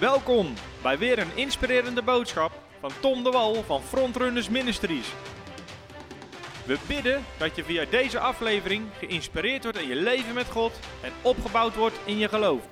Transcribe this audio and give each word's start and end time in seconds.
Welkom 0.00 0.54
bij 0.82 0.98
weer 0.98 1.18
een 1.18 1.36
inspirerende 1.36 2.02
boodschap 2.02 2.52
van 2.80 2.90
Tom 3.00 3.24
de 3.24 3.30
Wal 3.30 3.62
van 3.62 3.82
Frontrunners 3.82 4.48
Ministries. 4.48 5.12
We 6.66 6.78
bidden 6.86 7.24
dat 7.38 7.56
je 7.56 7.64
via 7.64 7.84
deze 7.90 8.18
aflevering 8.18 8.86
geïnspireerd 8.98 9.62
wordt 9.62 9.78
in 9.78 9.88
je 9.88 9.94
leven 9.94 10.34
met 10.34 10.46
God 10.50 10.78
en 11.02 11.12
opgebouwd 11.22 11.74
wordt 11.74 11.98
in 12.04 12.18
je 12.18 12.28
geloof. 12.28 12.62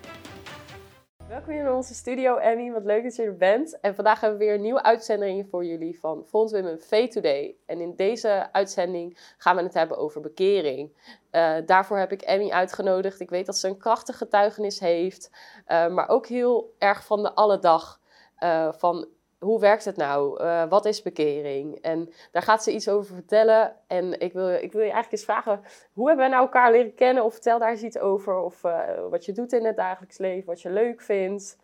Welkom 1.37 1.55
in 1.55 1.73
onze 1.73 1.95
studio, 1.95 2.37
Emmy. 2.37 2.73
Wat 2.73 2.85
leuk 2.85 3.03
dat 3.03 3.17
je 3.17 3.23
er 3.23 3.37
bent. 3.37 3.81
En 3.81 3.95
vandaag 3.95 4.21
hebben 4.21 4.39
we 4.39 4.45
weer 4.45 4.55
een 4.55 4.61
nieuwe 4.61 4.83
uitzending 4.83 5.49
voor 5.51 5.65
jullie 5.65 5.99
van 5.99 6.25
Front 6.27 6.51
Women 6.51 6.81
Faith 6.81 7.13
Today. 7.13 7.57
En 7.67 7.81
in 7.81 7.95
deze 7.97 8.53
uitzending 8.53 9.35
gaan 9.39 9.57
we 9.57 9.63
het 9.63 9.75
hebben 9.75 9.99
over 9.99 10.21
bekering. 10.21 10.93
Uh, 11.33 11.57
daarvoor 11.67 11.99
heb 11.99 12.13
ik 12.13 12.23
Emmy 12.23 12.51
uitgenodigd. 12.51 13.21
Ik 13.21 13.31
weet 13.31 13.47
dat 13.47 13.57
ze 13.57 13.69
een 13.69 13.79
krachtige 13.79 14.19
getuigenis 14.19 14.81
heeft, 14.81 15.31
uh, 15.69 15.89
maar 15.89 16.09
ook 16.09 16.27
heel 16.27 16.75
erg 16.79 17.07
van 17.07 17.23
de 17.23 17.35
alledag. 17.35 18.01
Uh, 18.43 18.73
van 18.73 19.09
hoe 19.47 19.61
werkt 19.61 19.85
het 19.85 19.97
nou? 19.97 20.43
Uh, 20.43 20.69
wat 20.69 20.85
is 20.85 21.03
bekering? 21.03 21.79
En 21.81 22.13
daar 22.33 22.43
gaat 22.43 22.63
ze 22.63 22.73
iets 22.73 22.89
over 22.89 23.15
vertellen. 23.15 23.77
En 23.87 24.21
ik 24.21 24.33
wil, 24.33 24.51
ik 24.51 24.73
wil 24.73 24.83
je 24.83 24.93
eigenlijk 24.93 25.13
eens 25.13 25.25
vragen: 25.25 25.63
hoe 25.93 26.07
hebben 26.07 26.25
we 26.25 26.31
nou 26.31 26.43
elkaar 26.45 26.71
leren 26.71 26.95
kennen? 26.95 27.25
Of 27.25 27.33
vertel 27.33 27.59
daar 27.59 27.71
eens 27.71 27.83
iets 27.83 27.99
over. 27.99 28.39
Of 28.39 28.65
uh, 28.65 29.09
wat 29.11 29.25
je 29.25 29.33
doet 29.33 29.53
in 29.53 29.65
het 29.65 29.77
dagelijks 29.77 30.19
leven, 30.19 30.47
wat 30.47 30.63
je 30.63 30.71
leuk 30.71 31.01
vindt. 31.01 31.57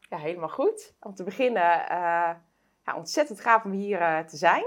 Ja, 0.00 0.16
helemaal 0.16 0.48
goed. 0.48 0.94
Om 1.00 1.14
te 1.14 1.24
beginnen, 1.24 1.62
uh, 1.62 2.30
ja, 2.84 2.96
ontzettend 2.96 3.40
gaaf 3.40 3.64
om 3.64 3.70
hier 3.70 4.24
te 4.26 4.36
zijn. 4.36 4.64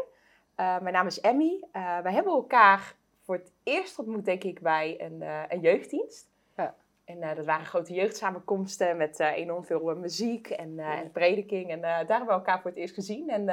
mijn 0.55 0.91
naam 0.91 1.07
is 1.07 1.21
Emmy. 1.21 1.59
wij 1.71 2.13
hebben 2.13 2.33
elkaar 2.33 2.95
voor 3.21 3.35
het 3.35 3.51
eerst 3.63 3.99
ontmoet, 3.99 4.25
denk 4.25 4.43
ik, 4.43 4.61
bij 4.61 5.01
een, 5.01 5.23
een 5.49 5.59
jeugddienst. 5.59 6.32
En 7.05 7.17
uh, 7.17 7.35
dat 7.35 7.45
waren 7.45 7.65
grote 7.65 7.93
jeugdsamenkomsten 7.93 8.97
met 8.97 9.19
uh, 9.19 9.37
enorm 9.37 9.65
veel 9.65 9.91
uh, 9.91 9.97
muziek 9.97 10.49
en, 10.49 10.79
en, 10.79 11.11
prediking. 11.11 11.69
En 11.69 11.81
daar 11.81 11.97
hebben 11.97 12.27
we 12.27 12.33
elkaar 12.33 12.61
voor 12.61 12.69
het 12.69 12.79
eerst 12.79 12.93
gezien. 12.93 13.29
En, 13.29 13.49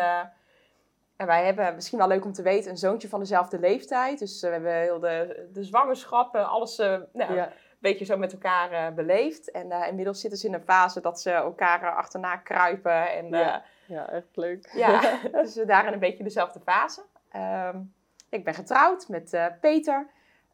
en, 1.16 1.26
wij 1.26 1.44
hebben, 1.44 1.74
misschien 1.74 1.98
wel 1.98 2.08
leuk 2.08 2.24
om 2.24 2.32
te 2.32 2.42
weten, 2.42 2.70
een 2.70 2.76
zoontje 2.76 3.08
van 3.08 3.20
dezelfde 3.20 3.58
leeftijd. 3.58 4.18
Dus 4.18 4.40
we 4.40 4.48
hebben 4.48 4.74
heel 4.74 5.00
de, 5.00 5.48
de 5.52 5.64
zwangerschap, 5.64 6.36
alles 6.36 6.76
nou, 6.76 7.08
ja. 7.12 7.46
een 7.46 7.52
beetje 7.78 8.04
zo 8.04 8.16
met 8.16 8.32
elkaar 8.32 8.94
beleefd. 8.94 9.50
En 9.50 9.70
inmiddels 9.70 10.20
zitten 10.20 10.38
ze 10.38 10.46
in 10.46 10.54
een 10.54 10.64
fase 10.64 11.00
dat 11.00 11.20
ze 11.20 11.30
elkaar 11.30 11.94
achterna 11.94 12.36
kruipen. 12.36 13.12
En, 13.12 13.28
ja. 13.28 13.62
ja, 13.86 14.10
echt 14.10 14.36
leuk. 14.36 14.70
Ja, 14.72 15.18
dus 15.32 15.54
we 15.54 15.64
daar 15.64 15.86
in 15.86 15.92
een 15.92 15.98
beetje 15.98 16.24
dezelfde 16.24 16.60
fase. 16.60 17.02
Um, 17.36 17.94
ik 18.28 18.44
ben 18.44 18.54
getrouwd 18.54 19.08
met 19.08 19.50
Peter. 19.60 20.06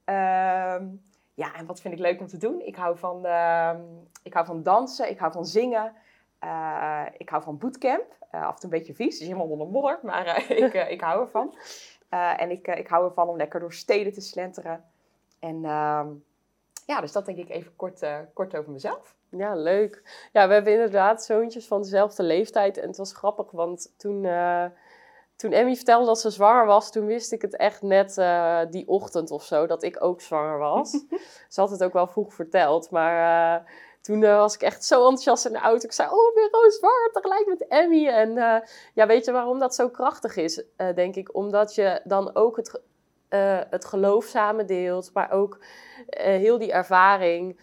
Um, 0.05 1.03
ja, 1.37 1.55
en 1.55 1.67
wat 1.67 1.81
vind 1.81 1.95
ik 1.95 2.01
leuk 2.01 2.21
om 2.21 2.27
te 2.27 2.37
doen? 2.37 2.61
Ik 2.61 2.77
hou 2.77 2.99
van, 2.99 3.27
uh, 3.27 3.73
ik 4.23 4.33
hou 4.33 4.47
van 4.47 4.63
dansen, 4.63 5.11
ik 5.11 5.19
hou 5.19 5.33
van 5.33 5.47
zingen, 5.47 5.93
uh, 6.45 7.07
ik 7.17 7.29
hou 7.29 7.43
van 7.43 7.59
bootcamp. 7.59 8.15
Uh, 8.35 8.47
af 8.47 8.55
en 8.55 8.61
toe 8.61 8.73
een 8.73 8.79
beetje 8.79 8.95
vies, 8.95 9.21
is 9.21 9.27
helemaal 9.27 9.47
onder 9.47 9.67
modder, 9.67 9.99
maar 10.03 10.27
eh, 10.27 10.51
ik, 10.65 10.75
ik 10.75 11.01
hou 11.01 11.21
ervan. 11.21 11.55
en 12.37 12.51
ik, 12.51 12.67
ik 12.67 12.89
hou 12.89 13.05
ervan 13.05 13.29
om 13.29 13.37
lekker 13.37 13.61
door 13.61 13.73
steden 13.73 14.13
te 14.13 14.21
slenteren. 14.21 14.85
En 15.39 15.65
ehm, 15.65 16.09
ja, 16.87 17.01
dus 17.01 17.13
dat 17.13 17.27
denk 17.27 17.39
ik 17.39 17.49
even 17.49 17.77
kort, 17.77 18.07
kort 18.33 18.57
over 18.57 18.73
mezelf. 18.73 19.15
Ja, 19.29 19.55
leuk. 19.55 20.29
Ja, 20.33 20.49
we 20.49 20.55
hebben 20.55 20.73
inderdaad 20.73 21.25
zoontjes 21.25 21.67
van 21.67 21.83
dezelfde 21.83 22.23
leeftijd. 22.23 22.79
En 22.79 22.89
het 22.89 22.97
was 22.97 23.13
grappig, 23.13 23.51
want 23.51 23.95
toen 23.97 24.27
toen 25.37 25.53
Emmy 25.53 25.75
vertelde 25.75 26.07
dat 26.07 26.21
ze 26.21 26.31
zwanger 26.31 26.67
was, 26.67 26.91
toen 26.91 27.07
wist 27.07 27.33
ik 27.33 27.43
het 27.43 27.57
echt 27.57 27.83
net 27.83 28.17
uh, 28.17 28.61
die 28.71 28.89
ochtend 28.89 29.31
of 29.31 29.45
zo, 29.45 29.67
dat 29.67 29.83
ik 29.83 30.03
ook 30.03 30.21
zwanger 30.21 30.59
was. 30.59 30.91
ze 31.49 31.61
had 31.61 31.71
het 31.71 31.85
ook 31.85 31.93
wel 31.93 32.07
vroeg 32.07 32.35
verteld, 32.35 32.91
maar 32.91 33.59
uh, 33.61 33.67
toen 34.01 34.23
uh, 34.23 34.37
was 34.37 34.55
ik 34.55 34.63
echt 34.63 34.85
zo 34.85 35.01
enthousiast 35.01 35.47
in 35.47 35.53
de 35.53 35.59
auto. 35.59 35.85
Ik 35.85 35.93
zei, 35.93 36.09
oh, 36.09 36.29
ik 36.29 36.35
ben 36.35 36.49
gewoon 36.51 36.71
zwanger, 36.71 37.11
tegelijk 37.13 37.47
met 37.47 37.67
Emmy. 37.69 38.09
En 38.09 38.35
ja, 38.95 39.07
weet 39.07 39.25
je 39.25 39.33
waarom 39.33 39.59
dat 39.59 39.75
zo 39.75 39.89
krachtig 39.89 40.37
is, 40.37 40.65
denk 40.95 41.17
ik? 41.17 41.35
Omdat 41.35 41.75
je 41.75 42.01
dan 42.05 42.35
ook 42.35 42.57
het, 42.57 42.81
het 43.71 43.85
geloof 43.85 44.25
samen 44.25 44.67
deelt, 44.67 45.11
maar 45.13 45.31
ook 45.31 45.59
heel 46.07 46.59
die 46.59 46.73
ervaring. 46.73 47.61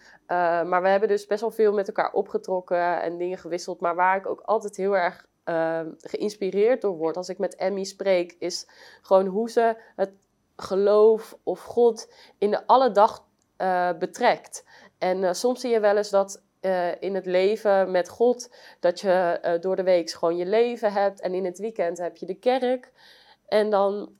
maar 0.66 0.82
we 0.82 0.88
hebben 0.88 1.08
dus 1.08 1.26
best 1.26 1.40
wel 1.40 1.50
veel 1.50 1.72
met 1.72 1.86
elkaar 1.86 2.12
opgetrokken 2.12 3.02
en 3.02 3.18
dingen 3.18 3.38
gewisseld. 3.38 3.80
Maar 3.80 3.94
waar 3.94 4.16
ik 4.16 4.26
ook 4.26 4.40
altijd 4.40 4.76
heel 4.76 4.96
erg 4.96 5.26
uh, 5.44 5.80
geïnspireerd 5.98 6.80
door 6.80 6.96
word 6.96 7.16
als 7.16 7.28
ik 7.28 7.38
met 7.38 7.54
Emmy 7.54 7.84
spreek, 7.84 8.36
is 8.38 8.66
gewoon 9.02 9.26
hoe 9.26 9.50
ze 9.50 9.76
het 9.96 10.12
geloof 10.56 11.36
of 11.42 11.60
God 11.60 12.12
in 12.38 12.50
de 12.50 12.66
alledag 12.66 13.24
uh, 13.58 13.90
betrekt. 13.98 14.64
En 14.98 15.22
uh, 15.22 15.32
soms 15.32 15.60
zie 15.60 15.70
je 15.70 15.80
wel 15.80 15.96
eens 15.96 16.10
dat 16.10 16.42
uh, 16.60 17.02
in 17.02 17.14
het 17.14 17.26
leven 17.26 17.90
met 17.90 18.08
God, 18.08 18.50
dat 18.80 19.00
je 19.00 19.58
door 19.60 19.76
de 19.76 19.82
week 19.82 20.10
gewoon 20.10 20.36
je 20.36 20.46
leven 20.46 20.92
hebt 20.92 21.20
en 21.20 21.34
in 21.34 21.44
het 21.44 21.58
weekend 21.58 21.98
heb 21.98 22.16
je 22.16 22.26
de 22.26 22.34
kerk. 22.38 22.92
En 23.48 23.70
dan, 23.70 24.12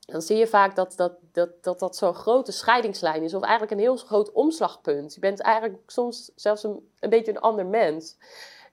dan 0.00 0.22
zie 0.22 0.36
je 0.36 0.46
vaak 0.46 0.76
dat 0.76 0.92
dat, 0.96 1.18
dat, 1.32 1.62
dat, 1.64 1.78
dat 1.78 1.96
zo'n 1.96 2.14
grote 2.14 2.52
scheidingslijn 2.52 3.22
is, 3.22 3.34
of 3.34 3.42
eigenlijk 3.42 3.72
een 3.72 3.78
heel 3.78 3.96
groot 3.96 4.32
omslagpunt. 4.32 5.14
Je 5.14 5.20
bent 5.20 5.40
eigenlijk 5.40 5.90
soms 5.90 6.32
zelfs 6.34 6.62
een, 6.62 6.90
een 7.00 7.10
beetje 7.10 7.32
een 7.32 7.40
ander 7.40 7.66
mens. 7.66 8.16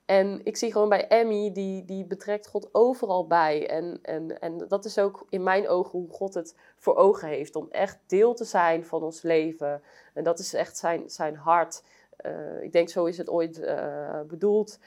En 0.06 0.40
ik 0.44 0.56
zie 0.56 0.72
gewoon 0.72 0.88
bij 0.88 1.08
Emmy, 1.08 1.52
die, 1.52 1.84
die 1.84 2.04
betrekt 2.04 2.46
God 2.46 2.68
overal 2.72 3.26
bij. 3.26 3.68
En, 3.68 3.98
en, 4.02 4.40
en 4.40 4.64
dat 4.68 4.84
is 4.84 4.98
ook 4.98 5.26
in 5.28 5.42
mijn 5.42 5.68
ogen 5.68 5.98
hoe 5.98 6.10
God 6.10 6.34
het 6.34 6.56
voor 6.76 6.96
ogen 6.96 7.28
heeft. 7.28 7.56
Om 7.56 7.66
echt 7.70 7.98
deel 8.06 8.34
te 8.34 8.44
zijn 8.44 8.84
van 8.84 9.02
ons 9.02 9.22
leven. 9.22 9.82
En 10.14 10.24
dat 10.24 10.38
is 10.38 10.54
echt 10.54 10.76
zijn, 10.76 11.10
zijn 11.10 11.36
hart. 11.36 11.82
Uh, 12.26 12.62
ik 12.62 12.72
denk, 12.72 12.88
zo 12.88 13.04
is 13.04 13.18
het 13.18 13.30
ooit 13.30 13.58
uh, 13.58 14.20
bedoeld. 14.20 14.78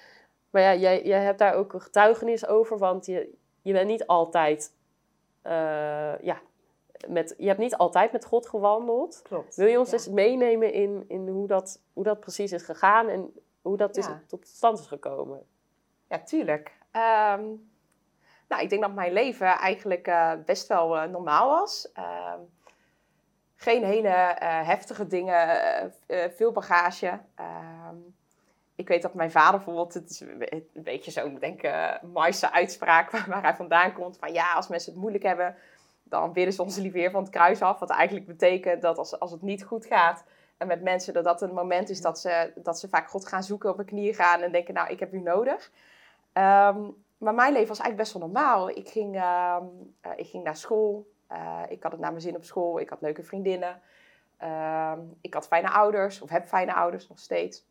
Maar 0.50 0.62
ja, 0.62 0.76
jij, 0.76 1.04
jij 1.04 1.24
hebt 1.24 1.40
daar 1.40 1.54
ook 1.54 1.74
een 1.74 1.82
getuigenis 1.82 2.48
over. 2.48 2.78
Want 2.78 3.06
je, 3.06 3.34
je 3.62 3.74
bent 3.74 3.88
niet 3.88 4.08
altijd... 4.08 4.74
Uh, 5.46 6.22
ja, 6.22 6.42
met, 7.08 7.34
je 7.38 7.48
hebt 7.48 7.60
niet 7.60 7.78
altijd 7.78 8.12
met 8.12 8.26
God 8.26 8.48
gewandeld. 8.48 9.22
Klopt. 9.24 9.56
Wil 9.56 9.68
je 9.68 9.80
ons 9.80 9.90
ja. 9.90 9.94
eens 9.94 10.08
meenemen 10.08 10.74
in, 10.74 11.06
in 11.08 11.28
hoe, 11.28 11.48
dat, 11.48 11.82
hoe 11.94 12.04
dat 12.04 12.20
precies 12.20 12.52
is 12.52 12.64
gegaan... 12.64 13.10
En 13.10 13.34
hoe 13.70 13.78
dat 13.78 13.98
is 13.98 14.08
tot 14.28 14.48
stand 14.48 14.80
is 14.80 14.88
gekomen. 14.88 15.46
Ja, 16.08 16.20
tuurlijk. 16.20 16.72
Um, 16.92 17.70
nou, 18.48 18.62
ik 18.62 18.70
denk 18.70 18.82
dat 18.82 18.94
mijn 18.94 19.14
leven 19.14 19.48
eigenlijk 19.48 20.08
uh, 20.08 20.32
best 20.46 20.68
wel 20.68 20.96
uh, 20.96 21.04
normaal 21.04 21.50
was. 21.50 21.90
Um, 21.98 22.50
geen 23.56 23.84
hele 23.84 24.08
uh, 24.08 24.68
heftige 24.68 25.08
dingen, 25.08 25.94
veel 26.36 26.52
bagage. 26.52 27.20
Um, 27.40 28.16
ik 28.76 28.88
weet 28.88 29.02
dat 29.02 29.14
mijn 29.14 29.32
vader 29.32 29.56
bijvoorbeeld, 29.56 29.94
het 29.94 30.10
is 30.10 30.20
een 30.20 30.84
beetje 30.84 31.12
zo'n, 31.12 31.38
denk 31.40 31.62
ik, 31.62 32.52
uitspraak 32.52 33.12
waar, 33.28 33.42
hij 33.42 33.56
vandaan 33.56 33.94
komt. 33.94 34.18
Van 34.18 34.34
ja, 34.34 34.54
als 34.54 34.68
mensen 34.68 34.92
het 34.92 35.02
moeilijk 35.02 35.24
hebben, 35.24 35.56
dan 36.04 36.34
bidden 36.34 36.54
ze 36.54 36.62
ons 36.62 36.78
liever 36.78 37.12
van 37.12 37.22
het 37.22 37.32
kruis 37.32 37.62
af. 37.62 37.80
Wat 37.80 37.90
eigenlijk 37.90 38.28
betekent 38.28 38.82
dat 38.82 38.98
als, 38.98 39.20
als 39.20 39.32
het 39.32 39.42
niet 39.42 39.64
goed 39.64 39.86
gaat, 39.86 40.24
en 40.60 40.68
met 40.68 40.82
mensen 40.82 41.14
dat 41.14 41.24
dat 41.24 41.42
een 41.42 41.54
moment 41.54 41.90
is 41.90 42.02
dat 42.02 42.20
ze, 42.20 42.52
dat 42.56 42.80
ze 42.80 42.90
vaak 42.90 43.10
God 43.10 43.28
gaan 43.28 43.44
zoeken, 43.44 43.70
op 43.70 43.78
hun 43.78 43.86
knieën 43.86 44.14
gaan 44.14 44.42
en 44.42 44.52
denken, 44.52 44.74
nou, 44.74 44.90
ik 44.90 45.00
heb 45.00 45.14
u 45.14 45.20
nodig. 45.20 45.72
Um, 46.34 47.04
maar 47.18 47.34
mijn 47.34 47.54
leven 47.54 47.68
was 47.68 47.80
eigenlijk 47.80 47.98
best 47.98 48.14
wel 48.14 48.22
normaal. 48.22 48.70
Ik 48.70 48.90
ging, 48.90 49.16
uh, 49.16 49.58
uh, 50.06 50.12
ik 50.16 50.28
ging 50.28 50.44
naar 50.44 50.56
school, 50.56 51.12
uh, 51.32 51.62
ik 51.70 51.84
had 51.84 51.92
het 51.92 52.02
naar 52.02 52.12
mijn 52.12 52.24
zin 52.24 52.36
op 52.36 52.44
school, 52.44 52.80
ik 52.80 52.90
had 52.90 53.02
leuke 53.02 53.24
vriendinnen. 53.24 53.82
ik 55.22 55.34
had 55.34 55.48
fijne 55.48 55.70
ouders, 55.70 56.22
of 56.22 56.30
heb 56.30 56.48
fijne 56.48 56.74
ouders 56.74 57.08
nog 57.08 57.20
steeds. 57.20 57.66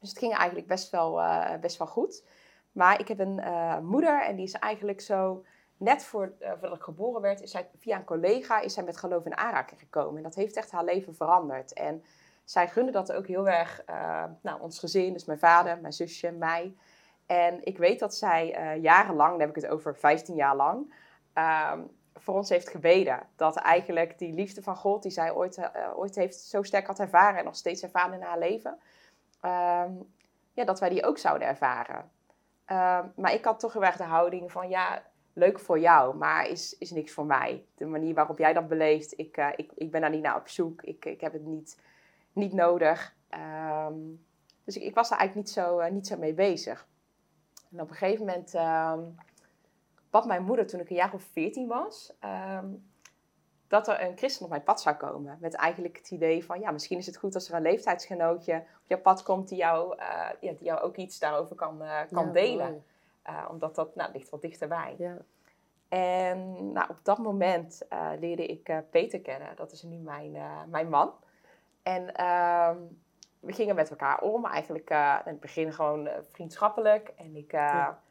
Dus 0.00 0.08
het 0.08 0.18
ging 0.18 0.34
eigenlijk 0.34 0.66
best 0.66 0.90
wel, 0.90 1.20
eh, 1.20 1.58
best 1.60 1.78
wel 1.78 1.86
goed. 1.86 2.24
Maar 2.72 3.00
ik 3.00 3.08
heb 3.08 3.18
een 3.18 3.40
moeder 3.84 4.22
en 4.22 4.36
die 4.36 4.44
is 4.44 4.52
eigenlijk 4.52 5.00
zo 5.00 5.44
net 5.84 6.04
voor, 6.04 6.32
uh, 6.40 6.50
voordat 6.50 6.76
ik 6.76 6.82
geboren 6.82 7.20
werd, 7.20 7.40
is 7.40 7.50
zij 7.50 7.68
via 7.78 7.96
een 7.96 8.04
collega 8.04 8.60
is 8.60 8.74
zij 8.74 8.82
met 8.82 8.96
geloof 8.96 9.24
in 9.24 9.36
aanraking 9.36 9.80
gekomen. 9.80 10.16
En 10.16 10.22
dat 10.22 10.34
heeft 10.34 10.56
echt 10.56 10.70
haar 10.70 10.84
leven 10.84 11.14
veranderd. 11.14 11.72
En 11.72 12.04
zij 12.44 12.68
gunde 12.68 12.92
dat 12.92 13.12
ook 13.12 13.26
heel 13.26 13.48
erg, 13.48 13.82
uh, 13.90 14.24
nou, 14.40 14.60
ons 14.60 14.78
gezin, 14.78 15.12
dus 15.12 15.24
mijn 15.24 15.38
vader, 15.38 15.78
mijn 15.80 15.92
zusje, 15.92 16.30
mij. 16.30 16.76
En 17.26 17.64
ik 17.64 17.78
weet 17.78 17.98
dat 17.98 18.14
zij 18.14 18.74
uh, 18.76 18.82
jarenlang, 18.82 19.30
dan 19.30 19.40
heb 19.40 19.48
ik 19.48 19.62
het 19.62 19.66
over 19.66 19.96
15 19.96 20.34
jaar 20.34 20.56
lang, 20.56 20.94
ehm, 21.32 21.80
voor 22.14 22.34
ons 22.34 22.48
heeft 22.48 22.68
gebeden. 22.68 23.20
Dat 23.36 23.56
eigenlijk 23.56 24.18
die 24.18 24.32
liefde 24.32 24.62
van 24.62 24.76
God, 24.76 25.02
die 25.02 25.12
zij 25.12 25.32
ooit, 25.32 25.70
ooit 25.94 26.14
heeft 26.14 26.40
zo 26.40 26.62
sterk 26.62 26.86
had 26.86 26.98
ervaren 26.98 27.38
en 27.38 27.44
nog 27.44 27.56
steeds 27.56 27.82
ervaren 27.82 28.14
in 28.14 28.22
haar 28.22 28.38
leven, 28.38 28.78
ehm, 29.40 29.92
ja, 30.52 30.64
dat 30.64 30.80
wij 30.80 30.88
die 30.88 31.04
ook 31.04 31.18
zouden 31.18 31.48
ervaren. 31.48 32.10
Ehm, 32.64 33.06
maar 33.16 33.32
ik 33.32 33.44
had 33.44 33.60
toch 33.60 33.72
heel 33.72 33.84
erg 33.84 33.96
de 33.96 34.02
houding 34.02 34.52
van, 34.52 34.68
ja, 34.68 35.02
leuk 35.34 35.60
voor 35.60 35.78
jou, 35.78 36.16
maar 36.16 36.48
is, 36.48 36.78
is 36.78 36.90
niks 36.90 37.12
voor 37.12 37.26
mij. 37.26 37.64
De 37.74 37.86
manier 37.86 38.14
waarop 38.14 38.38
jij 38.38 38.52
dat 38.52 38.68
beleeft, 38.68 39.18
ik, 39.18 39.36
uh, 39.36 39.48
ik, 39.56 39.72
ik 39.74 39.90
ben 39.90 40.00
daar 40.00 40.10
niet 40.10 40.22
naar 40.22 40.36
op 40.36 40.48
zoek. 40.48 40.82
Ik, 40.82 41.04
ik 41.04 41.20
heb 41.20 41.32
het 41.32 41.44
niet, 41.44 41.80
niet 42.32 42.52
nodig. 42.52 43.14
Um, 43.88 44.26
dus 44.64 44.76
ik, 44.76 44.82
ik, 44.82 44.94
was 44.94 45.08
daar 45.08 45.18
eigenlijk 45.18 45.48
niet 45.48 45.56
zo, 45.56 45.80
uh, 45.80 45.90
niet 45.90 46.06
zo 46.06 46.16
mee 46.18 46.34
bezig. 46.34 46.86
En 47.70 47.80
op 47.80 47.90
een 47.90 47.96
gegeven 47.96 48.26
moment 48.26 48.54
um, 48.54 49.14
bad 50.10 50.26
mijn 50.26 50.44
moeder 50.44 50.66
toen 50.66 50.80
ik 50.80 50.90
een 50.90 50.96
jaar 50.96 51.14
of 51.14 51.22
veertien 51.22 51.68
was... 51.68 52.12
Um, 52.24 52.92
dat 53.74 53.88
er 53.88 54.02
een 54.02 54.16
christen 54.16 54.44
op 54.44 54.50
mijn 54.50 54.62
pad 54.62 54.80
zou 54.80 54.96
komen. 54.96 55.38
Met 55.40 55.54
eigenlijk 55.54 55.96
het 55.96 56.10
idee 56.10 56.44
van, 56.44 56.60
ja, 56.60 56.70
misschien 56.70 56.98
is 56.98 57.06
het 57.06 57.16
goed 57.16 57.34
als 57.34 57.48
er 57.48 57.54
een 57.54 57.62
leeftijdsgenootje 57.62 58.56
op 58.56 58.86
jouw 58.86 59.00
pad 59.00 59.22
komt 59.22 59.48
die 59.48 59.58
jou, 59.58 59.98
eh, 59.98 60.06
ja, 60.40 60.52
die 60.52 60.64
jou 60.64 60.80
ook 60.80 60.96
iets 60.96 61.18
daarover 61.18 61.56
kan, 61.56 61.82
eh, 61.82 62.00
kan 62.12 62.26
Ja, 62.26 62.32
delen. 62.32 62.70
mooi. 62.70 62.82
Eh, 63.24 63.44
omdat 63.50 63.74
dat 63.74 63.94
nou, 63.94 64.12
ligt 64.12 64.30
wat 64.30 64.40
dichterbij. 64.40 64.94
Ja. 64.98 65.16
En 65.88 66.72
nou, 66.72 66.90
op 66.90 66.98
dat 67.02 67.18
moment 67.18 67.88
eh, 67.88 68.10
leerde 68.18 68.46
ik 68.46 68.68
eh, 68.68 68.78
Peter 68.90 69.20
kennen. 69.20 69.56
Dat 69.56 69.72
is 69.72 69.82
nu 69.82 69.96
mijn, 69.96 70.36
mijn 70.68 70.88
man. 70.88 71.12
En 71.82 72.14
ehm, 72.14 72.76
we 73.40 73.52
gingen 73.52 73.74
met 73.74 73.90
elkaar 73.90 74.20
om. 74.20 74.46
Eigenlijk 74.46 74.90
in 74.90 74.96
het 75.24 75.40
begin 75.40 75.72
gewoon 75.72 76.08
vriendschappelijk. 76.30 77.08
En 77.16 77.36
ik, 77.36 77.52
Ja. 77.52 78.02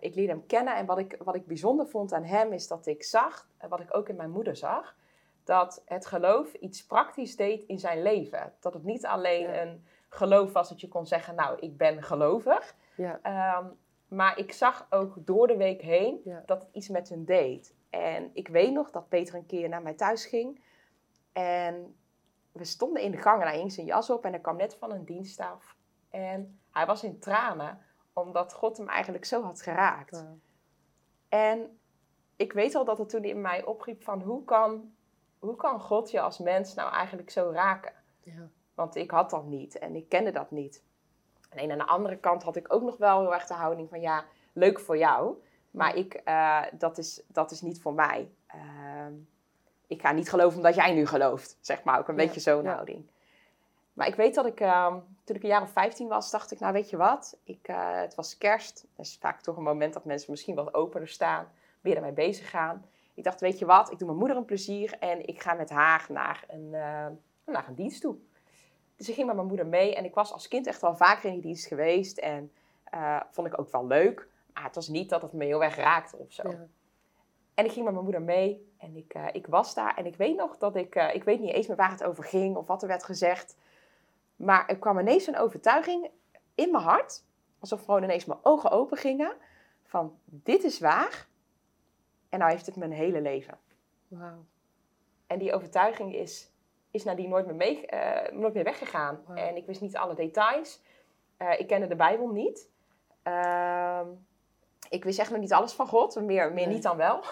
ik 0.00 0.14
leerde 0.14 0.32
hem 0.32 0.46
kennen. 0.46 0.76
En 0.76 0.86
wat 0.86 0.98
ik, 0.98 1.16
wat 1.24 1.34
ik 1.34 1.46
bijzonder 1.46 1.86
vond 1.86 2.12
aan 2.12 2.24
hem 2.24 2.52
is 2.52 2.68
dat 2.68 2.86
ik 2.86 3.02
zag, 3.02 3.48
wat 3.68 3.80
ik 3.80 3.96
ook 3.96 4.08
in 4.08 4.16
mijn 4.16 4.30
moeder 4.30 4.56
zag, 4.56 4.96
dat 5.44 5.82
het 5.86 6.06
geloof 6.06 6.52
iets 6.54 6.86
praktisch 6.86 7.36
deed 7.36 7.64
in 7.64 7.78
zijn 7.78 8.02
leven. 8.02 8.52
Dat 8.60 8.74
het 8.74 8.84
niet 8.84 9.06
alleen 9.06 9.48
Ja. 9.48 9.60
een 9.60 9.84
geloof 10.08 10.52
was 10.52 10.68
dat 10.68 10.80
je 10.80 10.88
kon 10.88 11.06
zeggen, 11.06 11.34
nou, 11.34 11.58
ik 11.58 11.76
ben 11.76 12.02
gelovig. 12.02 12.74
Ja. 12.96 13.18
Ehm, 13.22 13.66
maar 14.08 14.38
ik 14.38 14.52
zag 14.52 14.86
ook 14.90 15.14
door 15.16 15.46
de 15.46 15.56
week 15.56 15.82
heen 15.82 16.20
Ja. 16.24 16.42
dat 16.46 16.62
het 16.62 16.74
iets 16.74 16.88
met 16.88 17.08
hun 17.08 17.24
deed. 17.24 17.74
En 17.90 18.30
ik 18.32 18.48
weet 18.48 18.72
nog 18.72 18.90
dat 18.90 19.08
Peter 19.08 19.34
een 19.34 19.46
keer 19.46 19.68
naar 19.68 19.82
mij 19.82 19.94
thuis 19.94 20.26
ging. 20.26 20.62
En 21.32 21.96
we 22.52 22.64
stonden 22.64 23.02
in 23.02 23.10
de 23.10 23.16
gang 23.18 23.40
en 23.40 23.46
hij 23.48 23.58
hing 23.58 23.72
zijn 23.72 23.86
jas 23.86 24.10
op 24.10 24.24
en 24.24 24.30
hij 24.30 24.40
kwam 24.40 24.56
net 24.56 24.74
van 24.74 24.90
een 24.92 25.04
dienst 25.04 25.40
af. 25.40 25.76
En 26.10 26.60
hij 26.70 26.86
was 26.86 27.04
in 27.04 27.18
tranen, 27.18 27.78
omdat 28.12 28.52
God 28.52 28.76
hem 28.76 28.88
eigenlijk 28.88 29.24
zo 29.24 29.42
had 29.42 29.62
geraakt. 29.62 30.24
En 31.28 31.78
ik 32.36 32.52
weet 32.52 32.74
al 32.74 32.84
dat 32.84 32.98
het 32.98 33.08
toen 33.08 33.24
in 33.24 33.40
mij 33.40 33.64
opriep 33.64 34.02
van 34.02 34.22
hoe 34.22 34.44
kan, 34.44 34.94
hoe 35.38 35.56
kan 35.56 35.80
God 35.80 36.10
je 36.10 36.20
als 36.20 36.38
mens 36.38 36.74
nou 36.74 36.92
eigenlijk 36.92 37.30
zo 37.30 37.50
raken? 37.50 37.92
Ja. 38.20 38.48
Want 38.74 38.94
ik 38.96 39.10
had 39.10 39.30
dat 39.30 39.44
niet 39.44 39.78
en 39.78 39.94
ik 39.96 40.08
kende 40.08 40.30
dat 40.30 40.50
niet. 40.50 40.84
En 41.62 41.70
aan 41.70 41.78
de 41.78 41.86
andere 41.86 42.16
kant 42.16 42.42
had 42.42 42.56
ik 42.56 42.74
ook 42.74 42.82
nog 42.82 42.96
wel 42.96 43.20
heel 43.20 43.34
erg 43.34 43.46
de 43.46 43.54
houding 43.54 43.88
van 43.88 44.00
ja, 44.00 44.24
leuk 44.52 44.80
voor 44.80 44.98
jou. 44.98 45.42
Maar 45.70 45.96
ik, 45.96 46.14
eh, 46.14 46.62
dat, 46.72 46.98
is, 46.98 47.22
dat 47.26 47.50
is 47.50 47.60
niet 47.60 47.80
voor 47.80 47.94
mij. 47.94 48.30
Ehm, 48.46 49.12
ik 49.86 50.00
ga 50.00 50.12
niet 50.12 50.28
geloven 50.28 50.56
omdat 50.56 50.74
jij 50.74 50.92
nu 50.94 51.06
gelooft. 51.06 51.58
Zeg 51.60 51.82
maar 51.84 51.98
ook 51.98 52.08
een 52.08 52.16
Ja, 52.16 52.24
beetje 52.24 52.40
zo'n 52.40 52.62
ja. 52.62 52.72
houding. 52.72 53.06
Maar 53.92 54.06
ik 54.06 54.14
weet 54.14 54.34
dat 54.34 54.46
ik, 54.46 54.60
ehm, 54.60 54.98
toen 55.24 55.36
ik 55.36 55.42
een 55.42 55.48
jaar 55.48 55.62
of 55.62 55.70
15 55.72 56.08
was, 56.08 56.30
dacht 56.30 56.52
ik, 56.52 56.60
nou 56.60 56.72
weet 56.72 56.90
je 56.90 56.96
wat? 56.96 57.36
Ik, 57.44 57.68
eh, 57.68 58.00
het 58.00 58.14
was 58.14 58.38
kerst. 58.38 58.86
Dat 58.96 59.06
is 59.06 59.18
vaak 59.20 59.40
toch 59.40 59.56
een 59.56 59.62
moment 59.62 59.94
dat 59.94 60.04
mensen 60.04 60.30
misschien 60.30 60.54
wat 60.54 60.74
opener 60.74 61.08
staan. 61.08 61.46
Weer 61.80 61.96
ermee 61.96 62.12
bezig 62.12 62.50
gaan. 62.50 62.84
Ik 63.14 63.24
dacht, 63.24 63.40
weet 63.40 63.58
je 63.58 63.66
wat? 63.66 63.90
Ik 63.92 63.98
doe 63.98 64.06
mijn 64.06 64.18
moeder 64.18 64.36
een 64.36 64.44
plezier 64.44 64.96
en 64.98 65.26
ik 65.26 65.42
ga 65.42 65.54
met 65.54 65.70
haar 65.70 66.06
naar 66.08 66.44
een, 66.48 66.74
eh, 66.74 67.06
naar 67.46 67.68
een 67.68 67.74
dienst 67.74 68.00
toe. 68.00 68.16
Dus 68.96 69.08
ik 69.08 69.14
ging 69.14 69.26
met 69.26 69.36
mijn 69.36 69.48
moeder 69.48 69.66
mee 69.66 69.94
en 69.94 70.04
ik 70.04 70.14
was 70.14 70.32
als 70.32 70.48
kind 70.48 70.66
echt 70.66 70.80
wel 70.80 70.96
vaker 70.96 71.28
in 71.28 71.32
die 71.32 71.42
dienst 71.42 71.66
geweest. 71.66 72.18
En 72.18 72.52
eh, 72.84 73.20
vond 73.30 73.46
ik 73.46 73.58
ook 73.58 73.72
wel 73.72 73.86
leuk. 73.86 74.28
Maar 74.52 74.64
het 74.64 74.74
was 74.74 74.88
niet 74.88 75.08
dat 75.08 75.22
het 75.22 75.32
me 75.32 75.44
heel 75.44 75.64
erg 75.64 75.76
raakte 75.76 76.16
of 76.16 76.32
zo. 76.32 76.48
Ja. 76.48 76.66
En 77.54 77.64
ik 77.64 77.72
ging 77.72 77.84
met 77.84 77.94
mijn 77.94 78.04
moeder 78.04 78.22
mee 78.22 78.72
en 78.78 78.96
ik, 78.96 79.14
eh, 79.14 79.26
ik 79.32 79.46
was 79.46 79.74
daar. 79.74 79.96
En 79.96 80.06
ik 80.06 80.16
weet 80.16 80.36
nog 80.36 80.58
dat 80.58 80.76
ik, 80.76 80.94
eh, 80.94 81.14
ik 81.14 81.24
weet 81.24 81.40
niet 81.40 81.52
eens 81.52 81.66
meer 81.66 81.76
waar 81.76 81.90
het 81.90 82.04
over 82.04 82.24
ging 82.24 82.56
of 82.56 82.66
wat 82.66 82.82
er 82.82 82.88
werd 82.88 83.04
gezegd. 83.04 83.56
Maar 84.36 84.66
er 84.68 84.78
kwam 84.78 84.98
ineens 84.98 85.26
een 85.26 85.38
overtuiging 85.38 86.10
in 86.54 86.70
mijn 86.70 86.84
hart. 86.84 87.24
Alsof 87.58 87.84
gewoon 87.84 88.02
ineens 88.02 88.24
mijn 88.24 88.38
ogen 88.42 88.70
open 88.70 88.96
gingen. 88.96 89.32
Van 89.82 90.18
dit 90.24 90.64
is 90.64 90.78
waar. 90.78 91.26
En 92.28 92.38
nou 92.38 92.50
heeft 92.50 92.66
het 92.66 92.76
mijn 92.76 92.92
hele 92.92 93.20
leven. 93.20 93.58
Wauw. 94.08 94.44
En 95.26 95.38
die 95.38 95.52
overtuiging 95.52 96.14
is, 96.14 96.50
is 96.94 97.04
nadien 97.04 97.28
nooit 97.28 97.46
meer, 97.46 97.54
mee, 97.54 97.86
eh, 97.86 98.32
nooit 98.32 98.54
meer 98.54 98.64
weggegaan. 98.64 99.20
En 99.34 99.56
ik 99.56 99.66
wist 99.66 99.80
niet 99.80 99.96
alle 99.96 100.14
details. 100.14 100.82
Eh, 101.36 101.60
ik 101.60 101.66
kende 101.66 101.86
de 101.86 101.96
Bijbel 101.96 102.28
niet. 102.28 102.70
Ehm, 103.22 104.06
ik 104.88 105.04
wist 105.04 105.18
echt 105.18 105.30
nog 105.30 105.40
niet 105.40 105.52
alles 105.52 105.72
van 105.72 105.86
God. 105.86 106.14
Meer, 106.20 106.52
meer 106.52 106.66
Nee. 106.66 106.74
niet 106.74 106.82
dan 106.82 106.96
wel. 106.96 107.24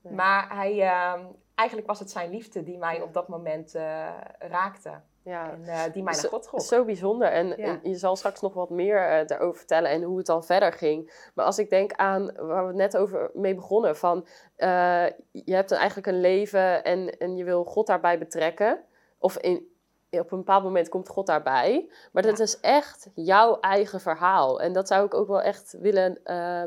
Nee. 0.00 0.12
Maar 0.12 0.56
hij, 0.56 0.80
ehm, 0.80 1.24
eigenlijk 1.54 1.88
was 1.88 1.98
het 1.98 2.10
zijn 2.10 2.30
liefde 2.30 2.62
die 2.62 2.78
mij 2.78 3.00
op 3.02 3.12
dat 3.12 3.28
moment 3.28 3.74
eh, 3.74 4.10
raakte. 4.38 5.00
Ja. 5.24 5.50
En 5.50 5.64
eh, 5.64 5.82
die 5.92 6.02
mij 6.02 6.14
naar 6.14 6.30
God 6.30 6.42
trok. 6.42 6.60
Zo 6.60 6.84
bijzonder. 6.84 7.28
En, 7.28 7.46
Ja. 7.46 7.54
en 7.56 7.80
je 7.82 7.94
zal 7.94 8.16
straks 8.16 8.40
nog 8.40 8.54
wat 8.54 8.70
meer 8.70 9.08
eh, 9.08 9.26
daarover 9.26 9.56
vertellen 9.58 9.90
en 9.90 10.02
hoe 10.02 10.16
het 10.16 10.26
dan 10.26 10.44
verder 10.44 10.72
ging. 10.72 11.28
Maar 11.34 11.44
als 11.44 11.58
ik 11.58 11.70
denk 11.70 11.92
aan 11.92 12.32
waar 12.36 12.66
we 12.66 12.72
net 12.72 12.96
over 12.96 13.30
mee 13.34 13.54
begonnen, 13.54 13.96
van 13.96 14.26
eh, 14.56 15.06
je 15.30 15.54
hebt 15.54 15.72
eigenlijk 15.72 16.06
een 16.06 16.20
leven 16.20 16.84
en, 16.84 17.18
en 17.18 17.36
je 17.36 17.44
wil 17.44 17.64
God 17.64 17.86
daarbij 17.86 18.18
betrekken. 18.18 18.84
Of 19.18 19.36
in, 19.38 19.72
op 20.10 20.32
een 20.32 20.38
bepaald 20.38 20.62
moment 20.62 20.88
komt 20.88 21.08
God 21.08 21.26
daarbij. 21.26 21.90
Maar 22.12 22.22
dat 22.22 22.36
Ja. 22.38 22.44
is 22.44 22.60
echt 22.60 23.08
jouw 23.14 23.60
eigen 23.60 24.00
verhaal. 24.00 24.60
En 24.60 24.72
dat 24.72 24.88
zou 24.88 25.06
ik 25.06 25.14
ook 25.14 25.28
wel 25.28 25.42
echt 25.42 25.76
willen 25.80 26.18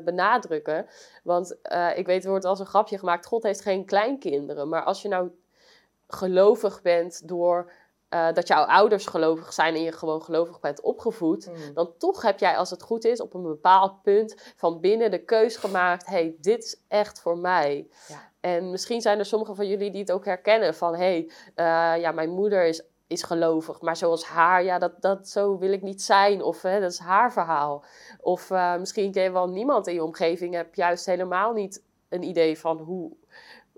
benadrukken. 0.04 0.86
Want 1.24 1.58
ik 1.96 2.06
weet, 2.06 2.24
er 2.24 2.30
wordt 2.30 2.46
als 2.46 2.60
een 2.60 2.66
grapje 2.66 2.98
gemaakt, 2.98 3.26
God 3.26 3.44
heeft 3.44 3.62
geen 3.62 3.86
kleinkinderen. 3.86 4.70
Maar 4.70 4.84
als 4.84 5.02
je 5.02 5.08
nou 5.08 5.30
gelovig 6.08 6.82
bent 6.82 7.28
door 7.28 7.72
eh, 8.10 8.34
dat 8.34 8.48
jouw 8.48 8.64
ouders 8.64 9.06
gelovig 9.06 9.54
zijn 9.54 9.76
en 9.76 9.82
je 9.82 9.92
gewoon 9.92 10.22
gelovig 10.24 10.60
bent 10.60 10.82
opgevoed, 10.82 11.48
Mm. 11.48 11.74
dan 11.74 11.94
toch 11.98 12.22
heb 12.22 12.40
jij, 12.40 12.58
als 12.58 12.70
het 12.70 12.82
goed 12.82 13.06
is, 13.06 13.22
op 13.22 13.34
een 13.34 13.44
bepaald 13.44 14.02
punt 14.02 14.54
van 14.56 14.80
binnen 14.80 15.12
de 15.12 15.24
keus 15.24 15.58
gemaakt: 15.58 16.06
hey, 16.06 16.36
dit 16.42 16.64
is 16.64 16.82
echt 16.88 17.22
voor 17.22 17.38
mij. 17.38 17.88
Ja. 18.08 18.32
En 18.40 18.72
misschien 18.72 19.02
zijn 19.02 19.20
er 19.20 19.26
sommigen 19.26 19.56
van 19.56 19.68
jullie 19.68 19.92
die 19.92 20.00
het 20.02 20.12
ook 20.12 20.26
herkennen 20.26 20.76
van: 20.76 20.96
hey, 20.96 21.32
eh, 21.56 21.66
ja, 22.00 22.12
mijn 22.12 22.30
moeder 22.30 22.66
is, 22.66 22.84
is 23.08 23.24
gelovig, 23.24 23.82
maar 23.82 23.98
zoals 23.98 24.26
haar, 24.26 24.64
ja, 24.64 24.80
dat, 24.80 25.02
dat, 25.02 25.28
zo 25.30 25.58
wil 25.58 25.72
ik 25.72 25.82
niet 25.82 26.02
zijn. 26.02 26.42
Of 26.44 26.62
hè, 26.62 26.80
dat 26.80 26.92
is 26.92 27.00
haar 27.00 27.32
verhaal. 27.32 27.84
Of 28.22 28.52
eh, 28.52 28.78
misschien 28.78 29.12
ken 29.12 29.24
je 29.24 29.32
wel 29.32 29.50
niemand 29.50 29.88
in 29.88 29.94
je 29.94 30.04
omgeving, 30.04 30.54
heb 30.54 30.76
juist 30.76 31.06
helemaal 31.06 31.54
niet 31.54 31.86
een 32.10 32.24
idee 32.24 32.60
van 32.60 32.78
hoe, 32.78 33.12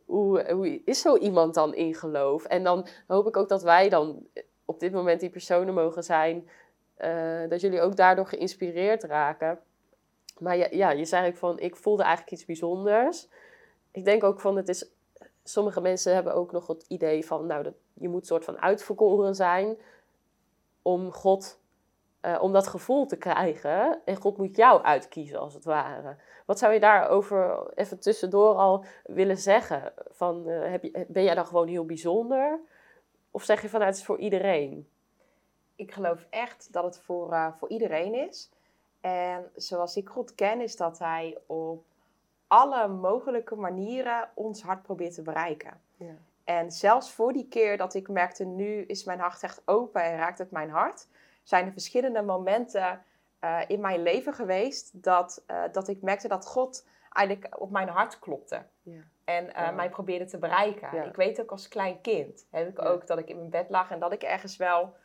hoe, 0.09 0.81
is 0.85 1.01
zo 1.01 1.17
iemand 1.17 1.53
dan 1.53 1.73
in 1.73 1.95
geloof? 1.95 2.45
En 2.45 2.63
dan 2.63 2.87
hoop 3.07 3.27
ik 3.27 3.37
ook 3.37 3.49
dat 3.49 3.63
wij 3.63 3.89
dan 3.89 4.27
op 4.65 4.79
dit 4.79 4.91
moment 4.91 5.19
die 5.19 5.29
personen 5.29 5.73
mogen 5.73 6.03
zijn, 6.03 6.49
eh, 6.95 7.49
dat 7.49 7.61
jullie 7.61 7.81
ook 7.81 7.95
daardoor 7.95 8.25
geïnspireerd 8.25 9.03
raken. 9.03 9.59
Maar 10.39 10.57
ja, 10.57 10.67
ja, 10.71 10.91
je 10.91 11.05
zei 11.05 11.27
ook 11.27 11.35
van, 11.35 11.59
ik 11.59 11.75
voelde 11.75 12.03
eigenlijk 12.03 12.31
iets 12.33 12.45
bijzonders. 12.45 13.27
Ik 13.91 14.05
denk 14.05 14.23
ook 14.23 14.39
van, 14.39 14.55
het 14.55 14.69
is, 14.69 14.91
sommige 15.43 15.81
mensen 15.81 16.13
hebben 16.13 16.33
ook 16.33 16.51
nog 16.51 16.67
het 16.67 16.85
idee 16.87 17.25
van, 17.25 17.45
nou, 17.45 17.73
je 17.93 18.09
moet 18.09 18.27
soort 18.27 18.45
van 18.45 18.61
uitverkoren 18.61 19.35
zijn 19.35 19.77
om 20.81 21.11
God, 21.11 21.59
eh, 22.21 22.37
om 22.41 22.53
dat 22.53 22.67
gevoel 22.67 23.05
te 23.05 23.17
krijgen. 23.17 24.01
En 24.05 24.15
God 24.15 24.37
moet 24.37 24.55
jou 24.55 24.83
uitkiezen, 24.83 25.39
als 25.39 25.53
het 25.53 25.65
ware. 25.65 26.15
Wat 26.49 26.59
zou 26.59 26.73
je 26.73 26.79
daarover 26.79 27.73
even 27.75 27.99
tussendoor 27.99 28.55
al 28.55 28.85
willen 29.03 29.37
zeggen? 29.37 29.93
Van, 30.11 30.49
eh, 30.49 30.71
heb 30.71 30.83
je, 30.83 31.05
ben 31.07 31.23
jij 31.23 31.35
dan 31.35 31.45
gewoon 31.45 31.67
heel 31.67 31.85
bijzonder? 31.85 32.59
Of 33.31 33.43
zeg 33.43 33.61
je 33.61 33.69
van, 33.69 33.79
nou, 33.79 33.91
het 33.91 33.99
is 33.99 34.05
voor 34.05 34.17
iedereen? 34.17 34.89
Ik 35.75 35.91
geloof 35.91 36.27
echt 36.29 36.73
dat 36.73 36.83
het 36.83 36.99
voor, 36.99 37.33
eh, 37.33 37.53
voor 37.57 37.69
iedereen 37.69 38.13
is. 38.13 38.49
En 39.01 39.51
zoals 39.55 39.95
ik 39.95 40.09
God 40.09 40.35
ken, 40.35 40.61
is 40.61 40.75
dat 40.75 40.99
hij 40.99 41.37
op 41.45 41.83
alle 42.47 42.87
mogelijke 42.87 43.55
manieren 43.55 44.29
ons 44.33 44.61
hart 44.61 44.81
probeert 44.81 45.13
te 45.13 45.21
bereiken. 45.21 45.81
Ja. 45.97 46.15
En 46.43 46.71
zelfs 46.71 47.11
voor 47.11 47.33
die 47.33 47.47
keer 47.47 47.77
dat 47.77 47.93
ik 47.93 48.07
merkte, 48.07 48.45
nu 48.45 48.81
is 48.81 49.03
mijn 49.03 49.19
hart 49.19 49.43
echt 49.43 49.61
open 49.65 50.03
en 50.03 50.17
raakt 50.17 50.37
het 50.37 50.51
mijn 50.51 50.69
hart, 50.69 51.07
zijn 51.43 51.65
er 51.65 51.71
verschillende 51.71 52.21
momenten 52.21 53.03
eh, 53.39 53.59
in 53.67 53.79
mijn 53.79 54.03
leven 54.03 54.33
geweest 54.33 55.03
dat, 55.03 55.43
eh, 55.47 55.63
dat 55.71 55.87
ik 55.87 56.01
merkte 56.01 56.27
dat 56.27 56.45
God 56.45 56.87
eigenlijk 57.09 57.59
op 57.59 57.71
mijn 57.71 57.87
hart 57.89 58.19
klopte. 58.19 58.65
Ja. 58.81 59.01
En 59.23 59.53
eh, 59.53 59.65
Ja. 59.65 59.71
mij 59.71 59.89
probeerde 59.89 60.25
te 60.25 60.37
bereiken. 60.37 60.95
Ja. 60.95 61.03
Ik 61.03 61.15
weet 61.15 61.41
ook 61.41 61.51
als 61.51 61.67
klein 61.67 62.01
kind, 62.01 62.47
heb 62.51 62.67
ik 62.67 62.85
ook 62.85 63.07
dat 63.07 63.19
ik 63.19 63.29
in 63.29 63.37
mijn 63.37 63.49
bed 63.49 63.69
lag 63.69 63.91
en 63.91 63.99
dat 63.99 64.13
ik 64.13 64.23
ergens 64.23 64.57
wel 64.57 64.95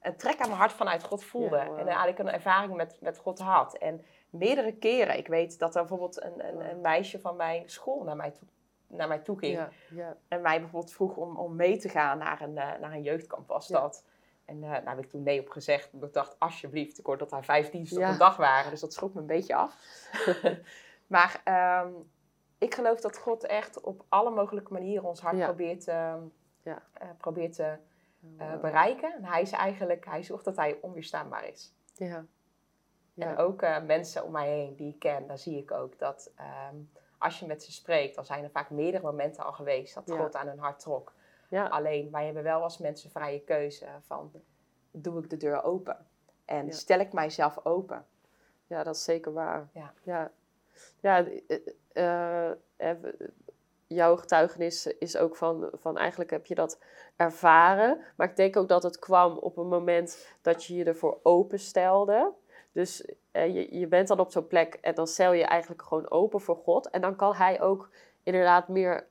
een 0.00 0.16
trek 0.16 0.40
aan 0.40 0.48
mijn 0.48 0.60
hart 0.60 0.72
vanuit 0.72 1.02
God 1.02 1.24
voelde. 1.24 1.64
Wow. 1.64 1.78
En 1.78 1.86
eigenlijk 1.86 2.18
een 2.18 2.30
ervaring 2.30 2.74
met, 2.74 2.96
met 3.00 3.18
God 3.18 3.38
had. 3.38 3.74
En 3.74 4.04
meerdere 4.30 4.72
keren, 4.72 5.18
ik 5.18 5.26
weet 5.26 5.58
dat 5.58 5.74
er 5.74 5.80
bijvoorbeeld 5.80 6.22
een, 6.22 6.46
een, 6.48 6.70
een 6.70 6.80
meisje 6.80 7.20
van 7.20 7.36
mijn 7.36 7.70
school 7.70 8.02
naar 8.02 8.16
mij 8.16 8.30
toe, 8.30 8.48
naar 8.86 9.08
mij 9.08 9.18
toe 9.18 9.38
ging. 9.38 9.56
Ja, 9.56 9.68
ja, 9.90 10.16
En 10.28 10.40
mij 10.40 10.60
bijvoorbeeld 10.60 10.92
vroeg 10.92 11.16
om, 11.16 11.36
om 11.36 11.56
mee 11.56 11.76
te 11.76 11.88
gaan 11.88 12.18
naar 12.18 12.40
een, 12.40 12.52
naar 12.52 12.92
een 12.92 13.02
jeugdkamp 13.02 13.48
was 13.48 13.68
dat. 13.68 14.04
En 14.50 14.62
eh, 14.64 14.70
nou 14.70 14.88
heb 14.88 14.98
ik 14.98 15.10
toen 15.10 15.22
nee 15.22 15.40
op 15.40 15.48
gezegd. 15.48 15.92
Ik 15.92 16.12
dacht, 16.12 16.36
alsjeblieft. 16.38 16.98
Ik 16.98 17.06
hoorde 17.06 17.24
dat 17.24 17.32
er 17.38 17.44
vijf 17.44 17.70
diensten 17.70 17.98
Ja. 18.00 18.06
op 18.06 18.12
een 18.12 18.18
dag 18.18 18.36
waren. 18.36 18.70
Dus 18.70 18.80
dat 18.80 18.92
schrok 18.92 19.14
me 19.14 19.20
een 19.20 19.26
beetje 19.26 19.54
af. 19.54 19.74
maar 21.06 21.40
ehm, 21.44 21.88
ik 22.58 22.74
geloof 22.74 23.00
dat 23.00 23.18
God 23.18 23.44
echt 23.46 23.80
op 23.80 24.04
alle 24.08 24.30
mogelijke 24.30 24.72
manieren 24.72 25.04
ons 25.08 25.20
hart 25.20 25.36
Ja. 25.36 25.44
probeert, 25.46 25.88
ehm, 25.88 26.20
Ja. 26.62 26.82
eh, 26.92 27.08
probeert 27.18 27.52
te 27.54 27.76
eh, 28.38 28.50
Wow. 28.50 28.60
bereiken. 28.60 29.14
En 29.14 29.24
hij 29.24 29.42
is 29.42 29.50
eigenlijk, 29.50 30.04
hij 30.04 30.22
zorgt 30.22 30.44
dat 30.44 30.56
hij 30.56 30.78
onweerstaanbaar 30.80 31.46
is. 31.48 31.72
ja. 31.94 32.24
En 33.16 33.36
ook 33.36 33.62
eh, 33.62 33.82
mensen 33.82 34.24
om 34.24 34.32
mij 34.32 34.48
heen 34.48 34.74
die 34.76 34.92
ik 34.92 34.98
ken, 34.98 35.26
daar 35.26 35.38
zie 35.38 35.58
ik 35.58 35.70
ook 35.70 35.98
dat 35.98 36.30
ehm, 36.36 36.74
als 37.18 37.38
je 37.40 37.46
met 37.46 37.62
ze 37.62 37.72
spreekt, 37.72 38.14
dan 38.14 38.24
zijn 38.24 38.44
er 38.44 38.50
vaak 38.50 38.70
meerdere 38.70 39.02
momenten 39.04 39.44
al 39.44 39.52
geweest 39.52 39.94
dat. 39.94 40.10
God 40.10 40.36
aan 40.36 40.46
hun 40.46 40.58
hart 40.58 40.80
trok. 40.80 41.12
Ja, 41.50 41.66
Alleen, 41.66 42.10
wij 42.10 42.24
hebben 42.24 42.42
wel 42.42 42.62
als 42.62 42.78
mensen 42.78 43.10
vrije 43.10 43.40
keuze 43.40 43.86
van, 44.00 44.32
doe 44.90 45.22
ik 45.22 45.30
de 45.30 45.36
deur 45.36 45.62
open? 45.62 46.06
En 46.44 46.66
Ja. 46.66 46.72
stel 46.72 46.98
ik 46.98 47.12
mijzelf 47.12 47.64
open? 47.64 48.06
ja, 48.66 48.82
dat 48.82 48.94
is 48.94 49.04
zeker 49.04 49.32
waar. 49.32 49.68
Ja. 49.72 49.92
ja. 50.02 50.30
Ja, 51.00 51.26
eh, 51.46 51.58
eh, 51.92 52.50
eh, 52.76 52.96
jouw 53.86 54.16
getuigenis 54.16 54.86
is 54.86 55.16
ook 55.16 55.36
van, 55.36 55.70
van 55.74 55.98
eigenlijk 55.98 56.30
heb 56.30 56.46
je 56.46 56.54
dat 56.54 56.78
ervaren. 57.16 58.00
Maar 58.16 58.28
ik 58.28 58.36
denk 58.36 58.56
ook 58.56 58.68
dat 58.68 58.82
het 58.82 58.98
kwam 58.98 59.38
op 59.38 59.56
een 59.56 59.68
moment 59.68 60.36
dat 60.42 60.64
je 60.64 60.74
je 60.74 60.84
ervoor 60.84 61.18
openstelde. 61.22 62.32
Dus 62.72 63.04
eh, 63.30 63.54
je, 63.54 63.78
je 63.78 63.86
bent 63.86 64.08
dan 64.08 64.20
op 64.20 64.30
zo'n 64.32 64.46
plek 64.46 64.74
en 64.74 64.94
dan 64.94 65.06
stel 65.06 65.32
je 65.32 65.44
eigenlijk 65.44 65.82
gewoon 65.82 66.10
open 66.10 66.40
voor 66.40 66.56
God. 66.56 66.90
En 66.90 67.00
dan 67.00 67.16
kan 67.16 67.34
Hij 67.34 67.60
ook 67.60 67.90
inderdaad 68.22 68.68
meer 68.68 69.06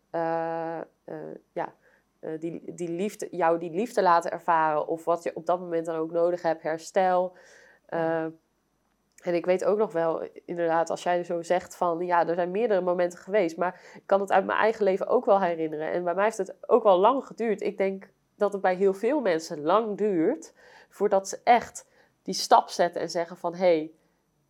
ja, 1.53 1.73
eh, 2.19 2.39
die, 2.39 2.73
die 2.73 2.89
liefde, 2.89 3.27
jou 3.31 3.59
die 3.59 3.71
liefde 3.71 4.01
laten 4.01 4.31
ervaren. 4.31 4.87
Of 4.87 5.05
wat 5.05 5.23
je 5.23 5.35
op 5.35 5.45
dat 5.45 5.59
moment 5.59 5.85
dan 5.85 5.95
ook 5.95 6.11
nodig 6.11 6.41
hebt, 6.41 6.63
herstel. 6.63 7.37
Eh, 7.85 8.25
en 9.19 9.33
ik 9.33 9.45
weet 9.45 9.65
ook 9.65 9.77
nog 9.77 9.91
wel, 9.91 10.27
inderdaad, 10.45 10.89
als 10.89 11.03
jij 11.03 11.23
zo 11.23 11.41
zegt 11.41 11.75
van 11.75 12.05
ja, 12.05 12.27
er 12.27 12.35
zijn 12.35 12.51
meerdere 12.51 12.81
momenten 12.81 13.19
geweest, 13.19 13.57
maar 13.57 13.81
ik 13.95 14.03
kan 14.05 14.21
het 14.21 14.31
uit 14.31 14.45
mijn 14.45 14.59
eigen 14.59 14.83
leven 14.83 15.07
ook 15.07 15.25
wel 15.25 15.41
herinneren. 15.41 15.91
En 15.91 16.03
bij 16.03 16.13
mij 16.13 16.23
heeft 16.23 16.37
het 16.37 16.55
ook 16.67 16.83
wel 16.83 16.97
lang 16.97 17.25
geduurd. 17.25 17.61
Ik 17.61 17.77
denk 17.77 18.09
dat 18.35 18.53
het 18.53 18.61
bij 18.61 18.75
heel 18.75 18.93
veel 18.93 19.21
mensen 19.21 19.61
lang 19.61 19.97
duurt 19.97 20.53
voordat 20.89 21.29
ze 21.29 21.39
echt 21.43 21.87
die 22.23 22.33
stap 22.33 22.69
zetten 22.69 23.01
en 23.01 23.09
zeggen 23.09 23.37
van 23.37 23.55
hé, 23.55 23.59
hey, 23.59 23.91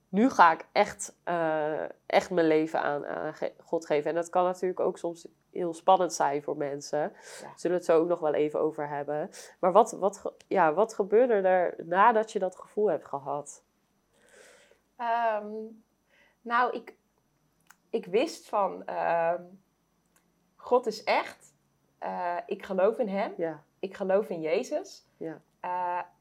nu 0.10 0.30
ga 0.30 0.52
ik 0.52 0.68
echt, 0.72 1.16
eh, 1.24 1.84
echt 2.06 2.30
mijn 2.30 2.48
leven 2.48 2.82
aan, 2.82 3.06
aan 3.06 3.34
God 3.64 3.86
geven. 3.86 4.10
En 4.10 4.16
dat 4.16 4.30
kan 4.30 4.44
natuurlijk 4.44 4.80
ook 4.80 4.98
soms 4.98 5.28
heel 5.52 5.74
spannend 5.74 6.14
zijn 6.14 6.44
voor 6.44 6.58
mensen. 6.58 7.00
Ja. 7.00 7.52
Zullen 7.56 7.78
we 7.78 7.84
het 7.84 7.86
zo 7.86 8.00
ook 8.00 8.08
nog 8.08 8.20
wel 8.20 8.34
even 8.34 8.60
over 8.60 8.90
hebben. 8.90 9.30
Maar 9.60 9.72
wat, 9.72 9.92
wat, 9.92 10.34
ja, 10.48 10.74
wat 10.74 10.94
gebeurde 10.94 11.34
er 11.34 11.76
nadat 11.86 12.32
je 12.32 12.40
dat 12.40 12.56
gevoel 12.56 12.90
hebt 12.90 13.08
gehad? 13.08 13.64
Ehm, 14.96 15.54
nou, 16.42 16.74
ik, 16.76 16.96
ik 17.90 18.06
wist 18.06 18.50
van, 18.50 18.86
ehm, 18.86 19.44
God 20.56 20.86
is 20.88 21.04
echt. 21.04 21.54
Eh, 21.98 22.38
ik 22.46 22.64
geloof 22.64 22.98
in 22.98 23.08
Hem. 23.08 23.34
Ja, 23.38 23.64
Ik 23.80 23.96
geloof 23.96 24.30
in 24.30 24.42
Jezus. 24.42 25.08
Ja. 25.18 25.42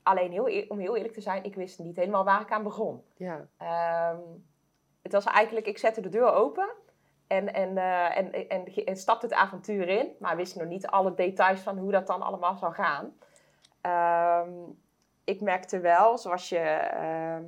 Alleen, 0.08 0.32
heel, 0.32 0.48
eer- 0.48 0.66
om 0.68 0.78
heel 0.78 0.96
eerlijk 0.96 1.14
te 1.14 1.20
zijn, 1.20 1.44
ik 1.44 1.54
wist 1.54 1.78
niet 1.78 1.96
helemaal 1.96 2.24
waar 2.24 2.40
ik 2.40 2.52
aan 2.52 2.62
begon. 2.62 3.04
ja, 3.16 3.46
Ehm, 3.56 4.20
het 5.02 5.12
was 5.12 5.24
eigenlijk, 5.24 5.66
ik 5.66 5.78
zette 5.78 6.00
de 6.00 6.08
deur 6.08 6.32
open 6.32 6.68
en, 7.26 7.54
en, 7.54 7.78
eh, 7.78 8.16
en, 8.16 8.48
en, 8.48 8.74
en, 8.84 8.96
stapte 8.96 9.26
het 9.26 9.34
avontuur 9.34 9.88
in, 9.88 10.12
maar 10.18 10.36
wist 10.36 10.56
nog 10.56 10.68
niet 10.68 10.86
alle 10.86 11.14
details 11.14 11.60
van 11.60 11.78
hoe 11.78 11.90
dat 11.90 12.06
dan 12.06 12.22
allemaal 12.22 12.56
zou 12.56 12.72
gaan. 12.72 13.16
Ehm, 13.80 14.50
ik 15.24 15.40
merkte 15.40 15.80
wel, 15.80 16.18
zoals 16.18 16.48
je, 16.48 16.58
ehm, 16.58 17.44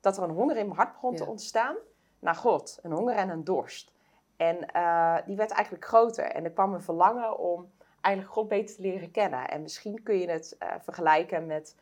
dat 0.00 0.16
er 0.16 0.22
een 0.22 0.30
honger 0.30 0.56
in 0.56 0.66
mijn 0.66 0.78
hart 0.78 0.92
begon 0.92 1.14
te 1.16 1.26
ontstaan 1.26 1.76
naar 2.18 2.34
God. 2.34 2.78
Een 2.82 2.92
honger 2.92 3.14
en 3.14 3.28
een 3.28 3.44
dorst. 3.44 3.92
En 4.36 4.66
eh, 4.66 5.16
die 5.26 5.36
werd 5.36 5.50
eigenlijk 5.50 5.84
groter. 5.84 6.24
En 6.24 6.44
er 6.44 6.50
kwam 6.50 6.74
een 6.74 6.82
verlangen 6.82 7.38
om 7.38 7.70
eigenlijk 8.00 8.34
God 8.34 8.48
beter 8.48 8.74
te 8.76 8.82
leren 8.82 9.10
kennen. 9.10 9.48
En 9.48 9.62
misschien 9.62 10.02
kun 10.02 10.18
je 10.18 10.30
het 10.30 10.56
eh, 10.58 10.68
vergelijken 10.80 11.46
met, 11.46 11.76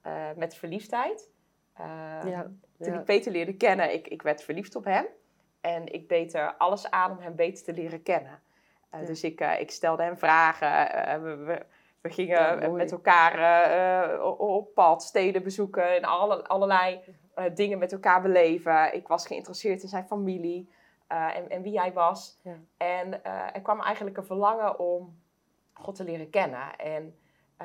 eh, 0.00 0.28
met 0.36 0.54
verliefdheid. 0.54 1.30
Ja, 1.76 2.20
toen 2.78 2.92
ja. 2.92 2.98
ik 2.98 3.04
Peter 3.04 3.32
leerde 3.32 3.56
kennen, 3.56 3.92
ik, 3.92 4.08
ik 4.08 4.22
werd 4.22 4.42
verliefd 4.42 4.76
op 4.76 4.84
hem. 4.84 5.06
En 5.60 5.92
ik 5.92 6.08
deed 6.08 6.34
er 6.34 6.54
alles 6.54 6.90
aan 6.90 7.10
om 7.10 7.18
hem 7.18 7.34
beter 7.34 7.64
te 7.64 7.72
leren 7.72 8.02
kennen. 8.02 8.42
Eh, 8.90 9.00
Ja. 9.00 9.06
Dus 9.06 9.24
ik, 9.24 9.40
eh, 9.40 9.60
ik 9.60 9.70
stelde 9.70 10.02
hem 10.02 10.18
vragen. 10.18 11.22
we, 11.22 11.36
we, 11.36 11.66
we 12.00 12.10
gingen 12.10 12.72
met 12.72 12.92
elkaar 12.92 14.20
op 14.38 14.74
pad, 14.74 15.02
steden 15.02 15.42
bezoeken. 15.42 15.96
En 15.96 16.04
alle, 16.04 16.44
allerlei 16.46 17.00
dingen 17.54 17.78
met 17.78 17.92
elkaar 17.92 18.22
beleven. 18.22 18.94
Ik 18.94 19.08
was 19.08 19.26
geïnteresseerd 19.26 19.82
in 19.82 19.88
zijn 19.88 20.06
familie 20.06 20.70
en, 21.06 21.50
en 21.50 21.62
wie 21.62 21.78
hij 21.78 21.92
was. 21.92 22.40
Ja. 22.42 22.58
En 22.76 23.24
er 23.24 23.62
kwam 23.62 23.80
eigenlijk 23.80 24.16
een 24.16 24.24
verlangen 24.24 24.78
om 24.78 25.18
God 25.72 25.94
te 25.94 26.04
leren 26.04 26.30
kennen. 26.30 26.76
En 26.76 27.18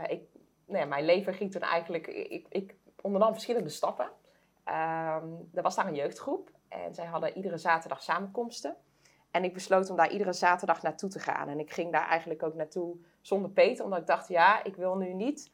ik, 0.08 0.22
nou 0.66 0.80
ja, 0.80 0.86
mijn 0.86 1.06
leven 1.06 1.34
ging 1.34 1.52
toen 1.52 1.62
eigenlijk... 1.62 2.08
Ik, 2.08 2.46
ik 2.50 2.76
ondernam 3.02 3.32
verschillende 3.34 3.70
stappen. 3.70 4.10
Ehm, 4.64 5.28
er 5.54 5.62
was 5.62 5.76
daar 5.76 5.88
een 5.88 5.96
jeugdgroep 5.96 6.50
en 6.70 6.94
zij 6.94 7.06
hadden 7.06 7.36
iedere 7.36 7.58
zaterdag 7.58 8.04
samenkomsten. 8.04 8.76
En 9.32 9.44
ik 9.44 9.54
besloot 9.54 9.90
om 9.90 9.96
daar 9.96 10.12
iedere 10.12 10.34
zaterdag 10.34 10.82
naartoe 10.82 11.10
te 11.10 11.20
gaan. 11.20 11.50
En 11.50 11.60
ik 11.60 11.72
ging 11.72 11.92
daar 11.92 12.08
eigenlijk 12.08 12.44
ook 12.44 12.54
naartoe 12.54 12.96
zonder 13.22 13.50
Peter, 13.52 13.84
omdat 13.84 14.00
ik 14.00 14.08
dacht, 14.08 14.28
ja, 14.28 14.64
ik 14.64 14.76
wil 14.76 14.96
nu 14.96 15.14
niet 15.14 15.52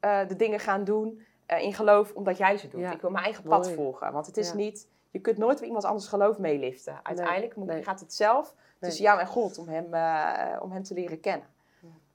eh, 0.00 0.26
de 0.28 0.36
dingen 0.36 0.60
gaan 0.60 0.84
doen 0.84 1.26
eh, 1.46 1.62
in 1.62 1.74
geloof 1.74 2.12
omdat 2.14 2.36
jij 2.36 2.56
ze 2.56 2.68
doet. 2.68 2.80
Ja, 2.80 2.92
Ik 2.92 3.00
wil 3.00 3.10
mijn 3.10 3.24
eigen 3.24 3.44
pad 3.44 3.62
mooi. 3.64 3.74
volgen. 3.74 4.12
Want 4.12 4.26
het 4.26 4.36
is 4.36 4.48
Ja. 4.48 4.54
niet, 4.54 4.88
je 5.10 5.18
kunt 5.20 5.38
nooit 5.38 5.58
weer 5.58 5.66
iemand 5.66 5.84
anders 5.84 6.06
geloof 6.08 6.38
meeliften. 6.38 7.00
Uiteindelijk 7.02 7.56
moet, 7.56 7.66
nee. 7.66 7.82
gaat 7.82 8.00
het 8.00 8.14
zelf 8.14 8.54
Nee. 8.54 8.90
tussen 8.90 9.04
jou 9.04 9.20
en 9.20 9.26
God 9.26 9.58
om 9.58 9.68
hem, 9.68 9.94
eh, 9.94 10.62
om 10.62 10.72
hem 10.72 10.82
te 10.82 10.94
leren 10.94 11.20
kennen. 11.20 11.46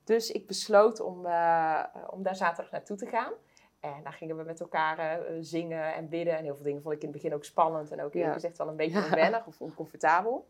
Dus 0.04 0.32
ik 0.32 0.48
besloot 0.48 1.00
om, 1.00 1.26
eh, 1.26 1.84
om 2.10 2.24
daar 2.24 2.36
zaterdag 2.36 2.72
naartoe 2.72 2.98
te 2.98 3.06
gaan. 3.06 3.32
En 3.80 4.04
daar 4.04 4.14
gingen 4.14 4.38
we 4.38 4.44
met 4.44 4.60
elkaar 4.60 5.00
eh, 5.00 5.38
zingen 5.40 5.94
en 5.94 6.10
bidden. 6.10 6.38
En 6.38 6.44
heel 6.44 6.56
veel 6.56 6.64
dingen 6.64 6.82
vond 6.82 6.96
ik 6.96 7.02
in 7.02 7.08
het 7.08 7.18
begin 7.18 7.34
ook 7.36 7.44
spannend. 7.44 7.92
En 7.92 7.98
ook 8.02 8.14
eerlijk 8.14 8.26
Ja. 8.28 8.34
gezegd 8.34 8.58
wel 8.58 8.68
een 8.68 8.76
beetje 8.76 9.04
onwennig 9.06 9.46
of 9.48 9.62
oncomfortabel. 9.62 10.48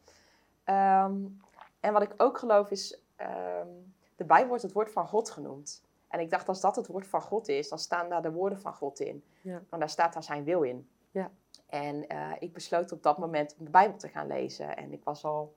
Ehm, 0.63 1.15
en 1.79 1.93
wat 1.93 2.01
ik 2.01 2.13
ook 2.17 2.37
geloof 2.37 2.71
is, 2.71 3.01
ehm, 3.15 3.67
de 4.15 4.23
Bijbel 4.25 4.47
wordt 4.47 4.63
het 4.63 4.71
woord 4.73 4.91
van 4.91 5.07
God 5.07 5.29
genoemd. 5.29 5.83
En 6.07 6.19
ik 6.19 6.29
dacht, 6.29 6.47
als 6.47 6.61
dat 6.61 6.75
het 6.75 6.87
woord 6.87 7.07
van 7.07 7.21
God 7.21 7.47
is, 7.47 7.69
dan 7.69 7.79
staan 7.79 8.09
daar 8.09 8.21
de 8.21 8.31
woorden 8.31 8.59
van 8.59 8.73
God 8.73 8.99
in. 8.99 9.23
Ja. 9.41 9.61
Want 9.69 9.81
daar 9.81 9.89
staat 9.89 10.13
daar 10.13 10.23
zijn 10.23 10.43
wil 10.43 10.61
in. 10.61 10.89
Ja. 11.11 11.31
En 11.67 12.07
eh, 12.07 12.31
ik 12.39 12.53
besloot 12.53 12.91
op 12.91 13.03
dat 13.03 13.17
moment 13.17 13.55
om 13.59 13.65
de 13.65 13.71
Bijbel 13.71 13.97
te 13.97 14.07
gaan 14.09 14.27
lezen. 14.27 14.77
En 14.77 14.91
ik 14.93 15.03
was 15.03 15.23
al 15.25 15.55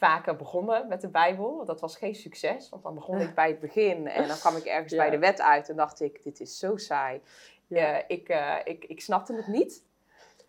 vaker 0.00 0.36
begonnen 0.36 0.88
met 0.88 1.00
de 1.00 1.08
Bijbel. 1.08 1.64
Dat 1.64 1.80
was 1.80 1.96
geen 1.96 2.14
succes, 2.14 2.68
want 2.68 2.82
dan 2.82 2.94
begon 2.94 3.20
ik 3.20 3.34
bij 3.34 3.48
het 3.48 3.60
begin. 3.60 4.06
En 4.08 4.28
dan 4.28 4.36
kwam 4.36 4.56
ik 4.56 4.64
ergens 4.64 4.92
Ja. 4.92 4.98
bij 4.98 5.10
de 5.10 5.18
wet 5.18 5.40
uit 5.40 5.68
en 5.68 5.76
dacht 5.76 6.00
ik, 6.00 6.22
dit 6.24 6.40
is 6.40 6.58
zo 6.58 6.76
saai. 6.76 7.20
Ja. 7.66 7.98
Eh, 7.98 8.04
ik, 8.06 8.28
eh, 8.28 8.56
ik, 8.64 8.84
ik 8.84 9.00
snapte 9.00 9.34
het 9.34 9.46
niet. 9.46 9.84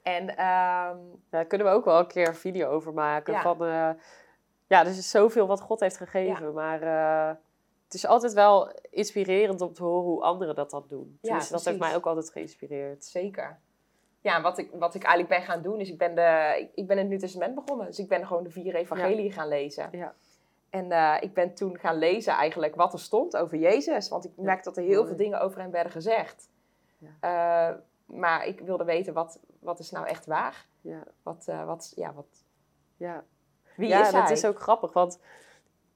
En 0.03 0.29
ehm, 0.29 0.37
Ja, 0.37 0.97
daar 1.29 1.45
kunnen 1.45 1.67
we 1.67 1.73
ook 1.73 1.85
wel 1.85 1.99
een 1.99 2.07
keer 2.07 2.27
een 2.27 2.35
video 2.35 2.69
over 2.69 2.93
maken. 2.93 3.33
Ja. 3.33 3.41
Van, 3.41 3.63
eh, 3.63 3.89
ja, 4.67 4.79
er 4.79 4.87
is 4.87 5.09
zoveel 5.09 5.47
wat 5.47 5.61
God 5.61 5.79
heeft 5.79 5.97
gegeven. 5.97 6.53
Maar 6.53 6.79
het 7.85 7.93
is 7.93 8.05
altijd 8.05 8.33
wel 8.33 8.71
inspirerend 8.89 9.61
om 9.61 9.73
te 9.73 9.83
horen 9.83 10.03
hoe 10.03 10.21
anderen 10.21 10.55
dat 10.55 10.69
dan 10.69 10.85
doen. 10.87 11.11
Ja, 11.11 11.17
Tenminste, 11.21 11.53
dat 11.53 11.65
heeft 11.65 11.79
mij 11.79 11.95
ook 11.95 12.05
altijd 12.05 12.31
geïnspireerd. 12.31 13.05
Zeker. 13.05 13.59
Ja, 14.21 14.41
wat 14.41 14.57
ik, 14.57 14.69
wat 14.73 14.95
ik 14.95 15.03
eigenlijk 15.03 15.39
ben 15.39 15.51
gaan 15.53 15.61
doen, 15.61 15.79
is 15.79 15.89
ik 15.89 15.97
ben, 15.97 16.15
de, 16.15 16.55
ik, 16.59 16.69
ik 16.75 16.87
ben 16.87 16.95
in 16.95 17.01
het 17.01 17.09
Nieuw 17.09 17.19
Testament 17.19 17.55
begonnen. 17.55 17.85
Dus 17.85 17.99
ik 17.99 18.07
ben 18.07 18.27
gewoon 18.27 18.43
de 18.43 18.49
vier 18.49 18.75
evangelieën 18.75 19.31
gaan 19.31 19.47
lezen. 19.47 19.87
Ja. 19.91 20.13
En 20.69 20.91
eh, 20.91 21.17
ik 21.19 21.33
ben 21.33 21.53
toen 21.53 21.77
gaan 21.77 21.97
lezen 21.97 22.33
eigenlijk 22.33 22.75
wat 22.75 22.93
er 22.93 22.99
stond 22.99 23.37
over 23.37 23.57
Jezus. 23.57 24.09
Want 24.09 24.25
ik 24.25 24.31
merkte 24.35 24.69
dat 24.69 24.77
er 24.77 24.83
heel 24.83 25.05
veel 25.05 25.15
dingen 25.15 25.41
over 25.41 25.61
hem 25.61 25.71
werden 25.71 25.91
gezegd. 25.91 26.49
Eh, 27.19 27.69
maar 28.05 28.45
ik 28.45 28.59
wilde 28.59 28.83
weten, 28.83 29.13
wat, 29.13 29.39
wat 29.59 29.79
is 29.79 29.91
nou 29.91 30.07
echt 30.07 30.25
waar? 30.25 30.65
Ja, 30.81 31.03
Wat, 31.23 31.47
eh, 31.47 31.65
wat, 31.65 31.93
ja, 31.95 32.13
wat, 32.13 32.43
ja. 32.97 33.23
wie 33.75 33.93
is 33.93 34.09
hij? 34.09 34.21
dat 34.21 34.29
is 34.29 34.45
ook 34.45 34.59
grappig, 34.59 34.93
want 34.93 35.19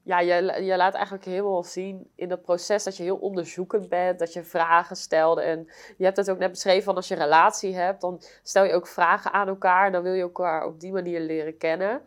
ja, 0.06 0.20
je, 0.20 0.62
je 0.64 0.76
laat 0.76 0.94
eigenlijk 0.94 1.24
helemaal 1.24 1.62
zien 1.62 2.10
in 2.14 2.28
dat 2.28 2.42
proces 2.42 2.84
dat 2.84 2.96
je 2.96 3.02
heel 3.02 3.16
onderzoekend 3.16 3.88
bent, 3.88 4.18
dat 4.18 4.32
je 4.32 4.44
vragen 4.44 4.96
stelt. 4.96 5.38
En 5.38 5.68
je 5.96 6.04
hebt 6.04 6.16
het 6.16 6.30
ook 6.30 6.38
net 6.38 6.50
beschreven 6.50 6.82
van 6.82 6.94
als 6.94 7.08
je 7.08 7.14
een 7.14 7.22
relatie 7.22 7.74
hebt, 7.74 8.00
dan 8.00 8.22
stel 8.42 8.64
je 8.64 8.72
ook 8.72 8.86
vragen 8.86 9.32
aan 9.32 9.48
elkaar 9.48 9.86
en 9.86 9.92
dan 9.92 10.02
wil 10.02 10.12
je 10.12 10.22
elkaar 10.22 10.66
op 10.66 10.80
die 10.80 10.92
manier 10.92 11.20
leren 11.20 11.58
kennen. 11.58 12.02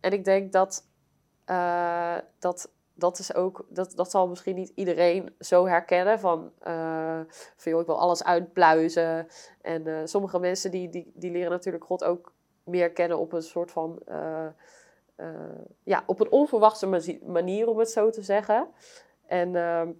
En 0.00 0.12
ik 0.12 0.24
denk 0.24 0.52
dat 0.52 0.88
eh, 1.44 2.16
dat, 2.38 2.72
dat 2.94 3.18
is 3.18 3.34
ook, 3.34 3.66
dat, 3.68 3.92
dat 3.96 4.10
zal 4.10 4.28
misschien 4.28 4.56
niet 4.56 4.72
iedereen 4.74 5.34
zo 5.38 5.66
herkennen 5.66 6.20
van, 6.20 6.52
eh, 6.58 7.20
van 7.56 7.72
joh, 7.72 7.80
ik 7.80 7.86
wil 7.86 8.00
alles 8.00 8.24
uitpluizen. 8.24 9.28
En 9.62 9.86
eh, 9.86 10.00
sommige 10.04 10.38
mensen 10.38 10.70
die, 10.70 10.88
die, 10.88 11.12
die 11.14 11.30
leren 11.30 11.50
natuurlijk 11.50 11.84
God 11.84 12.04
ook 12.04 12.32
meer 12.64 12.90
kennen 12.90 13.18
op 13.18 13.32
een 13.32 13.42
soort 13.42 13.70
van 13.70 14.02
eh, 15.16 15.28
ja, 15.82 16.02
op 16.06 16.20
een 16.20 16.30
onverwachte 16.30 17.18
manier, 17.22 17.68
om 17.68 17.78
het 17.78 17.90
zo 17.90 18.10
te 18.10 18.22
zeggen. 18.22 18.68
En 19.26 19.56
ehm, 19.56 19.92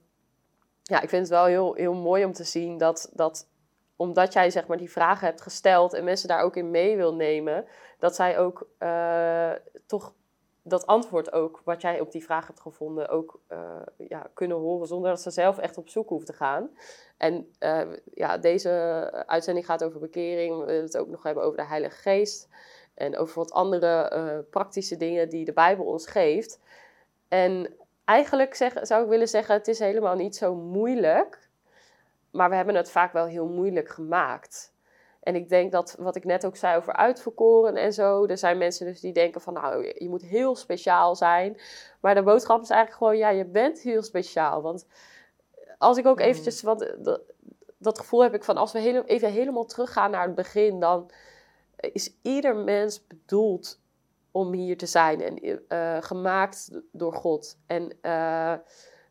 ja, 0.83 1.01
ik 1.01 1.09
vind 1.09 1.23
het 1.23 1.29
wel 1.29 1.45
heel, 1.45 1.75
heel 1.75 1.95
mooi 1.95 2.25
om 2.25 2.33
te 2.33 2.45
zien 2.45 2.79
dat, 2.79 3.11
dat 3.13 3.49
omdat 3.97 4.33
jij 4.33 4.51
zeg 4.51 4.67
maar 4.67 4.77
die 4.77 4.91
vragen 4.91 5.27
hebt 5.27 5.41
gesteld 5.41 5.93
en 5.93 6.05
mensen 6.05 6.29
daar 6.29 6.43
ook 6.43 6.57
in 6.57 6.71
mee 6.71 6.97
wil 6.97 7.15
nemen, 7.15 7.67
dat 7.99 8.15
zij 8.15 8.39
ook 8.39 8.69
eh, 8.79 9.53
toch 9.87 10.15
dat 10.63 10.87
antwoord 10.87 11.33
ook, 11.33 11.63
wat 11.65 11.81
jij 11.81 12.01
op 12.01 12.13
die 12.13 12.25
vraag 12.25 12.47
hebt 12.47 12.61
gevonden, 12.61 13.09
ook 13.09 13.41
eh, 13.47 13.83
ja, 13.97 14.31
kunnen 14.35 14.57
horen 14.57 14.87
zonder 14.87 15.11
dat 15.11 15.21
ze 15.21 15.31
zelf 15.31 15.59
echt 15.59 15.79
op 15.79 15.89
zoek 15.89 16.09
hoeven 16.09 16.27
te 16.27 16.33
gaan. 16.33 16.71
En 17.17 17.51
ja, 18.15 18.39
deze 18.39 18.71
uitzending 19.27 19.67
gaat 19.67 19.85
over 19.85 20.01
bekering. 20.01 20.59
We 20.59 20.65
willen 20.65 20.83
het 20.83 20.97
ook 20.97 21.09
nog 21.09 21.23
hebben 21.23 21.45
over 21.45 21.59
de 21.59 21.67
Heilige 21.67 21.97
Geest. 21.97 22.49
En 22.97 23.17
over 23.17 23.39
wat 23.39 23.53
andere 23.53 24.09
eh, 24.09 24.39
praktische 24.51 24.97
dingen 24.97 25.29
die 25.29 25.45
de 25.45 25.53
Bijbel 25.53 25.85
ons 25.85 26.07
geeft. 26.07 26.61
En 27.29 27.75
eigenlijk 28.05 28.55
zeg, 28.55 28.75
zou 28.83 29.03
ik 29.03 29.09
willen 29.09 29.29
zeggen, 29.29 29.55
het 29.55 29.69
is 29.69 29.79
helemaal 29.79 30.15
niet 30.15 30.37
zo 30.37 30.55
moeilijk. 30.55 31.49
Maar 32.31 32.49
we 32.51 32.57
hebben 32.57 32.75
het 32.75 32.91
vaak 32.91 33.13
wel 33.13 33.27
heel 33.27 33.47
moeilijk 33.49 33.89
gemaakt. 33.89 34.75
En 35.23 35.35
ik 35.35 35.49
denk 35.49 35.73
dat 35.73 35.97
wat 35.99 36.17
ik 36.17 36.25
net 36.25 36.47
ook 36.47 36.57
zei 36.57 36.77
over 36.77 36.93
uitverkoren 36.93 37.77
en 37.77 37.93
zo. 37.93 38.27
Er 38.27 38.39
zijn 38.39 38.59
mensen 38.59 38.87
dus 38.87 39.01
die 39.01 39.13
denken 39.13 39.41
van 39.41 39.53
nou, 39.53 39.93
je 39.99 40.09
moet 40.09 40.23
heel 40.23 40.57
speciaal 40.57 41.17
zijn. 41.17 41.61
Maar 42.01 42.15
de 42.15 42.23
boodschap 42.23 42.63
is 42.63 42.71
eigenlijk 42.71 42.99
gewoon, 43.03 43.17
ja, 43.17 43.29
je 43.29 43.45
bent 43.45 43.81
heel 43.81 44.03
speciaal. 44.03 44.63
Want 44.63 44.87
als 45.79 45.99
ik 45.99 46.07
ook 46.07 46.19
Mhm. 46.19 46.29
eventjes, 46.29 46.63
want 46.63 46.95
dat, 46.99 47.21
dat 47.79 47.99
gevoel 47.99 48.23
heb 48.23 48.35
ik 48.35 48.45
van 48.45 48.57
als 48.57 48.73
we 48.73 49.05
even 49.07 49.31
helemaal 49.31 49.65
teruggaan 49.65 50.11
naar 50.11 50.27
het 50.27 50.35
begin, 50.35 50.81
dan 50.81 51.11
is 51.77 52.17
ieder 52.23 52.57
mens 52.57 53.07
bedoeld 53.07 53.81
om 54.31 54.53
hier 54.53 54.77
te 54.77 54.87
zijn 54.87 55.21
en 55.23 55.63
eh, 55.69 55.97
gemaakt 56.01 56.81
door 56.93 57.13
God. 57.13 57.59
En 57.67 57.93
eh, 58.01 58.55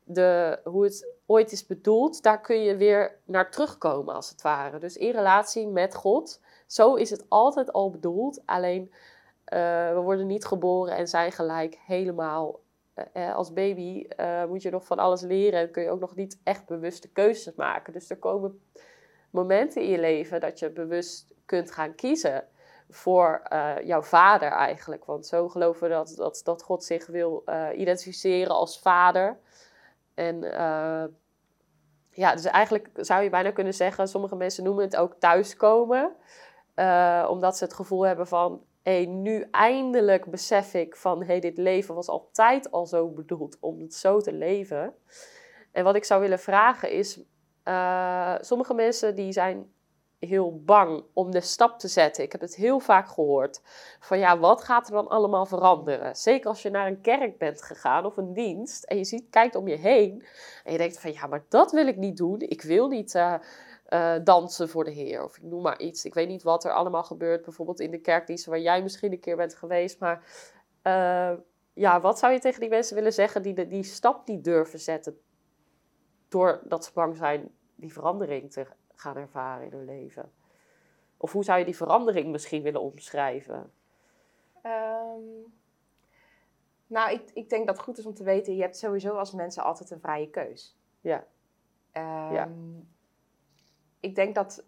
de, 0.03 0.59
hoe 0.63 0.83
het 0.83 1.07
ooit 1.25 1.51
is 1.51 1.65
bedoeld, 1.65 2.23
daar 2.23 2.41
kun 2.41 2.61
je 2.61 2.75
weer 2.75 3.19
naar 3.23 3.51
terugkomen 3.51 4.13
als 4.13 4.29
het 4.29 4.41
ware. 4.41 4.79
Dus 4.79 4.97
in 4.97 5.11
relatie 5.11 5.67
met 5.67 5.95
God, 5.95 6.41
zo 6.67 6.95
is 6.95 7.09
het 7.09 7.25
altijd 7.29 7.73
al 7.73 7.89
bedoeld. 7.89 8.41
Alleen 8.45 8.93
eh, 9.43 9.93
we 9.93 9.99
worden 10.03 10.27
niet 10.27 10.45
geboren 10.45 10.95
en 10.95 11.07
zijn 11.07 11.31
gelijk 11.31 11.79
helemaal. 11.85 12.63
als 13.13 13.53
baby 13.53 14.07
moet 14.47 14.61
je 14.61 14.69
nog 14.69 14.85
van 14.85 14.99
alles 14.99 15.21
leren 15.21 15.59
en 15.59 15.71
kun 15.71 15.83
je 15.83 15.89
ook 15.89 15.99
nog 15.99 16.15
niet 16.15 16.39
echt 16.43 16.65
bewuste 16.65 17.09
keuzes 17.09 17.55
maken. 17.55 17.93
Dus 17.93 18.09
er 18.09 18.17
komen 18.17 18.61
momenten 19.29 19.81
in 19.81 19.89
je 19.89 19.99
leven 19.99 20.39
dat 20.39 20.59
je 20.59 20.69
bewust 20.69 21.33
kunt 21.45 21.71
gaan 21.71 21.95
kiezen 21.95 22.47
voor 22.89 23.41
eh, 23.43 23.73
jouw 23.83 24.01
vader 24.01 24.51
eigenlijk. 24.51 25.05
Want 25.05 25.25
zo 25.25 25.49
geloven 25.49 25.83
we 25.83 25.89
dat, 25.89 26.13
dat, 26.15 26.41
dat 26.43 26.63
God 26.63 26.83
zich 26.83 27.07
wil 27.07 27.41
eh, 27.45 27.67
identificeren 27.75 28.55
als 28.55 28.79
vader. 28.79 29.37
En 30.13 30.43
eh, 30.43 31.03
ja, 32.11 32.31
dus 32.31 32.45
eigenlijk 32.45 32.89
zou 32.93 33.23
je 33.23 33.29
bijna 33.29 33.51
kunnen 33.51 33.73
zeggen, 33.73 34.07
sommige 34.07 34.35
mensen 34.35 34.63
noemen 34.63 34.83
het 34.83 34.95
ook 34.95 35.15
thuiskomen. 35.19 36.15
Omdat 37.27 37.57
ze 37.57 37.63
het 37.63 37.73
gevoel 37.73 38.05
hebben 38.05 38.27
van, 38.27 38.63
hé, 38.83 38.99
nu 38.99 39.47
eindelijk 39.51 40.25
besef 40.25 40.73
ik 40.73 40.95
van, 40.95 41.19
hé, 41.19 41.25
hey, 41.25 41.39
dit 41.39 41.57
leven 41.57 41.95
was 41.95 42.07
altijd 42.07 42.71
al 42.71 42.85
zo 42.85 43.09
bedoeld 43.09 43.57
om 43.59 43.79
het 43.79 43.93
zo 43.93 44.19
te 44.19 44.33
leven. 44.33 44.93
En 45.71 45.83
wat 45.83 45.95
ik 45.95 46.03
zou 46.03 46.21
willen 46.21 46.39
vragen 46.39 46.91
is, 46.91 47.19
sommige 48.41 48.73
mensen 48.73 49.15
die 49.15 49.31
zijn 49.31 49.74
heel 50.19 50.61
bang 50.63 51.03
om 51.13 51.31
de 51.31 51.41
stap 51.41 51.79
te 51.79 51.87
zetten. 51.87 52.23
Ik 52.23 52.31
heb 52.31 52.41
het 52.41 52.55
heel 52.55 52.79
vaak 52.79 53.07
gehoord. 53.07 53.61
Van 53.99 54.19
ja, 54.19 54.39
wat 54.39 54.63
gaat 54.63 54.87
er 54.87 54.93
dan 54.93 55.07
allemaal 55.07 55.45
veranderen? 55.45 56.15
Zeker 56.15 56.49
als 56.49 56.61
je 56.61 56.69
naar 56.69 56.87
een 56.87 57.01
kerk 57.01 57.37
bent 57.37 57.61
gegaan 57.61 58.05
of 58.05 58.17
een 58.17 58.33
dienst 58.33 58.83
en 58.83 58.97
je 58.97 59.05
ziet, 59.05 59.29
kijkt 59.29 59.55
om 59.55 59.67
je 59.67 59.75
heen 59.75 60.25
en 60.63 60.71
je 60.71 60.77
denkt 60.77 60.99
van 60.99 61.13
ja, 61.13 61.27
maar 61.27 61.45
dat 61.49 61.71
wil 61.71 61.87
ik 61.87 61.97
niet 61.97 62.17
doen. 62.17 62.39
Ik 62.39 62.61
wil 62.61 62.87
niet 62.87 63.15
eh, 63.15 63.33
eh, 63.85 64.15
dansen 64.23 64.69
voor 64.69 64.83
de 64.83 64.91
Heer 64.91 65.23
of 65.23 65.37
ik 65.37 65.43
noem 65.43 65.61
maar 65.61 65.79
iets. 65.79 66.05
Ik 66.05 66.13
weet 66.13 66.27
niet 66.27 66.43
wat 66.43 66.63
er 66.63 66.73
allemaal 66.73 67.03
gebeurt, 67.03 67.41
bijvoorbeeld 67.45 67.79
in 67.79 67.91
de 67.91 68.01
kerkdiensten 68.01 68.51
waar 68.51 68.59
jij 68.59 68.81
misschien 68.81 69.11
een 69.11 69.19
keer 69.19 69.37
bent 69.37 69.55
geweest. 69.55 69.99
Maar 69.99 70.23
eh, 70.81 71.33
ja, 71.73 72.01
wat 72.01 72.19
zou 72.19 72.33
je 72.33 72.39
tegen 72.39 72.59
die 72.59 72.69
mensen 72.69 72.95
willen 72.95 73.13
zeggen 73.13 73.41
die 73.41 73.67
die 73.67 73.83
stap 73.83 74.27
niet 74.27 74.43
durven 74.43 74.79
zetten 74.79 75.19
doordat 76.29 76.85
ze 76.85 76.91
bang 76.93 77.15
zijn 77.15 77.51
die 77.75 77.93
verandering 77.93 78.51
te 78.51 78.65
gaan 78.95 79.17
ervaren 79.17 79.65
in 79.65 79.71
hun 79.71 79.85
leven? 79.85 80.31
Of 81.17 81.31
hoe 81.31 81.43
zou 81.43 81.59
je 81.59 81.65
die 81.65 81.75
verandering 81.75 82.31
misschien 82.31 82.61
willen 82.63 82.81
omschrijven? 82.81 83.71
Ehm, 84.61 85.19
nou, 86.87 87.11
ik, 87.11 87.31
ik 87.33 87.49
denk 87.49 87.65
dat 87.65 87.75
het 87.75 87.85
goed 87.85 87.97
is 87.97 88.05
om 88.05 88.13
te 88.13 88.23
weten, 88.23 88.55
je 88.55 88.61
hebt 88.61 88.77
sowieso 88.77 89.15
als 89.15 89.31
mensen 89.31 89.63
altijd 89.63 89.91
een 89.91 89.99
vrije 89.99 90.29
keus. 90.29 90.77
Ja. 91.01 91.25
Ehm, 91.91 92.33
Ja. 92.33 92.49
Ik 93.99 94.15
denk 94.15 94.35
dat 94.35 94.65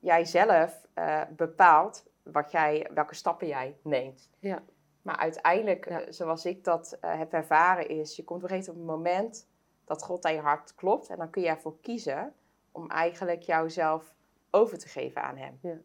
jij 0.00 0.24
zelf 0.24 0.86
eh, 0.94 1.22
bepaalt 1.36 2.06
wat 2.22 2.50
jij, 2.50 2.90
welke 2.94 3.14
stappen 3.14 3.46
jij 3.46 3.76
neemt. 3.82 4.30
Ja. 4.38 4.62
Maar 5.02 5.16
uiteindelijk, 5.16 5.88
Ja. 5.88 6.00
eh, 6.00 6.12
zoals 6.12 6.44
ik 6.46 6.64
dat 6.64 6.96
eh, 7.00 7.18
heb 7.18 7.32
ervaren, 7.32 7.88
is 7.88 8.16
je 8.16 8.24
komt 8.24 8.42
op 8.42 8.50
een 8.50 8.56
gegeven 8.56 8.84
moment 8.84 9.48
dat 9.84 10.02
God 10.02 10.24
aan 10.24 10.34
je 10.34 10.40
hart 10.40 10.74
klopt. 10.74 11.08
En 11.08 11.16
dan 11.18 11.30
kun 11.30 11.42
je 11.42 11.48
ervoor 11.48 11.80
kiezen 11.80 12.34
om 12.76 12.90
eigenlijk 12.90 13.42
jouzelf 13.42 14.14
over 14.50 14.78
te 14.78 14.88
geven 14.88 15.22
aan 15.22 15.36
Hem. 15.36 15.58
Ja. 15.62 15.76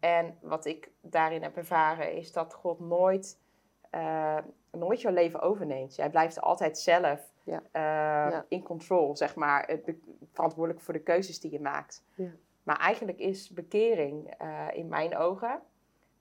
En 0.00 0.38
wat 0.40 0.64
ik 0.64 0.90
daarin 1.00 1.42
heb 1.42 1.56
ervaren, 1.56 2.12
is 2.12 2.32
dat 2.32 2.54
God 2.54 2.80
nooit, 2.80 3.40
eh, 3.90 4.38
nooit 4.70 5.00
jouw 5.00 5.12
leven 5.12 5.40
overneemt. 5.40 5.94
Jij 5.94 6.10
blijft 6.10 6.40
altijd 6.40 6.78
zelf 6.78 7.32
Ja. 7.44 7.62
eh, 7.72 7.82
Ja. 8.32 8.44
in 8.48 8.62
control, 8.62 9.16
zeg 9.16 9.34
maar, 9.34 9.66
de- 9.84 10.16
verantwoordelijk 10.32 10.84
voor 10.84 10.94
de 10.94 11.02
keuzes 11.02 11.40
die 11.40 11.50
je 11.50 11.60
maakt. 11.60 12.04
Ja. 12.14 12.30
Maar 12.62 12.76
eigenlijk 12.78 13.18
is 13.18 13.50
bekering 13.50 14.34
eh, 14.38 14.66
in 14.72 14.88
mijn 14.88 15.16
ogen, 15.16 15.60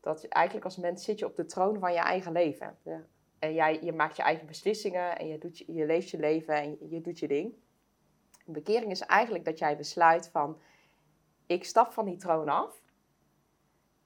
dat 0.01 0.21
je 0.21 0.29
eigenlijk 0.29 0.65
als 0.65 0.77
mens 0.77 1.03
zit 1.03 1.19
je 1.19 1.25
op 1.25 1.35
de 1.35 1.45
troon 1.45 1.79
van 1.79 1.93
je 1.93 1.99
eigen 1.99 2.31
leven. 2.31 2.77
Ja. 2.83 3.01
En 3.39 3.53
jij, 3.53 3.81
je 3.81 3.93
maakt 3.93 4.15
je 4.15 4.23
eigen 4.23 4.47
beslissingen 4.47 5.17
en 5.17 5.27
je, 5.27 5.37
doet 5.37 5.57
je, 5.57 5.73
je 5.73 5.85
leeft 5.85 6.09
je 6.09 6.17
leven 6.19 6.53
en 6.55 6.69
je, 6.69 6.89
je 6.89 7.01
doet 7.01 7.19
je 7.19 7.27
ding. 7.27 7.53
Bekering 8.45 8.91
is 8.91 9.01
eigenlijk 9.01 9.45
dat 9.45 9.59
jij 9.59 9.77
besluit 9.77 10.29
van, 10.29 10.61
ik 11.45 11.63
stap 11.65 11.93
van 11.93 12.05
die 12.05 12.17
troon 12.17 12.49
af 12.49 12.81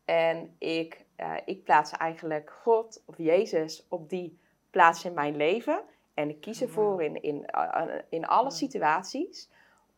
en 0.06 0.56
ik, 0.58 1.06
eh, 1.16 1.36
ik 1.46 1.64
plaats 1.64 1.92
eigenlijk 1.92 2.50
God 2.64 3.04
of 3.06 3.18
Jezus 3.18 3.86
op 3.90 4.10
die 4.10 4.40
plaats 4.70 5.06
in 5.06 5.14
mijn 5.14 5.36
leven. 5.36 5.84
En 6.14 6.30
ik 6.30 6.42
kies 6.42 6.62
Oh, 6.62 6.68
ervoor 6.68 7.04
in, 7.04 7.22
in, 7.22 7.46
eh, 7.46 7.86
in 8.10 8.26
alle 8.28 8.52
situaties 8.52 9.50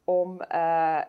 om, 0.04 0.41
eh, 0.41 1.01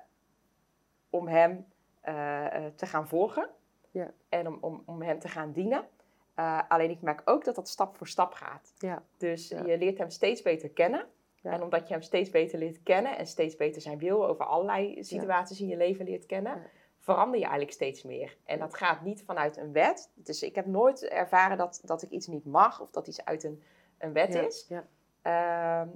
om 1.10 1.28
Hem 1.28 1.66
eh, 2.00 2.46
eh, 2.66 2.72
te 2.74 2.86
gaan 2.86 3.08
volgen. 3.08 3.48
Ja. 3.90 4.10
En 4.28 4.46
om, 4.46 4.58
om, 4.60 4.82
om 4.86 5.02
Hem 5.02 5.18
te 5.18 5.28
gaan 5.28 5.52
dienen. 5.52 5.88
Eh, 6.34 6.60
alleen 6.68 6.90
ik 6.90 7.00
merk 7.02 7.22
ook 7.24 7.44
dat 7.44 7.54
dat 7.54 7.68
stap 7.68 7.96
voor 7.96 8.08
stap 8.08 8.32
gaat. 8.32 8.72
Ja. 8.78 9.02
Dus 9.16 9.48
Ja. 9.48 9.64
je 9.64 9.78
leert 9.78 9.98
Hem 9.98 10.10
steeds 10.10 10.42
beter 10.42 10.70
kennen. 10.70 11.06
Ja. 11.42 11.50
En 11.52 11.62
omdat 11.62 11.86
je 11.88 11.92
Hem 11.94 12.02
steeds 12.02 12.30
beter 12.30 12.58
leert 12.58 12.82
kennen 12.82 13.18
en 13.18 13.26
steeds 13.26 13.56
beter 13.56 13.82
zijn 13.82 13.98
wil 13.98 14.26
over 14.26 14.44
allerlei 14.44 15.04
situaties 15.04 15.60
in 15.60 15.68
je 15.68 15.76
leven 15.76 16.04
leert 16.04 16.26
kennen, 16.26 16.52
Ja. 16.52 16.62
verander 16.98 17.36
je 17.38 17.44
eigenlijk 17.44 17.72
steeds 17.74 18.02
meer. 18.02 18.36
En 18.44 18.58
dat 18.58 18.74
gaat 18.74 19.02
niet 19.02 19.22
vanuit 19.24 19.56
een 19.56 19.72
wet. 19.72 20.10
Dus 20.14 20.42
ik 20.42 20.54
heb 20.54 20.66
nooit 20.66 21.08
ervaren 21.08 21.56
dat, 21.56 21.80
dat 21.84 22.02
ik 22.02 22.10
iets 22.10 22.26
niet 22.26 22.44
mag 22.44 22.80
of 22.80 22.90
dat 22.90 23.06
iets 23.06 23.24
uit 23.24 23.44
een, 23.44 23.62
een 23.98 24.12
wet 24.12 24.34
is. 24.34 24.66
Ja. 24.68 24.86
Ehm, 25.22 25.88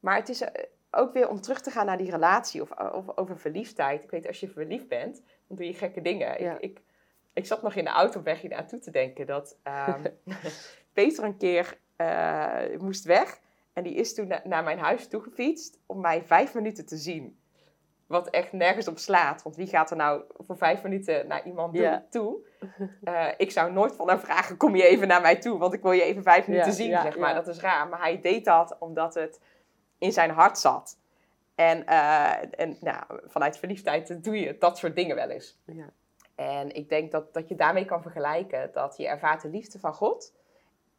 maar 0.00 0.16
het 0.16 0.28
is 0.28 0.40
eh, 0.40 0.64
ook 0.90 1.12
weer 1.12 1.28
om 1.28 1.40
terug 1.40 1.60
te 1.60 1.70
gaan 1.70 1.86
naar 1.86 1.98
die 1.98 2.10
relatie 2.10 2.62
of, 2.62 2.70
of 2.70 3.16
over 3.16 3.38
verliefdheid. 3.38 4.02
Ik 4.02 4.10
weet, 4.10 4.26
als 4.26 4.40
je 4.40 4.48
verliefd 4.48 4.88
bent, 4.88 5.22
dan 5.46 5.56
doe 5.56 5.66
je 5.66 5.74
gekke 5.74 6.02
dingen. 6.02 6.42
Ja. 6.42 6.54
Ik, 6.54 6.60
ik, 6.60 6.80
ik 7.32 7.46
zat 7.46 7.62
nog 7.62 7.74
in 7.74 7.84
de 7.84 7.90
auto 7.90 8.18
op 8.18 8.24
weg 8.24 8.40
hier 8.40 8.50
naartoe 8.50 8.78
te 8.78 8.90
denken 8.90 9.26
dat 9.26 9.58
ehm, 9.62 10.04
Peter 10.92 11.24
een 11.24 11.36
keer 11.36 11.78
eh, 11.96 12.78
moest 12.78 13.04
weg. 13.04 13.40
En 13.78 13.84
die 13.84 13.94
is 13.94 14.14
toen 14.14 14.26
na- 14.26 14.40
naar 14.44 14.64
mijn 14.64 14.78
huis 14.78 15.08
toegefietst 15.08 15.78
om 15.86 16.00
mij 16.00 16.22
vijf 16.22 16.54
minuten 16.54 16.86
te 16.86 16.96
zien. 16.96 17.40
Wat 18.06 18.30
echt 18.30 18.52
nergens 18.52 18.88
op 18.88 18.98
slaat. 18.98 19.42
Want 19.42 19.56
wie 19.56 19.66
gaat 19.66 19.90
er 19.90 19.96
nou 19.96 20.22
voor 20.36 20.56
vijf 20.56 20.82
minuten 20.82 21.26
naar 21.26 21.46
iemand 21.46 21.72
toe? 22.10 22.38
Eh, 23.04 23.26
ik 23.36 23.50
zou 23.50 23.72
nooit 23.72 23.96
van 23.96 24.08
hem 24.08 24.18
vragen, 24.18 24.56
kom 24.56 24.76
je 24.76 24.86
even 24.86 25.08
naar 25.08 25.20
mij 25.20 25.36
toe? 25.36 25.58
Want 25.58 25.72
ik 25.72 25.82
wil 25.82 25.92
je 25.92 26.02
even 26.02 26.22
vijf 26.22 26.46
minuten 26.48 26.72
zien, 26.72 27.00
zeg 27.00 27.18
maar. 27.18 27.34
Dat 27.34 27.48
is 27.48 27.60
raar. 27.60 27.88
Maar 27.88 28.00
hij 28.00 28.20
deed 28.20 28.44
dat 28.44 28.76
omdat 28.78 29.14
het 29.14 29.40
in 29.98 30.12
zijn 30.12 30.30
hart 30.30 30.58
zat. 30.58 30.98
En, 31.54 31.86
eh, 31.86 32.60
en 32.60 32.76
nou, 32.80 33.02
vanuit 33.24 33.58
verliefdheid 33.58 34.24
doe 34.24 34.40
je 34.40 34.58
dat 34.58 34.78
soort 34.78 34.96
dingen 34.96 35.16
wel 35.16 35.28
eens. 35.30 35.58
Ja. 35.64 35.90
En 36.34 36.74
ik 36.74 36.88
denk 36.88 37.10
dat, 37.10 37.34
dat 37.34 37.48
je 37.48 37.54
daarmee 37.54 37.84
kan 37.84 38.02
vergelijken 38.02 38.70
dat 38.72 38.96
je 38.96 39.06
ervaart 39.08 39.42
de 39.42 39.48
liefde 39.48 39.78
van 39.78 39.94
God. 39.94 40.34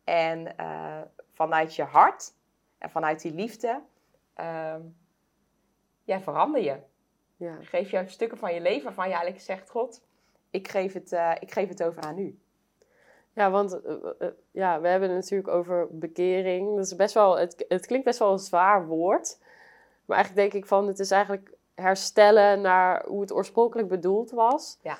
En 0.04 0.58
eh, 0.58 1.02
vanuit 1.34 1.76
je 1.76 1.84
hart 1.84 2.38
en 2.80 2.90
vanuit 2.90 3.22
die 3.22 3.34
liefde, 3.34 3.82
ja, 6.04 6.20
verander 6.22 6.62
je. 6.62 6.78
Ja. 7.40 7.58
Geef 7.62 7.92
je 7.92 8.04
stukken 8.08 8.38
van 8.38 8.54
je 8.54 8.62
leven 8.62 8.84
waarvan 8.84 9.08
je 9.08 9.14
eigenlijk 9.14 9.44
zegt, 9.44 9.70
God, 9.70 10.02
ik 10.50 10.68
geef 10.68 10.94
het, 10.94 11.12
eh, 11.12 11.32
ik 11.40 11.52
geef 11.52 11.68
het 11.70 11.84
over 11.84 12.02
aan 12.02 12.18
u. 12.18 12.40
Ja, 13.34 13.52
want 13.52 13.82
eh, 13.82 13.94
eh, 14.20 14.28
ja, 14.52 14.82
we 14.82 14.88
hebben 14.88 15.10
het 15.10 15.20
natuurlijk 15.20 15.50
over 15.50 15.88
bekering. 15.92 16.76
Dat 16.76 16.86
is 16.86 16.96
best 16.96 17.14
wel, 17.14 17.38
het, 17.38 17.66
het 17.68 17.86
klinkt 17.86 18.06
best 18.06 18.20
wel 18.20 18.32
een 18.32 18.40
zwaar 18.40 18.88
woord. 18.88 19.38
Maar 20.06 20.18
eigenlijk 20.18 20.52
denk 20.52 20.64
ik 20.64 20.70
van, 20.70 20.88
het 20.88 21.00
is 21.00 21.12
eigenlijk 21.12 21.54
herstellen 21.76 22.62
naar 22.62 23.06
hoe 23.06 23.22
het 23.22 23.32
oorspronkelijk 23.32 23.88
bedoeld 23.88 24.32
was. 24.32 24.78
Ja. 24.82 24.98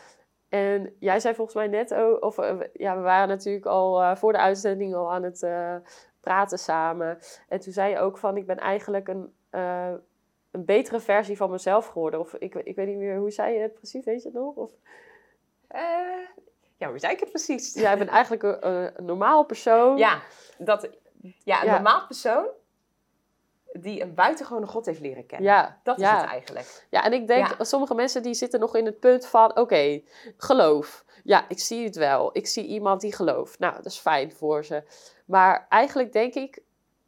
En 0.50 0.96
jij 1.00 1.20
zei 1.20 1.36
volgens 1.36 1.56
mij 1.56 1.68
net 1.68 1.94
ook, 1.94 2.24
of 2.24 2.36
ja, 2.74 2.96
we 2.96 3.02
waren 3.02 3.28
natuurlijk 3.28 3.66
al 3.66 4.16
voor 4.16 4.32
de 4.32 4.38
uitzending 4.38 4.96
al 4.96 5.12
aan 5.12 5.24
het 5.24 5.48
praten 6.20 6.58
samen. 6.60 7.20
En 7.48 7.60
toen 7.60 7.74
zei 7.74 7.92
je 7.92 8.00
ook 8.00 8.18
van, 8.18 8.38
ik 8.38 8.46
ben 8.46 8.58
eigenlijk 8.58 9.08
een, 9.08 9.34
eh, 9.50 9.92
een 10.52 10.66
betere 10.66 11.00
versie 11.00 11.38
van 11.38 11.50
mezelf 11.52 11.86
geworden. 11.88 12.20
Of 12.20 12.34
ik, 12.34 12.56
ik 12.56 12.76
weet 12.76 12.88
niet 12.88 12.98
meer, 12.98 13.18
hoe 13.18 13.32
zei 13.32 13.54
je 13.54 13.60
het 13.60 13.74
precies, 13.74 14.06
weet 14.06 14.22
je 14.22 14.28
het 14.30 14.38
nog? 14.38 14.56
Of, 14.56 14.72
Eh, 15.68 15.82
Ja, 16.78 16.90
hoe 16.90 17.00
zei 17.00 17.14
ik 17.14 17.20
het 17.20 17.30
precies? 17.30 17.74
Jij 17.74 17.98
bent 17.98 18.10
eigenlijk 18.10 18.44
een, 18.44 18.92
een 19.00 19.06
normaal 19.06 19.44
persoon. 19.46 19.98
Ja, 19.98 20.22
dat, 20.58 20.90
ja 21.44 21.60
een 21.62 21.66
Ja. 21.68 21.74
normaal 21.74 22.06
persoon 22.08 22.46
die 23.74 24.02
een 24.02 24.14
buitengewone 24.14 24.68
God 24.68 24.86
heeft 24.86 25.00
leren 25.00 25.26
kennen. 25.26 25.48
Ja, 25.52 25.80
Dat 25.84 25.98
is 25.98 26.04
ja. 26.04 26.22
het 26.22 26.30
eigenlijk. 26.30 26.86
Ja, 26.90 27.04
en 27.04 27.14
ik 27.14 27.28
denk, 27.28 27.48
Ja. 27.58 27.64
sommige 27.64 27.94
mensen 27.96 28.24
die 28.24 28.34
zitten 28.34 28.60
nog 28.60 28.76
in 28.76 28.86
het 28.86 29.00
punt 29.00 29.26
van, 29.26 29.58
oké, 29.58 30.02
geloof. 30.38 31.06
Ja, 31.24 31.46
ik 31.48 31.60
zie 31.60 31.84
het 31.86 31.96
wel. 31.96 32.30
Ik 32.34 32.48
zie 32.48 32.66
iemand 32.66 33.02
die 33.02 33.14
gelooft. 33.16 33.60
Nou, 33.60 33.76
dat 33.76 33.86
is 33.86 33.98
fijn 33.98 34.32
voor 34.32 34.66
ze. 34.66 34.84
Maar 35.30 35.66
eigenlijk 35.70 36.14
denk 36.14 36.34
ik, 36.34 36.62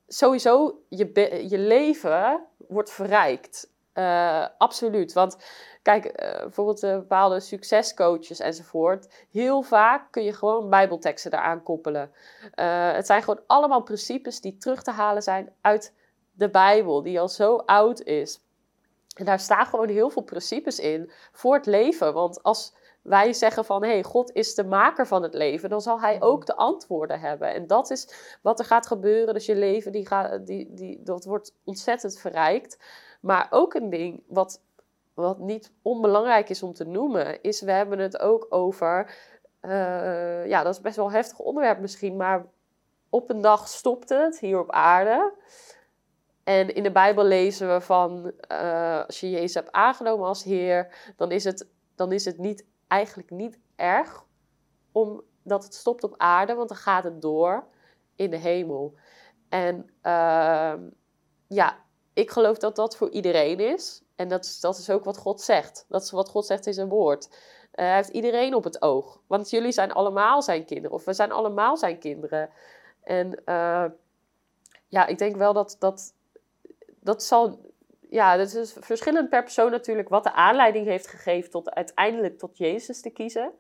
sowieso, 0.08 0.82
je, 0.90 1.46
je 1.50 1.58
leven 1.58 2.46
wordt 2.68 2.92
verrijkt. 2.92 3.70
Eh, 3.94 4.46
absoluut. 4.58 5.14
Want 5.14 5.38
kijk, 5.82 6.06
eh, 6.06 6.40
bijvoorbeeld 6.42 6.84
eh, 6.84 6.96
bepaalde 6.96 7.40
succescoaches 7.40 8.40
enzovoort. 8.40 9.26
Heel 9.32 9.62
vaak 9.62 10.12
kun 10.12 10.24
je 10.24 10.34
gewoon 10.34 10.70
bijbelteksten 10.70 11.32
daaraan 11.32 11.64
koppelen. 11.64 12.12
Het 12.96 13.06
zijn 13.06 13.24
gewoon 13.24 13.42
allemaal 13.48 13.82
principes 13.82 14.42
die 14.42 14.58
terug 14.58 14.84
te 14.84 14.92
halen 14.92 15.24
zijn 15.24 15.54
uit 15.62 15.94
de 16.32 16.50
Bijbel, 16.50 17.02
die 17.02 17.20
al 17.20 17.30
zo 17.30 17.56
oud 17.56 18.02
is. 18.02 18.40
En 19.16 19.26
daar 19.26 19.40
staan 19.40 19.66
gewoon 19.66 19.90
heel 19.90 20.10
veel 20.10 20.24
principes 20.24 20.80
in 20.80 21.12
voor 21.32 21.54
het 21.54 21.66
leven. 21.66 22.14
Want 22.14 22.44
als 22.44 22.74
wij 23.02 23.34
zeggen 23.34 23.66
van, 23.66 23.84
hé, 23.84 23.90
hey, 23.90 24.04
God 24.04 24.32
is 24.32 24.56
de 24.56 24.64
maker 24.64 25.08
van 25.08 25.24
het 25.24 25.34
leven, 25.34 25.70
dan 25.70 25.82
zal 25.82 26.02
hij 26.02 26.22
ook 26.22 26.46
de 26.46 26.56
antwoorden 26.56 27.20
hebben. 27.20 27.54
En 27.54 27.68
dat 27.68 27.90
is 27.90 28.38
wat 28.42 28.60
er 28.60 28.66
gaat 28.66 28.88
gebeuren. 28.88 29.34
Dus 29.34 29.46
je 29.46 29.56
leven, 29.56 29.92
die 29.92 30.08
gaat, 30.08 30.46
die, 30.46 30.74
die, 30.74 31.04
dat 31.04 31.26
wordt 31.26 31.56
ontzettend 31.64 32.20
verrijkt. 32.20 32.78
Maar 33.22 33.48
ook 33.50 33.74
een 33.74 33.90
ding 33.90 34.24
wat, 34.28 34.62
wat 35.14 35.40
niet 35.40 35.72
onbelangrijk 35.82 36.50
is 36.50 36.64
om 36.64 36.74
te 36.74 36.86
noemen, 36.86 37.42
is 37.42 37.62
we 37.62 37.72
hebben 37.72 38.00
het 38.00 38.20
ook 38.20 38.46
over, 38.50 39.16
eh, 39.60 40.48
ja, 40.48 40.64
dat 40.64 40.74
is 40.74 40.82
best 40.82 40.96
wel 40.96 41.06
een 41.06 41.12
heftig 41.12 41.40
onderwerp 41.40 41.80
misschien, 41.80 42.16
maar 42.16 42.46
op 43.10 43.30
een 43.30 43.42
dag 43.42 43.68
stopt 43.68 44.10
het 44.10 44.40
hier 44.40 44.60
op 44.60 44.72
aarde. 44.72 45.34
En 46.44 46.76
in 46.76 46.84
de 46.84 46.92
Bijbel 46.92 47.24
lezen 47.24 47.74
we 47.74 47.82
van, 47.82 48.32
eh, 48.48 49.06
als 49.06 49.20
je 49.20 49.30
Jezus 49.30 49.54
hebt 49.54 49.72
aangenomen 49.72 50.28
als 50.28 50.44
Heer, 50.44 51.14
dan 51.16 51.32
is 51.32 51.44
het, 51.44 51.68
dan 51.96 52.12
is 52.12 52.26
het 52.26 52.38
niet, 52.38 52.66
eigenlijk 52.92 53.30
niet 53.30 53.60
erg 53.76 54.26
omdat 54.92 55.64
het 55.64 55.74
stopt 55.74 56.04
op 56.04 56.14
aarde, 56.18 56.54
want 56.54 56.70
dan 56.70 56.78
gaat 56.78 57.04
het 57.04 57.22
door 57.22 57.68
in 58.16 58.30
de 58.30 58.38
hemel. 58.38 58.96
En 59.50 59.90
ehm, 60.02 60.90
ja, 61.48 61.78
ik 62.14 62.32
geloof 62.32 62.58
dat 62.58 62.76
dat 62.76 62.98
voor 62.98 63.10
iedereen 63.10 63.60
is. 63.60 64.04
En 64.16 64.28
dat 64.28 64.46
is, 64.46 64.60
dat 64.60 64.78
is 64.78 64.90
ook 64.90 65.04
wat 65.04 65.18
God 65.18 65.42
zegt. 65.42 65.86
Dat 65.88 66.02
is 66.02 66.12
wat 66.12 66.30
God 66.30 66.46
zegt 66.46 66.66
in 66.66 66.74
zijn 66.74 66.90
woord. 66.90 67.30
Eh, 67.72 67.86
hij 67.86 67.96
heeft 67.96 68.10
iedereen 68.10 68.56
op 68.56 68.64
het 68.64 68.82
oog. 68.82 69.22
Want 69.28 69.50
jullie 69.50 69.72
zijn 69.72 69.92
allemaal 69.92 70.42
zijn 70.42 70.66
kinderen. 70.66 70.98
Of 70.98 71.06
we 71.06 71.14
zijn 71.14 71.32
allemaal 71.32 71.78
zijn 71.78 72.00
kinderen. 72.00 72.50
En 73.04 73.44
eh, 73.46 73.86
ja, 74.88 75.06
ik 75.06 75.18
denk 75.18 75.36
wel 75.36 75.54
dat 75.54 75.76
dat, 75.80 76.14
dat 77.00 77.24
zal... 77.24 77.71
Ja, 78.12 78.38
dat 78.38 78.54
is 78.54 78.76
verschillend 78.80 79.30
per 79.30 79.44
persoon 79.44 79.72
natuurlijk 79.72 80.10
wat 80.10 80.24
de 80.24 80.34
aanleiding 80.34 80.86
heeft 80.86 81.08
gegeven 81.08 81.52
tot 81.52 81.74
uiteindelijk 81.74 82.38
tot 82.38 82.58
Jezus 82.58 83.02
te 83.02 83.10
kiezen. 83.10 83.52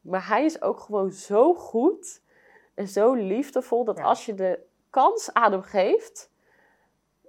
Maar 0.00 0.28
hij 0.28 0.44
is 0.44 0.62
ook 0.62 0.80
gewoon 0.80 1.10
zo 1.12 1.54
goed 1.54 2.20
en 2.74 2.88
zo 2.88 3.14
liefdevol 3.14 3.84
dat 3.84 3.96
Ja. 3.96 4.04
als 4.04 4.26
je 4.26 4.34
de 4.34 4.58
kans 4.90 5.32
aan 5.32 5.52
hem 5.52 5.62
geeft. 5.62 6.30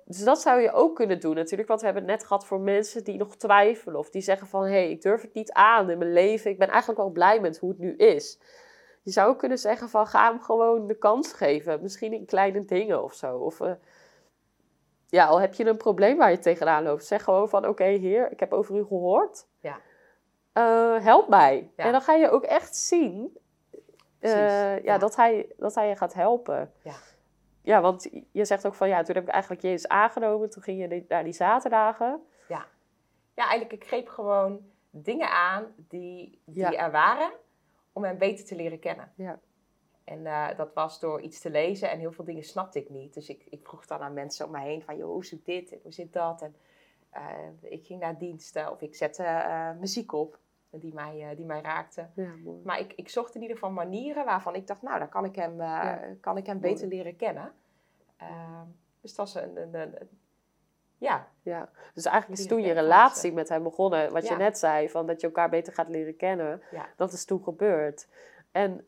Dus 0.06 0.24
dat 0.24 0.41
zou 0.41 0.62
je 0.62 0.71
ook 0.71 0.95
kunnen 0.95 1.19
doen 1.19 1.36
natuurlijk. 1.36 1.67
Want 1.67 1.80
we 1.80 1.86
hebben 1.86 2.04
het 2.04 2.12
net 2.13 2.24
gehad 2.28 2.45
voor 2.45 2.60
mensen 2.60 3.04
die 3.04 3.17
nog 3.17 3.36
twijfelen. 3.36 4.00
Of 4.00 4.10
die 4.10 4.21
zeggen 4.21 4.47
van, 4.47 4.63
hé, 4.63 4.69
hey, 4.69 4.91
ik 4.91 5.02
durf 5.02 5.21
het 5.21 5.34
niet 5.34 5.52
aan 5.52 5.89
in 5.89 5.97
mijn 5.97 6.13
leven. 6.13 6.52
Ik 6.52 6.58
ben 6.58 6.67
eigenlijk 6.69 7.00
wel 7.00 7.10
blij 7.10 7.39
met 7.39 7.58
hoe 7.58 7.69
het 7.69 7.80
nu 7.80 7.95
is. 7.95 8.39
Je 9.02 9.12
zou 9.12 9.30
ook 9.30 9.39
kunnen 9.39 9.58
zeggen 9.58 9.89
van, 9.89 10.08
ga 10.08 10.30
hem 10.30 10.39
gewoon 10.41 10.88
de 10.88 10.97
kans 10.97 11.34
geven. 11.34 11.82
Misschien 11.82 12.13
in 12.13 12.26
kleine 12.26 12.65
dingen 12.65 13.04
of 13.04 13.13
zo. 13.13 13.38
Of 13.38 13.60
eh, 13.62 13.71
ja, 15.12 15.26
al 15.26 15.41
heb 15.41 15.54
je 15.54 15.65
een 15.65 15.78
probleem 15.78 16.17
waar 16.17 16.32
je 16.32 16.39
tegenaan 16.39 16.84
loopt. 16.84 17.06
Zeg 17.06 17.24
gewoon 17.24 17.50
van, 17.50 17.67
oké 17.67 17.84
heer, 17.84 18.32
ik 18.32 18.39
heb 18.39 18.54
over 18.54 18.76
u 18.76 18.84
gehoord. 18.86 19.47
Ja. 19.60 19.80
Eh, 20.54 21.04
help 21.04 21.28
mij. 21.28 21.71
Ja. 21.76 21.84
En 21.84 21.91
dan 21.91 22.02
ga 22.02 22.13
je 22.13 22.30
ook 22.30 22.43
echt 22.43 22.76
zien 22.76 23.38
eh, 24.19 24.32
ja, 24.32 24.80
ja. 24.84 24.97
Dat, 24.97 25.15
hij, 25.15 25.54
dat 25.58 25.76
hij 25.76 25.88
je 25.88 25.95
gaat 25.95 26.13
helpen. 26.13 26.74
Ja. 26.82 26.95
Ja, 27.62 27.82
want 27.82 28.10
je 28.32 28.45
zegt 28.45 28.65
ook 28.65 28.74
van 28.74 28.88
ja, 28.88 29.04
toen 29.04 29.15
heb 29.15 29.24
ik 29.24 29.30
eigenlijk 29.30 29.62
Jezus 29.62 29.88
aangenomen. 29.88 30.50
Toen 30.50 30.63
ging 30.63 30.80
je 30.80 31.06
naar 31.08 31.24
die 31.24 31.34
zaterdagen. 31.34 32.21
Ja, 33.34 33.47
eigenlijk, 33.47 33.82
ik 33.82 33.88
greep 33.88 34.08
gewoon 34.08 34.60
dingen 34.89 35.30
aan 35.30 35.65
die, 35.76 36.41
die 36.45 36.62
Ja. 36.62 36.74
er 36.74 36.91
waren 36.91 37.32
om 37.93 38.04
hem 38.04 38.17
beter 38.17 38.45
te 38.45 38.56
leren 38.56 38.80
kennen. 38.80 39.12
Ja. 39.15 39.39
En 40.03 40.25
eh, 40.25 40.47
dat 40.57 40.73
was 40.73 40.99
door 40.99 41.21
iets 41.21 41.39
te 41.39 41.49
lezen 41.49 41.89
en 41.91 41.99
heel 41.99 42.11
veel 42.11 42.25
dingen 42.25 42.43
snapte 42.43 42.79
ik 42.79 42.89
niet. 42.89 43.13
Dus 43.13 43.29
ik, 43.29 43.43
ik 43.49 43.59
vroeg 43.67 43.85
dan 43.85 43.99
aan 43.99 44.13
mensen 44.13 44.45
om 44.45 44.51
me 44.51 44.59
heen 44.59 44.81
van, 44.83 44.97
joh, 44.97 45.09
hoe 45.09 45.25
zit 45.25 45.45
dit 45.45 45.71
en 45.71 45.79
hoe 45.83 45.91
zit 45.93 46.13
dat? 46.13 46.41
En 46.41 46.55
eh, 47.09 47.21
ik 47.61 47.85
ging 47.85 47.99
naar 47.99 48.17
diensten 48.17 48.71
of 48.71 48.81
ik 48.81 48.95
zette 48.95 49.23
eh, 49.23 49.71
muziek 49.79 50.13
op 50.13 50.39
die 50.69 50.93
mij, 50.93 51.33
die 51.35 51.45
mij 51.45 51.61
raakte. 51.61 52.07
Ja. 52.15 52.31
Maar 52.63 52.79
ik, 52.79 52.93
ik 52.93 53.09
zocht 53.09 53.35
in 53.35 53.41
ieder 53.41 53.55
geval 53.57 53.71
manieren 53.71 54.25
waarvan 54.25 54.55
ik 54.55 54.67
dacht, 54.67 54.81
nou, 54.81 54.99
dan 54.99 55.09
kan 55.09 55.25
ik 55.25 55.35
hem, 55.35 55.57
Ja. 55.57 55.99
kan 56.21 56.37
ik 56.37 56.45
hem 56.45 56.59
Mooi. 56.59 56.73
beter 56.73 56.87
leren 56.87 57.15
kennen. 57.15 57.53
Ehm, 58.17 58.65
dus 59.01 59.15
dat 59.15 59.33
was 59.33 59.43
een, 59.43 59.57
een, 59.61 59.73
een- 59.73 60.01
een- 60.01 60.19
ja, 60.97 61.27
Ja. 61.41 61.69
Dus 61.93 62.05
eigenlijk 62.05 62.41
is 62.41 62.47
toen 62.47 62.61
je 62.61 62.71
relatie 62.73 63.33
met 63.33 63.49
hem 63.49 63.63
begonnen. 63.63 64.11
Wat 64.11 64.27
je 64.27 64.35
net 64.35 64.57
zei, 64.57 64.89
van 64.89 65.07
dat 65.07 65.21
je 65.21 65.27
elkaar 65.27 65.49
beter 65.49 65.73
gaat 65.73 65.89
leren 65.89 66.15
kennen. 66.15 66.61
Ja. 66.71 66.87
Dat 66.95 67.13
is 67.13 67.25
toen 67.25 67.43
gebeurd. 67.43 68.07
En 68.51 68.85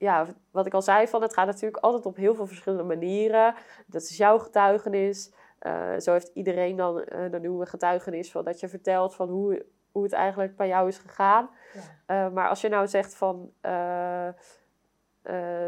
ja, 0.00 0.26
wat 0.50 0.66
ik 0.66 0.74
al 0.74 0.82
zei, 0.82 1.08
van 1.08 1.22
het 1.22 1.34
gaat 1.34 1.46
natuurlijk 1.46 1.82
altijd 1.82 2.06
op 2.06 2.16
heel 2.16 2.34
veel 2.34 2.46
verschillende 2.46 2.84
manieren. 2.84 3.54
Dat 3.86 4.02
is 4.02 4.16
jouw 4.16 4.38
getuigenis. 4.38 5.32
Eh, 5.58 5.98
zo 5.98 6.12
heeft 6.12 6.30
iedereen 6.34 6.76
dan, 6.76 7.04
eh 7.04 7.30
dan 7.30 7.42
noemen 7.42 7.60
we 7.60 7.66
getuigenis, 7.66 8.30
van 8.30 8.44
dat 8.44 8.60
je 8.60 8.68
vertelt 8.68 9.14
van 9.14 9.28
hoe, 9.28 9.66
hoe 9.92 10.02
het 10.02 10.12
eigenlijk 10.12 10.56
bij 10.56 10.68
jou 10.68 10.88
is 10.88 10.98
gegaan. 10.98 11.50
ja. 11.72 11.80
Eh, 12.06 12.32
maar 12.32 12.48
als 12.48 12.60
je 12.60 12.68
nou 12.68 12.88
zegt 12.88 13.14
van 13.14 13.52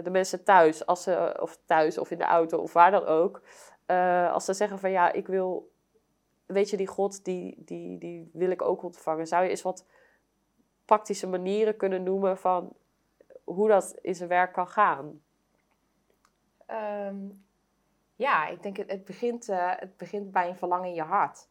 de 0.03 0.11
mensen 0.11 0.45
thuis, 0.45 0.87
als 0.87 1.03
ze, 1.03 1.37
of 1.41 1.59
thuis 1.65 1.99
of 1.99 2.11
in 2.11 2.19
de 2.19 2.25
auto 2.25 2.59
of 2.59 2.73
waar 2.73 2.91
dan 2.91 3.05
ook, 3.05 3.43
als 4.33 4.45
ze 4.45 4.53
zeggen 4.53 4.79
van 4.79 4.91
ja, 4.91 5.13
ik 5.13 5.27
wil, 5.27 5.73
weet 6.47 6.71
je, 6.71 6.77
die 6.77 6.87
God, 6.87 7.25
die, 7.25 7.63
die, 7.65 7.99
die 7.99 8.31
wil 8.33 8.51
ik 8.51 8.63
ook 8.63 8.83
ontvangen. 8.83 9.27
Zou 9.27 9.45
je 9.45 9.51
eens 9.51 9.63
wat 9.63 9.87
praktische 10.85 11.29
manieren 11.29 11.77
kunnen 11.77 12.03
noemen 12.03 12.39
van 12.39 12.77
hoe 13.45 13.69
dat 13.69 13.99
in 14.01 14.15
zijn 14.15 14.29
werk 14.29 14.53
kan 14.53 14.69
gaan? 14.69 15.21
Ehm, 16.67 17.17
ja, 18.17 18.47
ik 18.49 18.63
denk 18.63 18.77
het, 18.77 18.91
het, 18.91 19.05
begint, 19.05 19.49
eh, 19.49 19.73
het 19.77 19.97
begint 19.97 20.33
bij 20.33 20.49
een 20.49 20.57
verlangen 20.57 20.89
in 20.89 20.95
je 20.95 21.03
hart. 21.03 21.49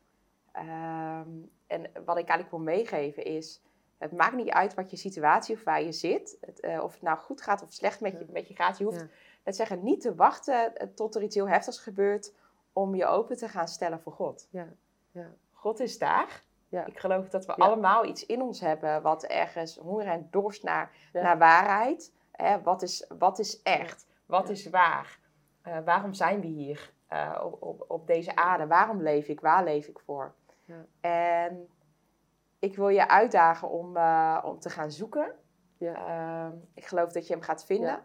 Ehm, 0.51 1.30
en 1.67 1.82
wat 2.06 2.17
ik 2.17 2.27
eigenlijk 2.27 2.49
wil 2.49 2.60
meegeven 2.60 3.23
is, 3.23 3.62
het 3.97 4.12
maakt 4.12 4.36
niet 4.36 4.49
uit 4.49 4.73
wat 4.73 4.91
je 4.91 4.97
situatie 4.97 5.56
of 5.56 5.63
waar 5.63 5.82
je 5.84 5.91
zit. 5.91 6.38
Het, 6.41 6.60
eh, 6.60 6.84
of 6.84 6.93
het 6.93 7.01
nou 7.01 7.17
goed 7.17 7.41
gaat 7.41 7.62
of 7.63 7.71
slecht 7.71 8.01
met 8.01 8.12
je, 8.12 8.25
met 8.30 8.47
je 8.47 8.56
gaat. 8.56 8.77
Je 8.77 8.84
hoeft 8.84 9.06
Ja. 9.43 9.51
zeggen 9.51 9.84
niet 9.84 10.01
te 10.01 10.15
wachten 10.15 10.75
eh, 10.75 10.88
tot 10.95 11.15
er 11.15 11.21
iets 11.23 11.36
heel 11.36 11.47
heftigs 11.49 11.80
gebeurt 11.80 12.34
om 12.73 12.95
je 12.95 13.06
open 13.06 13.38
te 13.38 13.47
gaan 13.49 13.67
stellen 13.67 14.01
voor 14.01 14.13
God. 14.13 14.47
Ja, 14.51 14.67
ja. 15.12 15.30
God 15.51 15.80
is 15.80 15.97
daar. 15.97 16.43
Ja. 16.72 16.86
Ik 16.86 17.00
geloof 17.00 17.30
dat 17.30 17.46
we 17.46 17.54
Ja. 17.56 17.66
allemaal 17.66 18.06
iets 18.06 18.26
in 18.26 18.42
ons 18.42 18.60
hebben 18.60 19.02
wat 19.02 19.24
ergens 19.24 19.78
honger 19.78 20.08
en 20.08 20.28
dorst 20.32 20.64
naar, 20.64 20.92
Ja. 21.14 21.22
naar 21.22 21.38
waarheid. 21.38 22.14
Hè, 22.32 22.62
wat, 22.62 22.82
is, 22.82 23.06
wat 23.18 23.40
is 23.40 23.62
echt? 23.62 24.08
Wat 24.26 24.50
is 24.50 24.70
waar? 24.70 25.20
Eh, 25.62 25.78
waarom 25.86 26.14
zijn 26.14 26.42
we 26.42 26.48
hier 26.48 26.94
eh, 27.08 27.42
op, 27.44 27.62
op, 27.62 27.86
op 27.88 28.08
deze 28.08 28.36
aarde? 28.36 28.68
Waarom 28.68 29.02
leef 29.02 29.28
ik? 29.28 29.40
Waar 29.40 29.64
leef 29.64 29.88
ik 29.88 30.00
voor? 30.00 30.34
Ja. 30.66 30.86
En 31.02 31.68
ik 32.60 32.76
wil 32.76 32.88
je 32.90 33.08
uitdagen 33.08 33.70
om, 33.70 33.98
eh, 33.98 34.42
om 34.44 34.60
te 34.60 34.70
gaan 34.70 34.92
zoeken. 34.92 35.36
Ehm, 35.80 36.52
ik 36.74 36.86
geloof 36.86 37.12
dat 37.12 37.28
je 37.28 37.34
hem 37.34 37.44
gaat 37.44 37.66
vinden. 37.66 38.04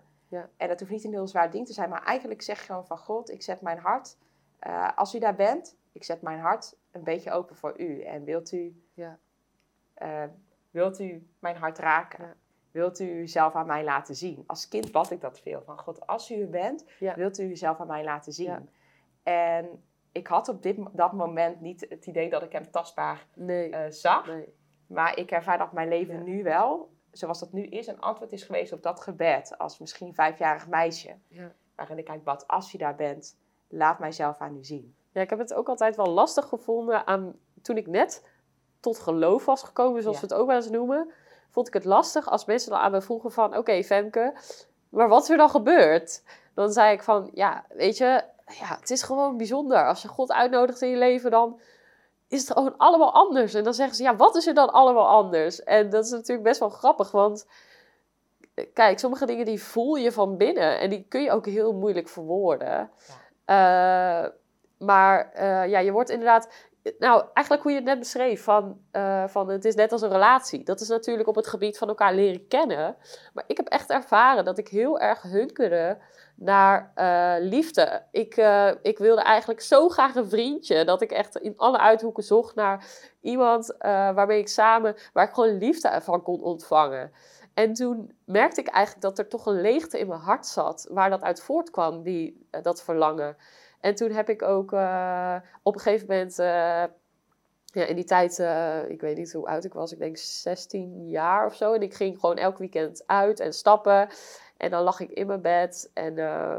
En 0.56 0.68
dat 0.68 0.80
hoeft 0.80 0.92
niet 0.92 1.04
een 1.04 1.12
heel 1.12 1.26
zwaar 1.26 1.50
ding 1.50 1.66
te 1.66 1.72
zijn, 1.72 1.90
maar 1.90 2.04
eigenlijk 2.04 2.42
zeg 2.42 2.58
je 2.58 2.64
gewoon 2.64 2.86
van 2.86 2.98
God, 2.98 3.30
ik 3.30 3.42
zet 3.42 3.60
mijn 3.60 3.78
hart, 3.78 4.18
als 4.94 5.14
u 5.14 5.18
daar 5.18 5.34
bent, 5.34 5.76
ik 5.96 6.04
zet 6.04 6.22
mijn 6.22 6.38
hart 6.38 6.76
een 6.90 7.04
beetje 7.04 7.30
open 7.30 7.56
voor 7.56 7.80
u. 7.80 8.02
En 8.02 8.24
wilt 8.24 8.52
u, 8.52 8.82
Ja. 8.94 9.18
eh, 9.94 10.24
wilt 10.70 11.00
u 11.00 11.28
mijn 11.38 11.56
hart 11.56 11.78
raken? 11.78 12.24
Ja. 12.24 12.34
Wilt 12.70 13.00
u 13.00 13.10
uzelf 13.10 13.54
aan 13.54 13.66
mij 13.66 13.84
laten 13.84 14.14
zien? 14.14 14.44
Als 14.46 14.68
kind 14.68 14.92
bad 14.92 15.10
ik 15.10 15.20
dat 15.20 15.40
veel. 15.40 15.62
Van 15.62 15.78
God, 15.78 16.06
als 16.06 16.30
u 16.30 16.40
er 16.40 16.50
bent, 16.50 16.84
Ja. 16.98 17.14
wilt 17.14 17.38
u 17.38 17.42
uzelf 17.44 17.80
aan 17.80 17.86
mij 17.86 18.04
laten 18.04 18.32
zien? 18.32 18.46
Ja. 18.46 18.62
En 19.22 19.82
ik 20.12 20.26
had 20.26 20.48
op 20.48 20.62
dit, 20.62 20.78
dat 20.92 21.12
moment 21.12 21.60
niet 21.60 21.86
het 21.88 22.06
idee 22.06 22.30
dat 22.30 22.42
ik 22.42 22.52
hem 22.52 22.70
tastbaar 22.70 23.26
Nee, 23.34 23.70
eh, 23.70 23.90
zag. 23.90 24.26
nee. 24.26 24.54
Maar 24.86 25.18
ik 25.18 25.30
ervaar 25.30 25.58
dat 25.58 25.72
mijn 25.72 25.88
leven 25.88 26.24
nu 26.24 26.42
wel, 26.42 26.90
zoals 27.10 27.40
dat 27.40 27.52
nu 27.52 27.62
is, 27.62 27.86
een 27.86 28.00
antwoord 28.00 28.32
is 28.32 28.42
geweest 28.44 28.72
op 28.72 28.82
dat 28.82 29.00
gebed. 29.00 29.58
Als 29.58 29.78
misschien 29.78 30.14
vijfjarig 30.14 30.68
meisje. 30.68 31.14
Ja. 31.28 31.52
Waarin 31.74 31.98
ik 31.98 32.08
eigenlijk 32.08 32.24
bad, 32.38 32.48
als 32.48 32.72
je 32.72 32.78
daar 32.78 32.94
bent, 32.96 33.38
laat 33.68 33.98
mijzelf 33.98 34.38
aan 34.38 34.56
u 34.56 34.64
zien. 34.64 34.95
Ja, 35.16 35.22
ik 35.22 35.30
heb 35.30 35.38
het 35.38 35.54
ook 35.54 35.68
altijd 35.68 35.96
wel 35.96 36.06
lastig 36.06 36.48
gevonden 36.48 37.06
aan, 37.06 37.34
toen 37.62 37.76
ik 37.76 37.86
net 37.86 38.30
tot 38.80 38.98
geloof 38.98 39.44
was 39.44 39.62
gekomen, 39.62 40.02
zoals 40.02 40.20
Ja. 40.20 40.26
we 40.26 40.32
het 40.32 40.40
ook 40.42 40.46
wel 40.46 40.56
eens 40.56 40.70
noemen. 40.70 41.10
vond 41.50 41.66
ik 41.68 41.74
het 41.74 41.84
lastig 41.84 42.30
als 42.30 42.44
mensen 42.44 42.70
dan 42.70 42.80
aan 42.80 42.90
me 42.90 43.00
vroegen 43.00 43.32
van... 43.32 43.56
Oké, 43.56 43.82
Femke, 43.82 44.34
maar 44.88 45.08
wat 45.08 45.22
is 45.22 45.30
er 45.30 45.36
dan 45.36 45.50
gebeurd? 45.50 46.22
Dan 46.54 46.72
zei 46.72 46.92
ik 46.92 47.02
van, 47.02 47.30
ja, 47.34 47.64
weet 47.68 47.96
je, 47.96 48.04
ja, 48.46 48.76
het 48.80 48.90
is 48.90 49.02
gewoon 49.02 49.36
bijzonder. 49.36 49.86
Als 49.86 50.02
je 50.02 50.08
God 50.08 50.32
uitnodigt 50.32 50.82
in 50.82 50.88
je 50.88 50.96
leven, 50.96 51.30
dan 51.30 51.60
is 52.28 52.40
het 52.40 52.52
gewoon 52.52 52.76
allemaal 52.76 53.12
anders. 53.12 53.54
En 53.54 53.64
dan 53.64 53.74
zeggen 53.74 53.96
ze, 53.96 54.02
ja, 54.02 54.16
wat 54.16 54.36
is 54.36 54.46
er 54.46 54.54
dan 54.54 54.72
allemaal 54.72 55.08
anders? 55.08 55.62
En 55.62 55.90
dat 55.90 56.04
is 56.04 56.10
natuurlijk 56.10 56.42
best 56.42 56.60
wel 56.60 56.68
grappig, 56.70 57.10
want 57.10 57.46
kijk, 58.72 58.98
sommige 58.98 59.26
dingen 59.26 59.44
die 59.44 59.62
voel 59.62 59.94
je 59.94 60.12
van 60.12 60.36
binnen 60.36 60.78
en 60.80 60.90
die 60.90 61.06
kun 61.08 61.22
je 61.22 61.30
ook 61.30 61.46
heel 61.46 61.72
moeilijk 61.72 62.08
verwoorden. 62.08 62.90
Ja. 63.46 64.24
Uh, 64.24 64.30
maar 64.78 65.32
uh, 65.34 65.68
ja, 65.68 65.78
je 65.78 65.92
wordt 65.92 66.10
inderdaad, 66.10 66.48
nou, 66.98 67.24
eigenlijk 67.32 67.62
hoe 67.62 67.72
je 67.72 67.78
het 67.78 67.86
net 67.86 67.98
beschreef, 67.98 68.42
van, 68.42 68.80
uh, 68.92 69.26
van 69.26 69.48
het 69.48 69.64
is 69.64 69.74
net 69.74 69.92
als 69.92 70.02
een 70.02 70.10
relatie. 70.10 70.62
Dat 70.62 70.80
is 70.80 70.88
natuurlijk 70.88 71.28
op 71.28 71.34
het 71.34 71.46
gebied 71.46 71.78
van 71.78 71.88
elkaar 71.88 72.14
leren 72.14 72.48
kennen. 72.48 72.96
Maar 73.34 73.44
ik 73.46 73.56
heb 73.56 73.68
echt 73.68 73.90
ervaren 73.90 74.44
dat 74.44 74.58
ik 74.58 74.68
heel 74.68 75.00
erg 75.00 75.22
hunkerde 75.22 75.98
naar 76.36 76.92
uh, 76.96 77.34
liefde. 77.48 78.02
Ik, 78.10 78.36
ik 78.82 78.98
wilde 78.98 79.22
eigenlijk 79.22 79.60
zo 79.60 79.88
graag 79.88 80.14
een 80.14 80.28
vriendje, 80.28 80.84
dat 80.84 81.02
ik 81.02 81.10
echt 81.10 81.36
in 81.36 81.54
alle 81.56 81.78
uithoeken 81.78 82.22
zocht 82.22 82.54
naar 82.54 82.86
iemand 83.20 83.74
waarmee 83.78 84.38
ik 84.38 84.48
samen, 84.48 84.96
waar 85.12 85.28
ik 85.28 85.34
gewoon 85.34 85.58
liefde 85.58 86.00
van 86.02 86.22
kon 86.22 86.42
ontvangen. 86.42 87.12
En 87.54 87.72
toen 87.72 88.12
merkte 88.24 88.60
ik 88.60 88.68
eigenlijk 88.68 89.04
dat 89.04 89.18
er 89.18 89.28
toch 89.28 89.46
een 89.46 89.60
leegte 89.60 89.98
in 89.98 90.08
mijn 90.08 90.20
hart 90.20 90.46
zat, 90.46 90.88
waar 90.90 91.10
dat 91.10 91.22
uit 91.22 91.40
voortkwam, 91.40 92.02
die, 92.02 92.48
dat 92.62 92.82
verlangen. 92.82 93.36
En 93.86 93.94
toen 93.94 94.10
heb 94.10 94.28
ik 94.28 94.42
ook 94.42 94.72
uh, 94.72 95.36
op 95.62 95.74
een 95.74 95.80
gegeven 95.80 96.06
moment, 96.08 96.38
uh, 96.38 96.46
ja, 97.64 97.84
in 97.86 97.94
die 97.94 98.04
tijd, 98.04 98.38
uh, 98.38 98.88
ik 98.88 99.00
weet 99.00 99.16
niet 99.16 99.32
hoe 99.32 99.46
oud 99.46 99.64
ik 99.64 99.72
was, 99.72 99.92
ik 99.92 99.98
denk 99.98 100.16
16 100.16 101.08
jaar 101.08 101.46
of 101.46 101.54
zo. 101.54 101.72
En 101.72 101.82
ik 101.82 101.94
ging 101.94 102.20
gewoon 102.20 102.36
elk 102.36 102.58
weekend 102.58 103.02
uit 103.06 103.40
en 103.40 103.52
stappen. 103.52 104.08
En 104.56 104.70
dan 104.70 104.82
lag 104.82 105.00
ik 105.00 105.10
in 105.10 105.26
mijn 105.26 105.40
bed 105.42 105.90
en 105.94 106.14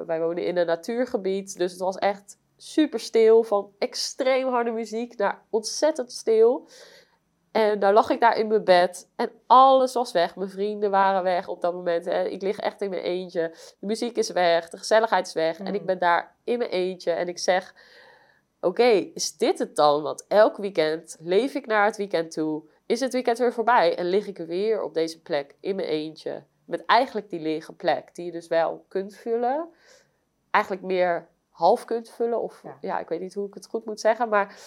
wij 0.06 0.20
woonden 0.20 0.46
in 0.46 0.58
een 0.58 0.66
natuurgebied. 0.66 1.58
Dus 1.58 1.72
het 1.72 1.82
was 1.82 1.98
echt 1.98 2.38
super 2.58 3.00
stil, 3.00 3.44
van 3.44 3.72
extreem 3.78 4.48
harde 4.48 4.72
muziek 4.72 5.18
naar 5.18 5.42
ontzettend 5.50 6.12
stil. 6.12 6.68
En 7.58 7.80
daar 7.80 7.94
lag 7.94 8.10
ik 8.10 8.20
daar 8.20 8.38
in 8.38 8.48
mijn 8.48 8.64
bed 8.64 9.10
en 9.16 9.32
alles 9.48 9.94
was 9.94 10.12
weg. 10.12 10.36
Mijn 10.36 10.50
vrienden 10.50 10.92
waren 10.92 11.24
weg 11.24 11.48
op 11.48 11.62
dat 11.62 11.74
moment. 11.74 12.06
Hè. 12.06 12.24
Ik 12.24 12.42
lig 12.42 12.58
echt 12.58 12.82
in 12.82 12.90
mijn 12.90 13.02
eentje. 13.02 13.56
De 13.80 13.86
muziek 13.86 14.18
is 14.18 14.30
weg, 14.30 14.70
de 14.70 14.78
gezelligheid 14.78 15.28
is 15.28 15.34
weg. 15.34 15.60
En 15.60 15.74
ik 15.74 15.80
mm. 15.80 15.86
ben 15.86 16.00
daar 16.00 16.36
in 16.44 16.58
mijn 16.58 16.70
eentje 16.70 17.12
en 17.12 17.28
ik 17.28 17.40
zeg... 17.40 17.74
Oké, 18.62 18.84
is 19.14 19.38
dit 19.38 19.60
het 19.60 19.76
dan? 19.76 20.02
Want 20.02 20.26
elk 20.28 20.58
weekend 20.58 21.18
leef 21.20 21.54
ik 21.54 21.66
naar 21.66 21.86
het 21.86 21.98
weekend 21.98 22.32
toe. 22.32 22.64
Is 22.86 23.00
het 23.00 23.14
weekend 23.14 23.38
weer 23.38 23.54
voorbij 23.54 23.98
en 23.98 24.06
lig 24.06 24.28
ik 24.28 24.38
weer 24.38 24.82
op 24.82 24.94
deze 24.94 25.22
plek 25.22 25.56
in 25.60 25.76
mijn 25.76 25.88
eentje. 25.88 26.44
Met 26.66 26.86
eigenlijk 26.86 27.30
die 27.30 27.40
lege 27.40 27.74
plek 27.74 28.16
die 28.16 28.26
je 28.26 28.32
dus 28.32 28.48
wel 28.48 28.86
kunt 28.88 29.16
vullen. 29.16 29.70
Eigenlijk 30.52 30.86
meer 30.86 31.28
half 31.50 31.86
kunt 31.86 32.10
vullen. 32.10 32.42
Of 32.42 32.64
ja, 32.64 32.78
ja 32.82 33.00
ik 33.00 33.10
weet 33.10 33.22
niet 33.22 33.34
hoe 33.34 33.48
ik 33.48 33.54
het 33.54 33.68
goed 33.68 33.86
moet 33.86 34.00
zeggen. 34.00 34.30
Maar 34.30 34.60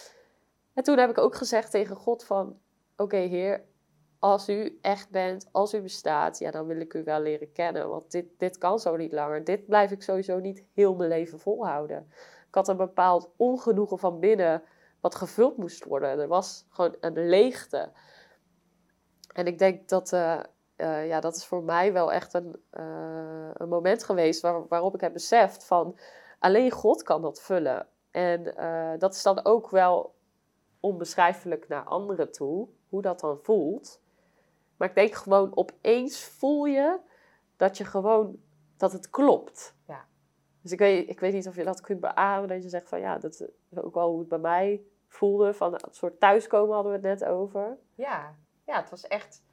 en 0.74 0.82
toen 0.82 0.98
heb 0.98 1.10
ik 1.10 1.18
ook 1.18 1.34
gezegd 1.34 1.70
tegen 1.70 1.96
God 1.96 2.24
van 2.24 2.58
oké 3.00 3.16
Heer, 3.16 3.64
als 4.18 4.48
u 4.48 4.78
echt 4.82 5.10
bent, 5.10 5.48
als 5.52 5.74
u 5.74 5.80
bestaat, 5.80 6.38
ja, 6.38 6.50
dan 6.50 6.66
wil 6.66 6.80
ik 6.80 6.94
u 6.94 7.04
wel 7.04 7.20
leren 7.20 7.52
kennen. 7.52 7.88
Want 7.88 8.10
dit, 8.10 8.26
dit 8.38 8.58
kan 8.58 8.78
zo 8.78 8.96
niet 8.96 9.12
langer. 9.12 9.44
Dit 9.44 9.66
blijf 9.66 9.90
ik 9.90 10.02
sowieso 10.02 10.38
niet 10.38 10.64
heel 10.74 10.94
mijn 10.94 11.08
leven 11.08 11.38
volhouden. 11.38 12.06
Ik 12.48 12.54
had 12.54 12.68
een 12.68 12.76
bepaald 12.76 13.30
ongenoegen 13.36 13.98
van 13.98 14.20
binnen 14.20 14.62
wat 15.00 15.14
gevuld 15.14 15.56
moest 15.56 15.84
worden. 15.84 16.18
Er 16.18 16.28
was 16.28 16.66
gewoon 16.70 16.96
een 17.00 17.28
leegte. 17.28 17.90
En 19.32 19.46
ik 19.46 19.58
denk 19.58 19.88
dat, 19.88 20.12
uh, 20.12 20.40
uh, 20.76 21.06
ja, 21.06 21.20
dat 21.20 21.36
is 21.36 21.44
voor 21.46 21.62
mij 21.62 21.92
wel 21.92 22.12
echt 22.12 22.34
een, 22.34 22.62
uh, 22.78 23.50
een 23.52 23.68
moment 23.68 24.04
geweest 24.04 24.40
waar, 24.40 24.68
waarop 24.68 24.94
ik 24.94 25.00
heb 25.00 25.12
beseft 25.12 25.64
van 25.64 25.98
alleen 26.38 26.70
God 26.70 27.02
kan 27.02 27.22
dat 27.22 27.40
vullen. 27.40 27.86
En 28.10 28.54
dat 28.98 29.14
is 29.14 29.22
dan 29.22 29.44
ook 29.44 29.70
wel 29.70 30.14
onbeschrijfelijk 30.80 31.68
naar 31.68 31.82
anderen 31.82 32.32
toe 32.32 32.68
hoe 32.88 33.02
dat 33.02 33.20
dan 33.20 33.38
voelt. 33.42 34.00
Maar 34.76 34.88
ik 34.88 34.94
denk 34.94 35.14
gewoon 35.14 35.56
opeens 35.56 36.24
voel 36.24 36.64
je 36.64 36.98
dat 37.56 37.76
je 37.76 37.84
gewoon, 37.84 38.40
dat 38.76 38.92
het 38.92 39.10
klopt. 39.10 39.74
Ja. 39.86 40.04
Dus 40.60 40.72
ik 40.72 40.78
weet, 40.78 41.08
ik 41.08 41.20
weet 41.20 41.32
niet 41.32 41.48
of 41.48 41.56
je 41.56 41.64
dat 41.64 41.80
kunt 41.80 42.00
beamen, 42.00 42.48
dat 42.48 42.62
je 42.62 42.68
zegt 42.68 42.88
van 42.88 43.00
ja, 43.00 43.18
dat 43.18 43.32
is 43.32 43.48
ook 43.78 43.94
wel 43.94 44.10
hoe 44.10 44.18
het 44.18 44.28
bij 44.28 44.38
mij 44.38 44.82
voelde. 45.08 45.54
Van 45.54 45.72
een 45.72 45.80
soort 45.90 46.20
thuiskomen 46.20 46.74
hadden 46.74 46.92
we 46.92 47.08
het 47.08 47.20
net 47.20 47.28
over. 47.28 47.78
Ja, 47.94 48.34
ja 48.64 48.80
het 48.80 48.90
was 48.90 49.06
echt 49.06 49.44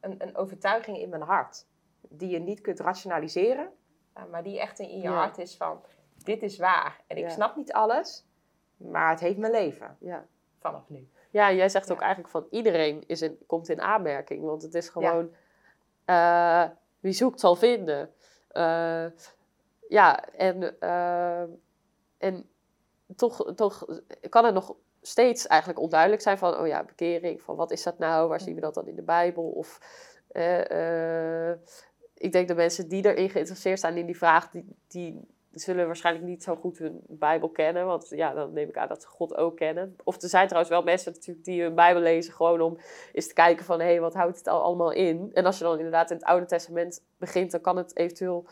een, 0.00 0.22
een 0.22 0.36
overtuiging 0.36 0.98
in 0.98 1.08
mijn 1.08 1.22
hart. 1.22 1.66
Die 2.08 2.28
je 2.28 2.38
niet 2.38 2.60
kunt 2.60 2.80
rationaliseren, 2.80 3.72
eh, 4.12 4.22
maar 4.30 4.42
die 4.42 4.60
echt 4.60 4.78
in 4.78 5.00
je 5.00 5.08
hart 5.08 5.38
is 5.38 5.56
van 5.56 5.80
dit 6.24 6.42
is 6.42 6.58
waar. 6.58 7.00
En 7.06 7.16
ik 7.16 7.30
snap 7.30 7.56
niet 7.56 7.72
alles, 7.72 8.26
maar 8.76 9.10
het 9.10 9.20
heeft 9.20 9.38
mijn 9.38 9.52
leven. 9.52 9.96
Ja. 10.00 10.26
Vanaf 10.66 10.88
nu. 10.88 11.08
Ja, 11.30 11.52
jij 11.52 11.68
zegt 11.68 11.92
ook 11.92 12.00
eigenlijk 12.00 12.30
van 12.30 12.46
iedereen 12.50 13.04
is 13.06 13.22
in, 13.22 13.38
komt 13.46 13.68
in 13.68 13.80
aanmerking. 13.80 14.44
Want 14.44 14.62
het 14.62 14.74
is 14.74 14.88
gewoon 14.88 15.30
ja. 16.06 16.64
uh, 16.64 16.70
wie 17.00 17.12
zoekt 17.12 17.40
zal 17.40 17.54
vinden. 17.54 18.10
Uh, 18.52 19.06
ja, 19.88 20.24
en, 20.24 20.76
uh, 20.80 21.42
en 22.18 22.48
toch, 23.16 23.54
toch 23.54 24.00
kan 24.28 24.44
het 24.44 24.54
nog 24.54 24.74
steeds 25.02 25.46
eigenlijk 25.46 25.80
onduidelijk 25.80 26.22
zijn 26.22 26.38
van, 26.38 26.58
oh 26.58 26.66
ja, 26.66 26.84
bekering, 26.84 27.42
van 27.42 27.56
wat 27.56 27.70
is 27.70 27.82
dat 27.82 27.98
nou? 27.98 28.28
Waar 28.28 28.40
zien 28.40 28.54
we 28.54 28.60
dat 28.60 28.74
dan 28.74 28.88
in 28.88 28.96
de 28.96 29.02
Bijbel? 29.02 29.44
Of 29.44 29.78
ik 32.14 32.32
denk 32.32 32.48
de 32.48 32.54
mensen 32.54 32.88
die 32.88 33.04
erin 33.04 33.30
geïnteresseerd 33.30 33.80
zijn 33.80 33.96
in 33.96 34.06
die 34.06 34.16
vraag, 34.16 34.50
die, 34.50 34.76
die 34.86 35.35
zullen 35.60 35.86
waarschijnlijk 35.86 36.26
niet 36.26 36.42
zo 36.42 36.56
goed 36.56 36.78
hun 36.78 37.00
Bijbel 37.06 37.48
kennen. 37.48 37.86
Want 37.86 38.08
ja, 38.08 38.32
dan 38.32 38.52
neem 38.52 38.68
ik 38.68 38.76
aan 38.76 38.88
dat 38.88 39.02
ze 39.02 39.08
God 39.08 39.36
ook 39.36 39.56
kennen. 39.56 39.96
Of 40.04 40.22
er 40.22 40.28
zijn 40.28 40.46
trouwens 40.46 40.74
wel 40.74 40.82
mensen 40.82 41.12
natuurlijk 41.12 41.44
die 41.44 41.62
hun 41.62 41.74
Bijbel 41.74 42.02
lezen 42.02 42.32
gewoon 42.32 42.60
om 42.60 42.78
eens 43.12 43.26
te 43.26 43.34
kijken 43.34 43.64
van... 43.64 43.80
hé, 43.80 43.86
hey, 43.86 44.00
wat 44.00 44.14
houdt 44.14 44.38
het 44.38 44.46
al 44.46 44.62
allemaal 44.62 44.90
in? 44.90 45.30
En 45.34 45.46
als 45.46 45.58
je 45.58 45.64
dan 45.64 45.76
inderdaad 45.76 46.10
in 46.10 46.16
het 46.16 46.24
Oude 46.24 46.46
Testament 46.46 47.04
begint... 47.18 47.50
dan 47.50 47.60
kan 47.60 47.76
het 47.76 47.96
eventueel 47.96 48.44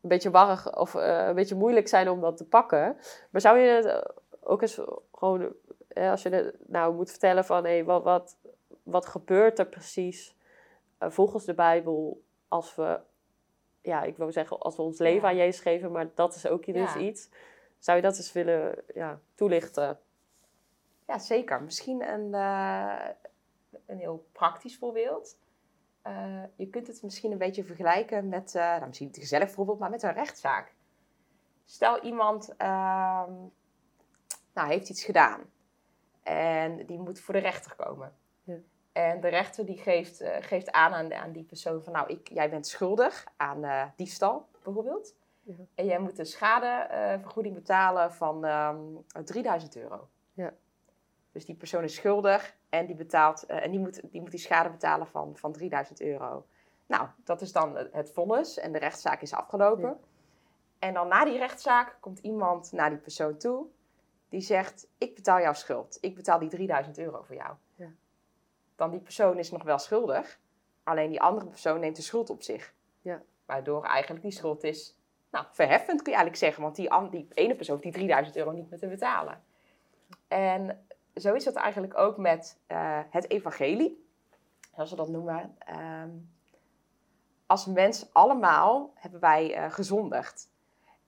een 0.00 0.08
beetje 0.08 0.30
warrig 0.30 0.76
of 0.76 0.94
uh, 0.94 1.26
een 1.26 1.34
beetje 1.34 1.54
moeilijk 1.54 1.88
zijn 1.88 2.08
om 2.08 2.20
dat 2.20 2.36
te 2.36 2.48
pakken. 2.48 2.96
Maar 3.30 3.40
zou 3.40 3.58
je 3.58 3.68
het 3.68 3.84
eh, 3.84 4.00
ook 4.40 4.62
eens 4.62 4.80
gewoon... 5.12 5.52
Uh, 5.94 6.10
als 6.10 6.22
je 6.22 6.54
nou 6.66 6.94
moet 6.94 7.10
vertellen 7.10 7.44
van... 7.44 7.64
hé, 7.64 7.70
hey, 7.70 7.84
wat, 7.84 8.02
wat, 8.02 8.36
wat 8.82 9.06
gebeurt 9.06 9.58
er 9.58 9.66
precies 9.66 10.36
volgens 10.98 11.44
de 11.44 11.54
Bijbel... 11.54 12.22
als 12.48 12.74
we 12.74 13.00
ja, 13.88 14.02
ik 14.02 14.16
wil 14.16 14.32
zeggen, 14.32 14.58
als 14.58 14.76
we 14.76 14.82
ons 14.82 14.98
leven 14.98 15.28
aan 15.28 15.36
Jezus 15.36 15.60
geven, 15.60 15.92
maar 15.92 16.10
dat 16.14 16.34
is 16.34 16.46
ook 16.46 16.64
dus 16.64 16.96
iets. 16.96 17.28
Zou 17.78 17.96
je 17.96 18.02
dat 18.02 18.16
eens 18.16 18.32
willen 18.32 18.82
ja, 18.94 19.20
toelichten? 19.34 19.98
Ja, 21.06 21.18
zeker. 21.18 21.62
Misschien 21.62 22.08
een, 22.08 22.28
uh, 22.32 23.08
een 23.86 23.98
heel 23.98 24.26
praktisch 24.32 24.78
voorbeeld. 24.78 25.38
Uh, 26.06 26.42
je 26.56 26.68
kunt 26.68 26.86
het 26.86 27.02
misschien 27.02 27.32
een 27.32 27.38
beetje 27.38 27.64
vergelijken 27.64 28.28
met, 28.28 28.54
uh, 28.54 28.62
nou, 28.62 28.86
misschien 28.86 29.06
niet 29.06 29.16
een 29.16 29.22
gezellig 29.22 29.50
voorbeeld, 29.50 29.78
maar 29.78 29.90
met 29.90 30.02
een 30.02 30.12
rechtszaak. 30.12 30.72
Stel 31.64 32.02
iemand 32.02 32.54
ehm, 32.56 33.32
nou, 34.52 34.68
heeft 34.68 34.88
iets 34.88 35.04
gedaan 35.04 35.40
en 36.22 36.86
die 36.86 36.98
moet 36.98 37.20
voor 37.20 37.34
de 37.34 37.40
rechter 37.40 37.74
komen. 37.76 38.14
En 38.98 39.20
de 39.20 39.28
rechter 39.28 39.66
die 39.66 39.76
geeft, 39.76 40.22
uh, 40.22 40.36
geeft 40.40 40.72
aan, 40.72 40.92
aan 40.92 41.14
aan, 41.14 41.32
die 41.32 41.44
persoon 41.44 41.82
van 41.82 41.92
nou, 41.92 42.08
ik, 42.08 42.28
jij 42.28 42.50
bent 42.50 42.66
schuldig 42.66 43.26
aan 43.36 43.64
uh, 43.64 43.84
diefstal 43.96 44.46
bijvoorbeeld. 44.62 45.14
Ja. 45.42 45.54
En 45.74 45.84
jij 45.84 45.98
moet 45.98 46.18
een 46.18 46.26
schadevergoeding 46.26 47.54
uh, 47.54 47.60
betalen 47.60 48.12
van 48.12 48.44
um, 48.44 49.04
ehm, 49.08 49.24
3000 49.24 49.76
euro. 49.76 50.08
Ja. 50.32 50.52
Dus 51.32 51.44
die 51.44 51.54
persoon 51.54 51.82
is 51.82 51.94
schuldig 51.94 52.56
en 52.68 52.86
die, 52.86 52.94
betaalt, 52.94 53.46
en 53.46 53.70
die, 53.70 53.80
moet, 53.80 54.00
die 54.10 54.20
moet 54.20 54.30
die 54.30 54.40
schade 54.40 54.70
betalen 54.70 55.06
van, 55.06 55.36
van 55.36 55.52
3000 55.52 56.00
euro. 56.00 56.46
Nou, 56.86 57.08
dat 57.24 57.40
is 57.40 57.52
dan 57.52 57.76
het 57.92 58.12
vonnis 58.12 58.58
en 58.58 58.72
de 58.72 58.78
rechtszaak 58.78 59.22
is 59.22 59.32
afgelopen. 59.32 59.88
Ja. 59.88 59.98
En 60.78 60.94
dan 60.94 61.08
na 61.08 61.24
die 61.24 61.38
rechtszaak 61.38 61.96
komt 62.00 62.18
iemand 62.18 62.72
naar 62.72 62.90
die 62.90 62.98
persoon 62.98 63.36
toe 63.36 63.66
die 64.28 64.40
zegt: 64.40 64.88
Ik 64.98 65.14
betaal 65.14 65.40
jouw 65.40 65.52
schuld. 65.52 65.98
Ik 66.00 66.14
betaal 66.14 66.38
die 66.38 66.48
3000 66.48 66.98
euro 66.98 67.22
voor 67.22 67.36
jou 67.36 67.54
dan 68.78 68.90
die 68.90 69.00
persoon 69.00 69.38
is 69.38 69.50
nog 69.50 69.62
wel 69.62 69.78
schuldig. 69.78 70.38
Alleen 70.84 71.10
die 71.10 71.20
andere 71.20 71.46
persoon 71.46 71.80
neemt 71.80 71.96
de 71.96 72.02
schuld 72.02 72.30
op 72.30 72.42
zich. 72.42 72.74
Ja. 73.00 73.22
Waardoor 73.46 73.84
eigenlijk 73.84 74.22
die 74.22 74.32
schuld 74.32 74.64
is 74.64 74.98
nou, 75.30 75.44
verheffend, 75.50 76.02
kun 76.02 76.12
je 76.12 76.18
eigenlijk 76.18 76.36
zeggen. 76.36 76.62
Want 76.62 76.76
die, 76.76 77.10
die 77.10 77.28
ene 77.34 77.54
persoon 77.54 77.74
hoeft 77.74 77.86
die 77.86 77.92
3000 77.92 78.36
euro 78.36 78.50
niet 78.50 78.70
meer 78.70 78.78
te 78.78 78.86
betalen. 78.86 79.42
En 80.28 80.86
zo 81.14 81.34
is 81.34 81.44
dat 81.44 81.54
eigenlijk 81.54 81.98
ook 81.98 82.16
met 82.16 82.58
uh, 82.68 83.00
het 83.10 83.30
evangelie. 83.30 84.06
Zoals 84.74 84.90
we 84.90 84.96
dat 84.96 85.08
noemen. 85.08 85.56
Um, 86.02 86.30
als 87.46 87.66
mens 87.66 88.08
allemaal 88.12 88.92
hebben 88.94 89.20
wij 89.20 89.56
uh, 89.56 89.72
gezondigd. 89.72 90.50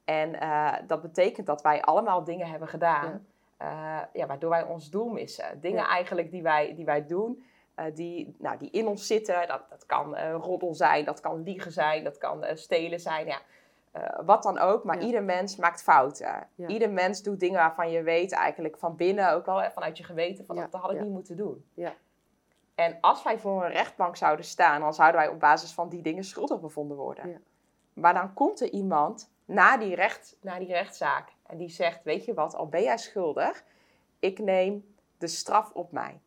En 0.05 0.35
uh, 0.35 0.75
dat 0.87 1.03
betekent 1.03 1.47
dat 1.47 1.63
wij 1.63 1.83
allemaal 1.83 2.25
dingen 2.25 2.47
hebben 2.47 2.69
gedaan... 2.69 3.27
Ja. 3.59 4.09
ja 4.13 4.27
waardoor 4.27 4.51
wij 4.51 4.63
ons 4.63 4.91
doel 4.91 5.09
missen. 5.09 5.61
Dingen 5.61 5.83
ja. 5.83 5.89
eigenlijk 5.89 6.31
die 6.31 6.43
wij, 6.43 6.75
die 6.75 6.85
wij 6.85 7.07
doen 7.07 7.43
eh, 7.43 7.50
die, 7.95 8.35
nou, 8.39 8.59
die 8.59 8.71
in 8.71 8.87
ons 8.87 9.07
zitten. 9.07 9.47
Dat, 9.47 9.63
dat 9.71 9.87
kan 9.87 10.15
uh, 10.17 10.35
roddel 10.35 10.75
zijn, 10.75 11.05
dat 11.05 11.21
kan 11.21 11.43
liegen 11.43 11.73
zijn, 11.73 12.05
dat 12.05 12.19
kan 12.19 12.45
uh, 12.45 12.51
stelen 12.55 13.01
zijn. 13.01 13.27
Ja. 13.27 13.41
wat 14.25 14.43
dan 14.43 14.59
ook, 14.59 14.85
maar 14.85 15.01
Ja. 15.01 15.07
ieder 15.07 15.23
mens 15.23 15.57
maakt 15.57 15.83
fouten. 15.83 16.49
Ja. 16.55 16.67
Ieder 16.67 16.91
mens 16.91 17.23
doet 17.23 17.41
dingen 17.41 17.59
waarvan 17.59 17.91
je 17.91 18.03
weet 18.03 18.33
eigenlijk 18.33 18.79
van 18.79 18.97
binnen, 18.97 19.33
ook 19.33 19.47
wel 19.47 19.71
vanuit 19.71 19.99
je 19.99 20.05
geweten, 20.05 20.47
van 20.47 20.57
dat 20.57 20.73
had 20.73 20.93
ik 20.93 21.01
niet 21.01 21.11
moeten 21.11 21.37
doen. 21.37 21.65
Ja. 21.75 21.95
En 22.75 22.99
als 23.01 23.23
wij 23.23 23.39
voor 23.39 23.65
een 23.65 23.71
rechtbank 23.71 24.17
zouden 24.17 24.45
staan, 24.45 24.81
dan 24.81 24.95
zouden 24.95 25.21
wij 25.21 25.31
op 25.31 25.41
basis 25.41 25.73
van 25.73 25.89
die 25.89 26.03
dingen 26.03 26.25
schuldig 26.25 26.61
bevonden 26.61 26.97
worden. 26.97 27.29
Ja. 27.29 27.39
Maar 27.93 28.15
dan 28.15 28.35
komt 28.35 28.61
er 28.61 28.71
iemand 28.71 29.31
na 29.45 29.77
die, 29.77 29.95
recht, 29.95 30.37
na 30.41 30.59
die 30.59 30.69
rechtszaak 30.69 31.29
en 31.47 31.57
die 31.57 31.69
zegt, 31.69 32.05
weet 32.05 32.25
je 32.25 32.35
wat, 32.35 32.55
al 32.55 32.69
ben 32.69 32.83
jij 32.83 32.99
schuldig, 32.99 33.65
ik 34.19 34.39
neem 34.39 34.95
de 35.19 35.27
straf 35.27 35.71
op 35.73 35.93
mij. 35.93 36.21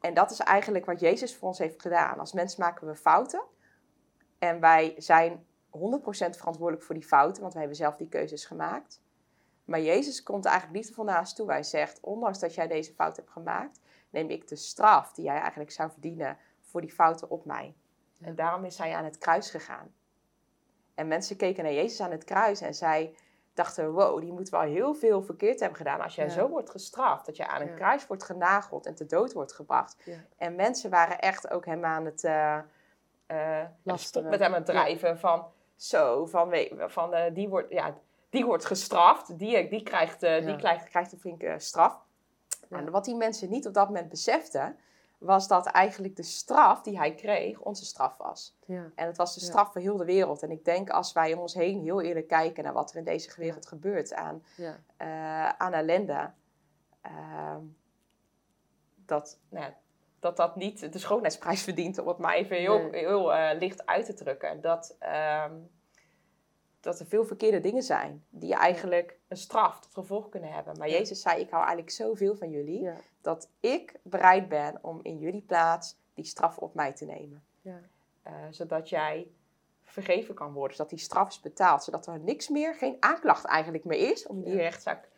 En 0.00 0.14
dat 0.14 0.30
is 0.30 0.38
eigenlijk 0.38 0.86
wat 0.86 1.00
Jezus 1.00 1.36
voor 1.36 1.48
ons 1.48 1.58
heeft 1.58 1.82
gedaan. 1.82 2.18
Als 2.18 2.32
mens 2.32 2.56
maken 2.56 2.86
we 2.86 2.94
fouten 2.94 3.42
en 4.38 4.60
wij 4.60 4.94
zijn 4.96 5.46
100% 5.70 5.78
verantwoordelijk 6.10 6.82
voor 6.82 6.94
die 6.94 7.06
fouten, 7.06 7.40
want 7.40 7.52
wij 7.52 7.62
hebben 7.62 7.80
zelf 7.80 7.96
die 7.96 8.08
keuzes 8.08 8.44
gemaakt. 8.44 9.00
Maar 9.64 9.80
Jezus 9.80 10.22
komt 10.22 10.44
eigenlijk 10.44 10.76
liefdevol 10.76 11.18
ons 11.18 11.34
toe. 11.34 11.50
Hij 11.50 11.62
zegt, 11.62 12.00
ondanks 12.00 12.38
dat 12.38 12.54
jij 12.54 12.66
deze 12.66 12.94
fout 12.94 13.16
hebt 13.16 13.30
gemaakt, 13.30 13.80
neem 14.10 14.30
ik 14.30 14.48
de 14.48 14.56
straf 14.56 15.12
die 15.12 15.24
jij 15.24 15.38
eigenlijk 15.38 15.70
zou 15.70 15.90
verdienen 15.90 16.38
voor 16.60 16.80
die 16.80 16.92
fouten 16.92 17.30
op 17.30 17.44
mij. 17.44 17.74
En 18.20 18.34
daarom 18.34 18.64
is 18.64 18.78
hij 18.78 18.94
aan 18.94 19.04
het 19.04 19.18
kruis 19.18 19.50
gegaan. 19.50 19.94
En 20.94 21.08
mensen 21.08 21.36
keken 21.36 21.64
naar 21.64 21.72
Jezus 21.72 22.00
aan 22.00 22.10
het 22.10 22.24
kruis 22.24 22.60
en 22.60 22.74
zij 22.74 23.14
dachten, 23.58 23.92
wow, 23.92 24.20
die 24.20 24.32
moet 24.32 24.48
wel 24.48 24.60
heel 24.60 24.94
veel 24.94 25.22
verkeerd 25.22 25.60
hebben 25.60 25.78
gedaan 25.78 26.00
als 26.00 26.14
jij 26.14 26.24
Ja. 26.24 26.30
zo 26.30 26.48
wordt 26.48 26.70
gestraft. 26.70 27.26
Dat 27.26 27.36
je 27.36 27.46
aan 27.46 27.60
een 27.60 27.68
Ja. 27.68 27.74
kruis 27.74 28.06
wordt 28.06 28.24
genageld 28.24 28.86
en 28.86 28.94
te 28.94 29.06
dood 29.06 29.32
wordt 29.32 29.52
gebracht. 29.52 29.96
Ja. 30.04 30.14
En 30.36 30.54
mensen 30.54 30.90
waren 30.90 31.18
echt 31.18 31.50
ook 31.50 31.66
hem 31.66 31.84
aan 31.84 32.04
het 32.04 32.22
Lasteren. 33.82 33.98
spot 33.98 34.22
met 34.30 34.38
hem 34.40 34.48
aan 34.48 34.54
het 34.54 34.66
drijven 34.66 35.18
van 35.18 35.46
zo, 35.76 36.26
van, 36.26 36.54
van 36.86 37.14
eh, 37.14 37.34
die, 37.34 37.48
wordt, 37.48 37.70
ja, 37.72 37.94
die 38.30 38.44
wordt 38.46 38.64
gestraft, 38.64 39.38
die, 39.38 39.68
die, 39.68 39.82
krijgt, 39.82 40.20
die 40.20 40.56
krijgt, 40.56 40.88
krijgt 40.88 41.12
een 41.12 41.18
flinke 41.20 41.54
straf. 41.58 41.98
En 42.68 42.90
wat 42.90 43.04
die 43.04 43.14
mensen 43.16 43.50
niet 43.50 43.66
op 43.66 43.74
dat 43.74 43.86
moment 43.86 44.08
beseften, 44.08 44.76
was 45.18 45.48
dat 45.48 45.66
eigenlijk 45.66 46.16
de 46.16 46.22
straf 46.22 46.82
die 46.82 46.98
hij 46.98 47.14
kreeg 47.14 47.60
onze 47.60 47.84
straf 47.84 48.16
was. 48.16 48.56
Ja. 48.66 48.90
En 48.94 49.06
het 49.06 49.16
was 49.16 49.34
de 49.34 49.40
Ja. 49.40 49.46
straf 49.46 49.72
voor 49.72 49.80
heel 49.80 49.96
de 49.96 50.04
wereld. 50.04 50.42
En 50.42 50.50
ik 50.50 50.64
denk 50.64 50.90
als 50.90 51.12
wij 51.12 51.32
om 51.32 51.38
ons 51.40 51.54
heen 51.54 51.80
heel 51.82 52.00
eerlijk 52.00 52.28
kijken 52.28 52.64
naar 52.64 52.72
wat 52.72 52.90
er 52.90 52.96
in 52.96 53.04
deze 53.04 53.30
wereld 53.36 53.66
gebeurt 53.66 54.14
aan, 54.14 54.42
eh, 54.96 55.48
aan 55.48 55.72
ellende, 55.72 56.30
ehm, 57.00 57.60
dat, 59.06 59.38
nou 59.48 59.64
ja, 59.64 59.76
dat 60.20 60.36
dat 60.36 60.56
niet 60.56 60.92
de 60.92 60.98
schoonheidsprijs 60.98 61.62
verdient, 61.62 61.98
om 61.98 62.08
het 62.08 62.18
maar 62.18 62.34
even 62.34 62.56
heel, 62.56 62.78
Nee. 62.78 62.90
heel 63.04 63.34
eh, 63.34 63.58
licht 63.58 63.86
uit 63.86 64.04
te 64.06 64.14
drukken. 64.14 64.60
Dat, 64.60 64.96
ehm, 64.98 65.52
dat 66.80 67.00
er 67.00 67.06
veel 67.06 67.24
verkeerde 67.24 67.60
dingen 67.60 67.82
zijn 67.82 68.24
die 68.30 68.54
eigenlijk 68.54 69.18
een 69.28 69.36
straf 69.36 69.80
tot 69.80 69.92
gevolg 69.94 70.28
kunnen 70.28 70.52
hebben. 70.52 70.78
Maar 70.78 70.88
Ja. 70.88 70.98
Jezus 70.98 71.20
zei, 71.20 71.40
ik 71.40 71.50
hou 71.50 71.62
eigenlijk 71.62 71.92
zoveel 71.92 72.36
van 72.36 72.50
jullie, 72.50 72.80
Ja. 72.80 72.94
dat 73.20 73.48
ik 73.60 73.94
bereid 74.02 74.48
ben 74.48 74.78
om 74.82 75.00
in 75.02 75.18
jullie 75.18 75.42
plaats 75.42 75.96
die 76.14 76.24
straf 76.24 76.58
op 76.58 76.74
mij 76.74 76.92
te 76.92 77.04
nemen. 77.04 77.42
Ja. 77.60 77.80
Eh, 78.22 78.32
zodat 78.50 78.88
jij 78.88 79.30
vergeven 79.82 80.34
kan 80.34 80.52
worden, 80.52 80.76
zodat 80.76 80.90
die 80.90 80.98
straf 80.98 81.28
is 81.28 81.40
betaald, 81.40 81.84
zodat 81.84 82.06
er 82.06 82.18
niks 82.20 82.48
meer, 82.48 82.74
geen 82.74 82.96
aanklacht 83.00 83.44
eigenlijk 83.44 83.84
meer 83.84 84.10
is, 84.10 84.26
om 84.26 84.42
die 84.42 84.56
rechtszaak 84.56 85.08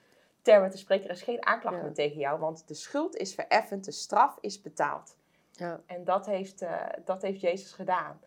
termen 0.42 0.70
te 0.70 0.79
spreken, 0.79 1.05
er 1.09 1.14
is 1.14 1.23
geen 1.23 1.46
aanklacht 1.46 1.83
meer 1.83 1.92
tegen 1.92 2.18
jou, 2.18 2.38
want 2.40 2.68
de 2.68 2.75
schuld 2.75 3.16
is 3.16 3.35
vereffend, 3.35 3.85
de 3.85 3.92
straf 3.92 4.38
is 4.40 4.61
betaald. 4.61 5.16
Ja. 5.51 5.81
En 5.87 6.05
dat 6.05 6.27
heeft, 6.27 6.62
eh, 6.62 6.87
dat 7.05 7.23
heeft 7.23 7.40
Jezus 7.40 7.73
gedaan. 7.73 8.20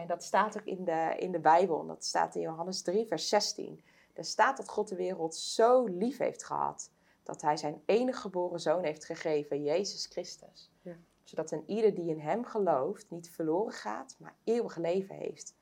En 0.00 0.06
dat 0.06 0.22
staat 0.24 0.58
ook 0.58 0.64
in 0.66 0.84
de, 0.84 1.14
in 1.18 1.32
de 1.32 1.38
Bijbel, 1.38 1.80
en 1.80 1.86
dat 1.86 2.04
staat 2.04 2.34
in 2.34 2.40
Johannes 2.40 2.82
3, 2.82 3.06
vers 3.06 3.28
16. 3.28 3.84
Daar 4.12 4.24
staat 4.24 4.56
dat 4.56 4.68
God 4.68 4.88
de 4.88 4.96
wereld 4.96 5.34
zo 5.34 5.86
lief 5.86 6.18
heeft 6.18 6.44
gehad, 6.44 6.90
dat 7.22 7.42
hij 7.42 7.56
zijn 7.56 7.82
enige 7.86 8.20
geboren 8.20 8.60
zoon 8.60 8.84
heeft 8.84 9.04
gegeven, 9.04 9.62
Jezus 9.62 10.06
Christus. 10.06 10.70
Ja. 10.80 10.96
Zodat 11.22 11.50
een 11.50 11.62
ieder 11.66 11.94
die 11.94 12.08
in 12.08 12.20
hem 12.20 12.44
gelooft 12.44 13.10
niet 13.10 13.30
verloren 13.30 13.72
gaat, 13.72 14.16
maar 14.18 14.34
eeuwig 14.44 14.76
leven 14.76 15.14
heeft. 15.14 15.54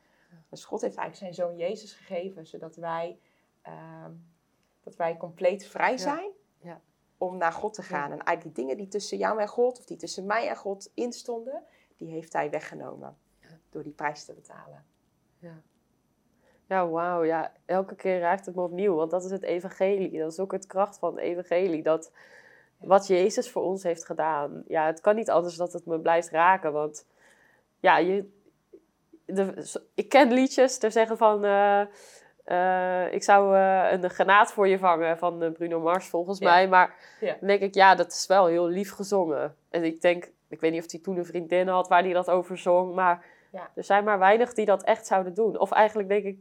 Dus 0.48 0.64
God 0.64 0.80
heeft 0.80 0.96
eigenlijk 0.96 1.34
zijn 1.34 1.48
zoon 1.48 1.58
Jezus 1.58 1.92
gegeven, 1.92 2.46
zodat 2.46 2.76
wij, 2.76 3.18
ehm, 3.62 4.12
dat 4.80 4.96
wij 4.96 5.16
compleet 5.16 5.66
vrij 5.66 5.98
zijn 5.98 6.30
Ja. 6.60 6.80
om 7.18 7.36
naar 7.36 7.52
God 7.52 7.74
te 7.74 7.82
gaan. 7.82 8.12
En 8.12 8.22
eigenlijk 8.22 8.42
die 8.42 8.64
dingen 8.64 8.76
die 8.76 8.88
tussen 8.88 9.18
jou 9.18 9.40
en 9.40 9.48
God, 9.48 9.78
of 9.78 9.84
die 9.84 9.96
tussen 9.96 10.26
mij 10.26 10.48
en 10.48 10.56
God 10.56 10.90
instonden, 10.94 11.62
die 11.96 12.10
heeft 12.10 12.32
hij 12.32 12.50
weggenomen. 12.50 13.16
Door 13.70 13.82
die 13.82 13.92
prijs 13.92 14.24
te 14.24 14.32
betalen. 14.34 14.84
Ja, 15.38 15.54
ja 16.66 16.88
wauw. 16.88 17.24
Ja, 17.24 17.52
elke 17.66 17.94
keer 17.94 18.20
raakt 18.20 18.46
het 18.46 18.54
me 18.54 18.62
opnieuw. 18.62 18.94
Want 18.94 19.10
dat 19.10 19.24
is 19.24 19.30
het 19.30 19.42
evangelie. 19.42 20.18
Dat 20.18 20.32
is 20.32 20.38
ook 20.38 20.52
het 20.52 20.66
kracht 20.66 20.98
van 20.98 21.14
het 21.14 21.24
evangelie. 21.24 21.82
Dat 21.82 22.12
wat 22.78 23.06
Jezus 23.06 23.50
voor 23.50 23.62
ons 23.62 23.82
heeft 23.82 24.04
gedaan. 24.04 24.64
Ja, 24.68 24.86
het 24.86 25.00
kan 25.00 25.14
niet 25.14 25.30
anders 25.30 25.56
dat 25.56 25.72
het 25.72 25.86
me 25.86 26.00
blijft 26.00 26.28
raken. 26.30 26.72
Want 26.72 27.06
ja, 27.80 27.98
je, 27.98 28.30
de, 29.24 29.78
ik 29.94 30.08
ken 30.08 30.32
liedjes. 30.32 30.78
Daar 30.78 30.92
zeggen 30.92 31.16
van... 31.16 31.44
eh, 31.44 31.80
eh, 32.44 33.12
ik 33.12 33.22
zou 33.22 33.56
eh, 33.56 33.92
een 33.92 34.10
granaat 34.10 34.52
voor 34.52 34.68
je 34.68 34.78
vangen 34.78 35.18
van 35.18 35.52
Bruno 35.52 35.80
Mars 35.80 36.06
volgens 36.08 36.38
Ja. 36.38 36.50
mij. 36.50 36.68
Maar 36.68 36.94
Ja. 37.20 37.36
dan 37.38 37.48
denk 37.48 37.60
ik, 37.60 37.74
ja, 37.74 37.94
dat 37.94 38.12
is 38.12 38.26
wel 38.26 38.46
heel 38.46 38.66
lief 38.66 38.92
gezongen. 38.92 39.56
En 39.70 39.84
ik 39.84 40.00
denk, 40.00 40.30
ik 40.48 40.60
weet 40.60 40.72
niet 40.72 40.84
of 40.84 40.90
hij 40.90 41.00
toen 41.00 41.16
een 41.16 41.24
vriendin 41.26 41.68
had 41.68 41.88
waar 41.88 42.02
hij 42.02 42.12
dat 42.12 42.30
over 42.30 42.58
zong. 42.58 42.94
Maar 42.94 43.24
Ja. 43.50 43.70
er 43.74 43.84
zijn 43.84 44.04
maar 44.04 44.18
weinig 44.18 44.54
die 44.54 44.64
dat 44.66 44.82
echt 44.82 45.06
zouden 45.06 45.34
doen. 45.34 45.58
Of 45.58 45.70
eigenlijk 45.70 46.08
denk 46.08 46.24
ik, 46.24 46.38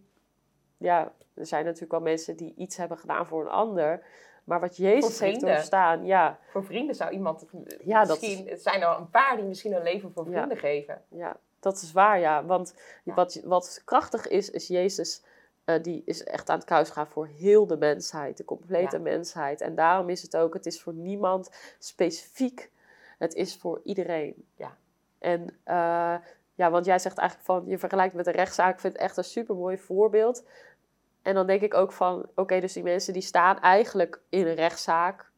ja, 0.77 1.11
er 1.33 1.45
zijn 1.45 1.63
natuurlijk 1.65 1.91
wel 1.91 2.01
mensen 2.01 2.37
die 2.37 2.53
iets 2.57 2.77
hebben 2.77 2.97
gedaan 2.97 3.27
voor 3.27 3.41
een 3.41 3.51
ander. 3.51 4.03
Maar 4.43 4.59
wat 4.59 4.77
Jezus 4.77 5.19
heeft 5.19 5.39
doorstaan, 5.41 6.05
ja, 6.05 6.39
Voor 6.49 6.63
vrienden 6.63 6.95
zou 6.95 7.11
iemand, 7.11 7.45
Ja, 7.83 8.03
dat 8.05 8.21
misschien, 8.21 8.47
het 8.47 8.61
zijn 8.61 8.81
er 8.81 8.97
een 8.97 9.09
paar 9.09 9.35
die 9.35 9.45
misschien 9.45 9.73
een 9.73 9.83
leven 9.83 10.11
voor 10.13 10.25
Ja. 10.25 10.31
vrienden 10.31 10.57
geven. 10.57 11.01
ja, 11.09 11.37
dat 11.59 11.81
is 11.81 11.91
waar, 11.91 12.19
ja. 12.19 12.45
Want 12.45 12.73
Ja. 13.03 13.13
Wat, 13.13 13.41
wat 13.43 13.81
krachtig 13.85 14.27
is, 14.27 14.49
is 14.49 14.67
Jezus, 14.67 15.23
eh, 15.65 15.81
die 15.81 16.01
is 16.05 16.23
echt 16.23 16.49
aan 16.49 16.55
het 16.57 16.65
kruis 16.65 16.89
gaan 16.89 17.07
voor 17.07 17.27
heel 17.27 17.67
de 17.67 17.77
mensheid, 17.77 18.37
de 18.37 18.45
complete 18.45 18.95
Ja. 18.95 19.01
mensheid. 19.03 19.61
En 19.61 19.75
daarom 19.75 20.09
is 20.09 20.21
het 20.21 20.37
ook, 20.37 20.53
het 20.53 20.65
is 20.65 20.81
voor 20.81 20.93
niemand 20.93 21.49
specifiek, 21.79 22.71
het 23.17 23.33
is 23.33 23.55
voor 23.57 23.81
iedereen. 23.83 24.45
Ja. 24.55 24.77
En 25.19 25.57
eh, 25.63 26.15
ja, 26.59 26.69
want 26.69 26.85
jij 26.85 26.99
zegt 26.99 27.17
eigenlijk 27.17 27.47
van, 27.47 27.63
je 27.67 27.77
vergelijkt 27.77 28.13
met 28.13 28.27
een 28.27 28.33
rechtszaak, 28.33 28.73
ik 28.73 28.79
vind 28.79 28.93
het 28.93 29.01
echt 29.01 29.17
een 29.17 29.23
supermooi 29.23 29.77
voorbeeld. 29.77 30.47
En 31.21 31.33
dan 31.33 31.47
denk 31.47 31.61
ik 31.61 31.73
ook 31.73 31.91
van, 31.91 32.29
oké, 32.35 32.59
dus 32.59 32.73
die 32.73 32.83
mensen 32.83 33.13
die 33.13 33.21
staan 33.21 33.59
eigenlijk 33.59 34.21
in 34.29 34.47
een 34.47 34.55
rechtszaak, 34.55 35.31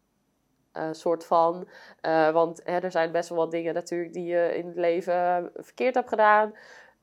eh, 0.72 0.88
soort 0.92 1.26
van. 1.26 1.68
Eh, 2.02 2.32
want 2.32 2.62
hè, 2.64 2.80
er 2.80 2.92
zijn 2.92 3.12
best 3.12 3.30
wel 3.30 3.38
wat 3.38 3.52
dingen 3.52 3.74
natuurlijk 3.74 4.14
die 4.14 4.26
je 4.26 4.56
in 4.56 4.68
het 4.68 4.76
leven 4.76 5.52
verkeerd 5.56 5.96
hebt 5.96 6.10
gedaan. 6.10 6.56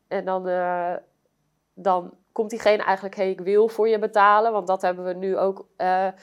En 0.09 0.25
dan, 0.25 0.49
eh, 0.49 0.95
dan 1.75 2.15
komt 2.33 2.51
diegene 2.51 2.83
eigenlijk, 2.83 3.17
hé, 3.17 3.23
hey, 3.23 3.31
ik 3.31 3.41
wil 3.41 3.69
voor 3.69 3.89
je 3.89 3.99
betalen. 3.99 4.53
Want 4.53 4.67
dat 4.67 4.83
hebben 4.83 5.05
we 5.05 5.15
nu 5.15 5.37
ook, 5.37 5.67
Ja. 5.77 6.15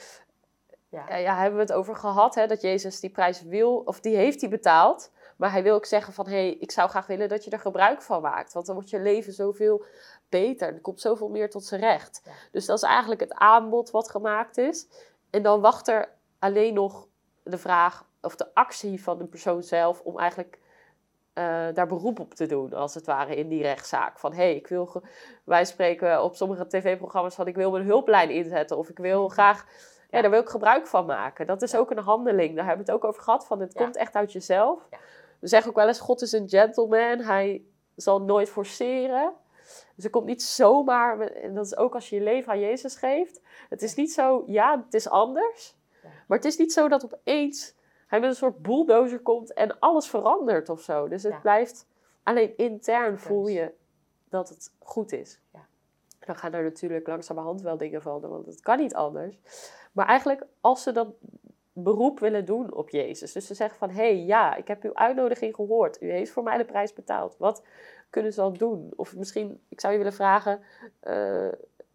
ja, 0.89 1.15
ja, 1.15 1.35
hebben 1.35 1.55
we 1.55 1.65
het 1.65 1.73
over 1.73 1.95
gehad, 1.95 2.35
hè, 2.35 2.47
dat 2.47 2.61
Jezus 2.61 2.99
die 2.99 3.09
prijs 3.09 3.41
wil, 3.41 3.75
of 3.85 3.99
die 3.99 4.15
heeft 4.15 4.41
hij 4.41 4.49
betaald. 4.49 5.11
Maar 5.35 5.51
hij 5.51 5.63
wil 5.63 5.75
ook 5.75 5.85
zeggen 5.85 6.13
van, 6.13 6.25
hé, 6.27 6.31
hey, 6.31 6.57
ik 6.59 6.71
zou 6.71 6.89
graag 6.89 7.07
willen 7.07 7.29
dat 7.29 7.43
je 7.43 7.51
er 7.51 7.59
gebruik 7.59 8.01
van 8.01 8.21
maakt. 8.21 8.53
Want 8.53 8.65
dan 8.65 8.75
wordt 8.75 8.89
je 8.89 8.99
leven 8.99 9.33
zoveel 9.33 9.85
beter. 10.29 10.67
Er 10.67 10.81
komt 10.81 11.01
zoveel 11.01 11.29
meer 11.29 11.49
tot 11.49 11.65
zijn 11.65 11.81
recht. 11.81 12.21
Ja. 12.23 12.31
Dus 12.51 12.65
dat 12.65 12.77
is 12.77 12.83
eigenlijk 12.83 13.21
het 13.21 13.33
aanbod 13.33 13.91
wat 13.91 14.09
gemaakt 14.09 14.57
is. 14.57 14.87
En 15.29 15.43
dan 15.43 15.61
wacht 15.61 15.87
er 15.87 16.09
alleen 16.39 16.73
nog 16.73 17.07
de 17.43 17.57
vraag 17.57 18.05
of 18.21 18.35
de 18.35 18.53
actie 18.53 19.03
van 19.03 19.17
de 19.17 19.25
persoon 19.25 19.63
zelf 19.63 20.01
om 20.01 20.19
eigenlijk 20.19 20.59
eh, 21.33 21.67
daar 21.73 21.87
beroep 21.87 22.19
op 22.19 22.33
te 22.33 22.45
doen, 22.45 22.73
als 22.73 22.93
het 22.93 23.05
ware, 23.05 23.35
in 23.35 23.47
die 23.47 23.61
rechtszaak. 23.61 24.19
Van 24.19 24.33
hé, 24.33 24.43
hey, 24.43 24.55
ik 24.55 24.67
wil, 24.67 25.03
wij 25.43 25.65
spreken 25.65 26.23
op 26.23 26.35
sommige 26.35 26.67
tv-programma's 26.67 27.35
van 27.35 27.47
ik 27.47 27.55
wil 27.55 27.71
mijn 27.71 27.85
hulplijn 27.85 28.29
inzetten 28.29 28.77
of 28.77 28.89
ik 28.89 28.97
wil 28.97 29.29
graag, 29.37 29.65
ja, 30.09 30.21
daar 30.21 30.29
wil 30.29 30.39
ik 30.39 30.49
gebruik 30.49 30.87
van 30.87 31.05
maken. 31.05 31.47
Dat 31.47 31.61
is 31.61 31.75
ook 31.75 31.91
een 31.91 31.97
handeling, 31.97 32.55
daar 32.55 32.65
hebben 32.65 32.85
we 32.85 32.91
het 32.91 33.01
ook 33.01 33.09
over 33.09 33.23
gehad, 33.23 33.45
van 33.45 33.59
het 33.59 33.73
Ja. 33.73 33.83
komt 33.83 33.95
echt 33.95 34.15
uit 34.15 34.31
jezelf. 34.31 34.87
Ja. 34.91 34.97
We 35.45 35.51
zeggen 35.51 35.69
ook 35.69 35.75
wel 35.75 35.87
eens, 35.87 35.99
God 35.99 36.21
is 36.21 36.31
een 36.31 36.49
gentleman, 36.49 37.19
hij 37.19 37.63
zal 37.95 38.21
nooit 38.21 38.49
forceren. 38.49 39.33
Dus 39.95 40.03
er 40.05 40.09
komt 40.09 40.25
niet 40.25 40.43
zomaar, 40.43 41.19
en 41.19 41.53
dat 41.53 41.65
is 41.65 41.77
ook 41.77 41.93
als 41.93 42.09
je 42.09 42.15
je 42.15 42.21
leven 42.21 42.51
aan 42.51 42.59
Jezus 42.59 42.95
geeft. 42.95 43.41
Het 43.69 43.81
is 43.81 43.95
niet 43.95 44.13
zo, 44.13 44.43
ja, 44.45 44.83
het 44.85 44.93
is 44.93 45.09
anders. 45.09 45.75
Maar 46.27 46.37
het 46.37 46.47
is 46.47 46.57
niet 46.57 46.73
zo 46.73 46.87
dat 46.87 47.03
opeens 47.03 47.73
hij 48.07 48.19
met 48.19 48.29
een 48.29 48.35
soort 48.35 48.61
bulldozer 48.61 49.19
komt 49.19 49.53
en 49.53 49.79
alles 49.79 50.07
verandert 50.07 50.69
of 50.69 50.81
zo. 50.81 51.07
Dus 51.07 51.23
het 51.23 51.31
Ja. 51.33 51.39
blijft, 51.39 51.87
alleen 52.23 52.57
intern 52.57 53.19
voel 53.19 53.47
je 53.47 53.71
dat 54.29 54.49
het 54.49 54.71
goed 54.79 55.11
is. 55.11 55.39
Ja. 55.53 55.65
Dan 56.19 56.35
gaan 56.35 56.53
er 56.53 56.63
natuurlijk 56.63 57.07
langzamerhand 57.07 57.61
wel 57.61 57.77
dingen 57.77 58.01
veranderen, 58.01 58.35
want 58.35 58.47
het 58.47 58.61
kan 58.61 58.77
niet 58.77 58.95
anders. 58.95 59.39
Maar 59.91 60.07
eigenlijk, 60.07 60.45
als 60.61 60.83
ze 60.83 60.91
dan 60.91 61.13
beroep 61.77 62.19
willen 62.19 62.45
doen 62.45 62.73
op 62.73 62.89
Jezus. 62.89 63.31
Dus 63.31 63.47
ze 63.47 63.53
zeggen 63.53 63.77
van, 63.77 63.89
hé, 63.89 63.95
hey, 63.95 64.17
ja, 64.17 64.55
ik 64.55 64.67
heb 64.67 64.83
uw 64.83 64.95
uitnodiging 64.95 65.55
gehoord. 65.55 66.01
U 66.01 66.11
heeft 66.11 66.31
voor 66.31 66.43
mij 66.43 66.57
de 66.57 66.65
prijs 66.65 66.93
betaald. 66.93 67.37
Wat 67.37 67.63
kunnen 68.09 68.33
ze 68.33 68.39
dan 68.39 68.53
doen? 68.53 68.93
Of 68.95 69.15
misschien, 69.15 69.61
ik 69.69 69.79
zou 69.79 69.93
je 69.93 69.99
willen 69.99 70.13
vragen, 70.13 70.61
uh, 71.03 71.51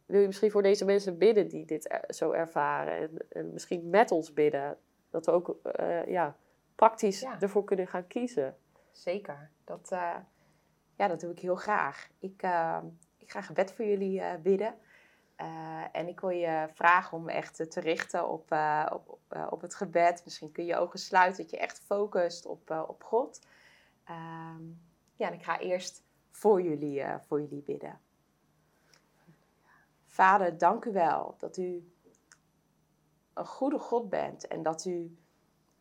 wil 0.06 0.20
je 0.20 0.26
misschien 0.26 0.50
voor 0.50 0.62
deze 0.62 0.84
mensen 0.84 1.18
bidden 1.18 1.48
die 1.48 1.66
dit 1.66 1.98
zo 2.08 2.30
ervaren? 2.30 2.96
En, 2.96 3.10
en 3.28 3.52
misschien 3.52 3.90
met 3.90 4.10
ons 4.10 4.32
bidden. 4.32 4.76
Dat 5.10 5.26
we 5.26 5.32
ook 5.32 5.56
uh, 5.80 6.06
ja, 6.06 6.36
praktisch 6.74 7.26
ervoor 7.40 7.64
kunnen 7.64 7.86
gaan 7.86 8.06
kiezen. 8.06 8.56
Zeker. 8.90 9.50
Dat, 9.64 9.90
uh, 9.92 10.16
ja, 10.96 11.08
dat 11.08 11.20
doe 11.20 11.30
ik 11.30 11.38
heel 11.38 11.56
graag. 11.56 12.08
Ik, 12.18 12.42
ik 13.18 13.30
ga 13.30 13.40
gebed 13.40 13.72
voor 13.72 13.84
jullie 13.84 14.22
bidden. 14.42 14.74
Uh, 15.40 15.84
en 15.92 16.08
ik 16.08 16.20
wil 16.20 16.30
je 16.30 16.68
vragen 16.72 17.18
om 17.18 17.28
echt 17.28 17.70
te 17.70 17.80
richten 17.80 18.28
op, 18.28 18.52
uh, 18.52 18.86
op, 18.92 19.18
op 19.50 19.60
het 19.60 19.74
gebed. 19.74 20.22
Misschien 20.24 20.52
kun 20.52 20.64
je 20.64 20.76
ogen 20.76 20.98
sluiten, 20.98 21.42
dat 21.42 21.50
je 21.50 21.58
echt 21.58 21.80
focust 21.80 22.46
op, 22.46 22.70
op 22.88 23.02
God. 23.04 23.40
Ehm, 24.04 24.62
ja, 25.14 25.26
en 25.28 25.32
ik 25.32 25.42
ga 25.42 25.58
eerst 25.58 26.02
voor 26.30 26.62
jullie, 26.62 27.04
voor 27.26 27.40
jullie 27.40 27.62
bidden. 27.62 28.00
Vader, 30.06 30.58
dank 30.58 30.84
u 30.84 30.92
wel 30.92 31.34
dat 31.38 31.56
u 31.56 31.92
een 33.34 33.46
goede 33.46 33.78
God 33.78 34.08
bent 34.08 34.46
en 34.46 34.62
dat 34.62 34.84
u 34.84 35.18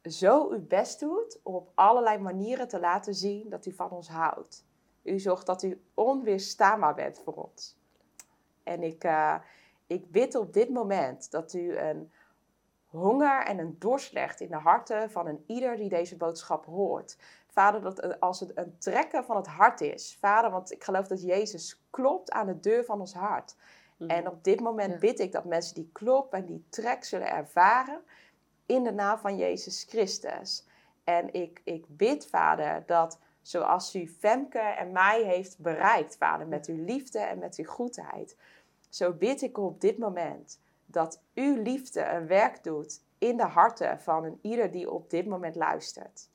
zo 0.04 0.50
uw 0.50 0.68
best 0.68 1.00
doet 1.00 1.40
om 1.44 1.56
op 1.56 1.72
allerlei 1.76 2.18
manieren 2.18 2.68
te 2.68 2.80
laten 2.80 3.16
zien 3.16 3.50
dat 3.50 3.66
u 3.66 3.72
van 3.72 3.90
ons 3.90 4.08
houdt. 4.08 4.66
U 5.04 5.20
zorgt 5.20 5.46
dat 5.46 5.64
u 5.64 5.82
onweerstaanbaar 5.94 6.96
bent 6.96 7.20
voor 7.20 7.34
ons. 7.34 7.79
En 8.64 8.84
ik, 8.84 9.04
uh, 9.04 9.36
ik 9.88 10.12
bid 10.12 10.36
op 10.36 10.54
dit 10.54 10.70
moment 10.70 11.32
dat 11.32 11.54
u 11.54 11.78
een 11.78 12.12
honger 12.86 13.46
en 13.46 13.60
een 13.60 13.76
dorst 13.80 14.14
legt 14.14 14.42
in 14.42 14.50
de 14.50 14.56
harten 14.56 15.12
van 15.12 15.28
een 15.28 15.44
ieder 15.48 15.78
die 15.78 15.90
deze 15.90 16.18
boodschap 16.18 16.66
hoort. 16.66 17.18
Vader, 17.48 17.82
dat 17.82 18.20
als 18.20 18.40
het 18.40 18.52
een 18.58 18.78
trekken 18.78 19.26
van 19.26 19.36
het 19.36 19.48
hart 19.48 19.82
is. 19.82 20.18
Vader, 20.20 20.52
want 20.52 20.72
ik 20.72 20.84
geloof 20.84 21.08
dat 21.08 21.22
Jezus 21.22 21.84
klopt 21.90 22.32
aan 22.32 22.46
de 22.46 22.60
deur 22.60 22.86
van 22.86 23.00
ons 23.00 23.14
hart. 23.14 23.56
Mhm. 23.98 24.10
En 24.10 24.28
op 24.28 24.44
dit 24.44 24.60
moment 24.60 25.00
bid 25.00 25.20
ik 25.20 25.32
dat 25.32 25.46
mensen 25.46 25.76
die 25.76 25.90
klop 25.94 26.34
en 26.34 26.46
die 26.46 26.66
trek 26.70 27.04
zullen 27.04 27.32
ervaren 27.32 28.02
in 28.66 28.84
de 28.84 28.92
naam 28.92 29.18
van 29.18 29.38
Jezus 29.38 29.84
Christus. 29.84 30.68
En 31.04 31.34
ik, 31.34 31.62
ik 31.64 31.86
bid, 31.88 32.28
Vader, 32.28 32.84
dat 32.86 33.20
zoals 33.42 33.96
u 33.96 34.08
Femke 34.08 34.60
en 34.60 34.92
mij 34.92 35.24
heeft 35.24 35.60
bereikt, 35.60 36.18
Vader, 36.18 36.48
met 36.48 36.68
uw 36.68 36.86
liefde 36.86 37.20
en 37.20 37.40
met 37.40 37.56
uw 37.56 37.66
goedheid. 37.66 38.38
Zo 38.90 39.14
bid 39.14 39.42
ik 39.42 39.58
op 39.58 39.82
dit 39.82 39.98
moment 39.98 40.62
dat 40.86 41.24
uw 41.34 41.62
liefde 41.62 42.06
een 42.06 42.28
werk 42.28 42.64
doet 42.64 43.04
in 43.18 43.38
de 43.38 43.46
harten 43.46 44.00
van 44.00 44.24
een 44.24 44.40
ieder 44.42 44.72
die 44.72 44.92
op 44.92 45.10
dit 45.10 45.28
moment 45.28 45.56
luistert. 45.56 46.30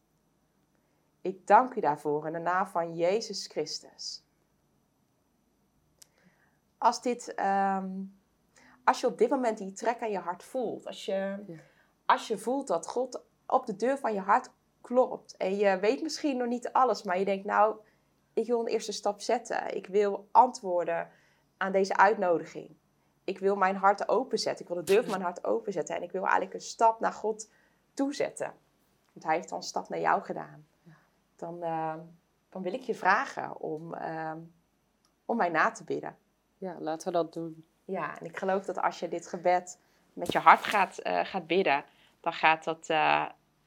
Ik 1.21 1.47
dank 1.47 1.75
u 1.75 1.81
daarvoor 1.81 2.27
in 2.27 2.33
de 2.33 2.39
naam 2.39 2.67
van 2.67 2.97
Jezus 2.97 3.47
Christus. 3.47 4.25
Als, 6.79 7.03
dit, 7.03 7.35
ehm, 7.35 8.03
als 8.85 9.01
je 9.01 9.07
op 9.07 9.19
dit 9.19 9.31
moment 9.31 9.59
die 9.59 9.73
trek 9.73 10.03
aan 10.03 10.11
je 10.11 10.19
hart 10.19 10.43
voelt, 10.43 10.87
als 10.87 11.05
je, 11.05 11.45
als 12.07 12.29
je 12.29 12.39
voelt 12.39 12.67
dat 12.67 12.89
God 12.89 13.23
op 13.47 13.67
de 13.67 13.77
deur 13.77 13.99
van 13.99 14.15
je 14.15 14.21
hart 14.21 14.51
klopt 14.85 15.37
en 15.37 15.57
je 15.57 15.79
weet 15.79 16.03
misschien 16.03 16.37
nog 16.37 16.49
niet 16.49 16.73
alles, 16.73 17.03
maar 17.03 17.19
je 17.19 17.25
denkt 17.25 17.45
nou, 17.45 17.77
ik 18.35 18.47
wil 18.47 18.61
een 18.61 18.67
eerste 18.67 18.93
stap 18.93 19.21
zetten. 19.21 19.77
Ik 19.77 19.87
wil 19.87 20.29
antwoorden 20.31 21.11
aan 21.57 21.73
deze 21.73 21.97
uitnodiging. 21.97 22.77
Ik 23.25 23.39
wil 23.39 23.57
mijn 23.57 23.77
hart 23.77 24.09
openzetten. 24.09 24.67
Ik 24.67 24.73
wil 24.73 24.85
de 24.85 24.93
deur 24.93 25.03
van 25.03 25.11
mijn 25.11 25.23
hart 25.23 25.45
openzetten. 25.45 25.97
En 25.97 26.03
ik 26.03 26.13
wil 26.13 26.23
eigenlijk 26.23 26.55
een 26.55 26.61
stap 26.61 27.01
naar 27.01 27.13
God 27.13 27.51
toezetten. 27.95 28.53
Want 29.13 29.25
Hij 29.25 29.35
heeft 29.35 29.51
al 29.51 29.57
een 29.57 29.63
stap 29.63 29.89
naar 29.89 30.01
jou 30.01 30.23
gedaan. 30.23 30.67
Dan, 31.37 31.63
uh, 31.63 31.95
dan 32.49 32.63
wil 32.63 32.73
ik 32.73 32.83
je 32.83 32.95
vragen 32.95 33.61
om, 33.61 33.95
uh, 33.95 34.33
om 35.25 35.37
mij 35.37 35.49
na 35.49 35.71
te 35.71 35.85
bidden. 35.85 36.17
Ja, 36.59 36.77
laten 36.79 37.07
we 37.07 37.13
dat 37.13 37.33
doen. 37.33 37.67
Ja, 37.85 38.19
en 38.19 38.27
ik 38.27 38.39
geloof 38.39 38.65
dat 38.65 38.81
als 38.81 38.99
je 38.99 39.09
dit 39.09 39.27
gebed 39.27 39.79
met 40.13 40.33
je 40.33 40.39
hart 40.39 40.65
gaat, 40.65 41.07
uh, 41.07 41.25
gaat 41.25 41.47
bidden, 41.47 41.85
dan 42.21 42.33
gaat, 42.33 42.65
dat, 42.65 42.89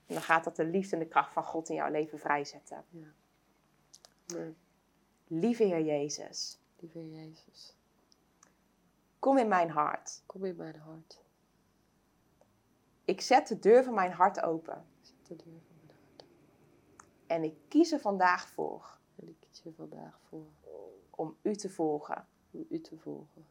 uh, 0.08 0.14
dan 0.14 0.22
gaat 0.22 0.44
dat 0.44 0.56
de 0.56 0.66
liefde 0.66 0.96
en 0.96 1.02
de 1.02 1.08
kracht 1.08 1.34
van 1.34 1.44
God 1.44 1.70
in 1.70 1.76
jouw 1.76 1.92
leven 1.92 2.20
vrijzetten. 2.20 2.86
Ja. 2.90 3.14
Nee. 4.26 4.56
Lieve 5.28 5.64
Heer 5.64 5.82
Jezus. 5.82 6.60
Lieve 6.80 6.98
Heer 6.98 7.26
Jezus. 7.26 7.76
Kom 9.20 9.38
in 9.38 9.48
mijn 9.48 9.70
hart. 9.70 10.24
Kom 10.26 10.46
in 10.46 10.56
mijn 10.56 10.80
hart. 10.80 11.26
Ik 13.06 13.22
zet 13.22 13.48
de 13.48 13.60
deur 13.60 13.84
van 13.84 13.94
mijn 13.94 14.12
hart 14.12 14.42
open. 14.42 14.86
Ik 15.02 15.08
zet 15.08 15.28
de 15.28 15.36
deur 15.36 15.62
van 15.68 15.76
mijn 15.86 15.98
hart 15.98 16.24
En 17.28 17.44
ik 17.44 17.56
kies 17.68 17.92
er 17.92 18.00
vandaag 18.00 18.48
voor. 18.48 18.98
En 19.16 19.28
ik 19.28 19.36
kies 19.40 19.66
er 19.66 19.74
vandaag 19.74 20.20
voor. 20.30 20.46
Om 21.10 21.38
u 21.42 21.56
te 21.56 21.70
volgen. 21.70 22.28
Om 22.52 22.66
u 22.70 22.82
te 22.82 22.98
volgen. 22.98 23.46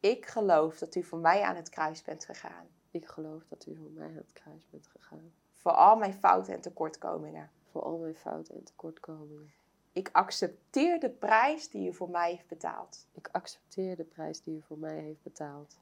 Ik 0.00 0.26
geloof 0.26 0.78
dat 0.78 0.94
u 0.94 1.02
voor 1.02 1.18
mij 1.18 1.42
aan 1.42 1.56
het 1.56 1.68
kruis 1.68 2.02
bent 2.02 2.24
gegaan. 2.24 2.66
Ik 2.90 3.06
geloof 3.06 3.42
dat 3.48 3.66
u 3.66 3.76
voor 3.76 3.90
mij 3.90 4.08
aan 4.08 4.16
het 4.16 4.32
kruis 4.32 4.66
bent 4.70 4.86
gegaan. 4.86 5.32
Voor 5.62 5.72
al 5.72 5.96
mijn 5.96 6.14
fouten 6.14 6.54
en 6.54 6.60
tekortkomingen. 6.60 7.50
Voor 7.70 7.82
al 7.82 7.98
mijn 7.98 8.14
fouten 8.14 8.54
en 8.54 8.64
tekortkomingen. 8.64 9.52
Ik 9.92 10.08
accepteer 10.12 11.00
de 11.00 11.10
prijs 11.10 11.70
die 11.70 11.88
u 11.88 11.94
voor 11.94 12.10
mij 12.10 12.30
heeft 12.30 12.48
betaald. 12.48 13.06
Ik 13.12 13.28
accepteer 13.32 13.96
de 13.96 14.04
prijs 14.04 14.42
die 14.42 14.56
u 14.56 14.62
voor 14.62 14.78
mij 14.78 14.98
heeft 14.98 15.22
betaald. 15.22 15.80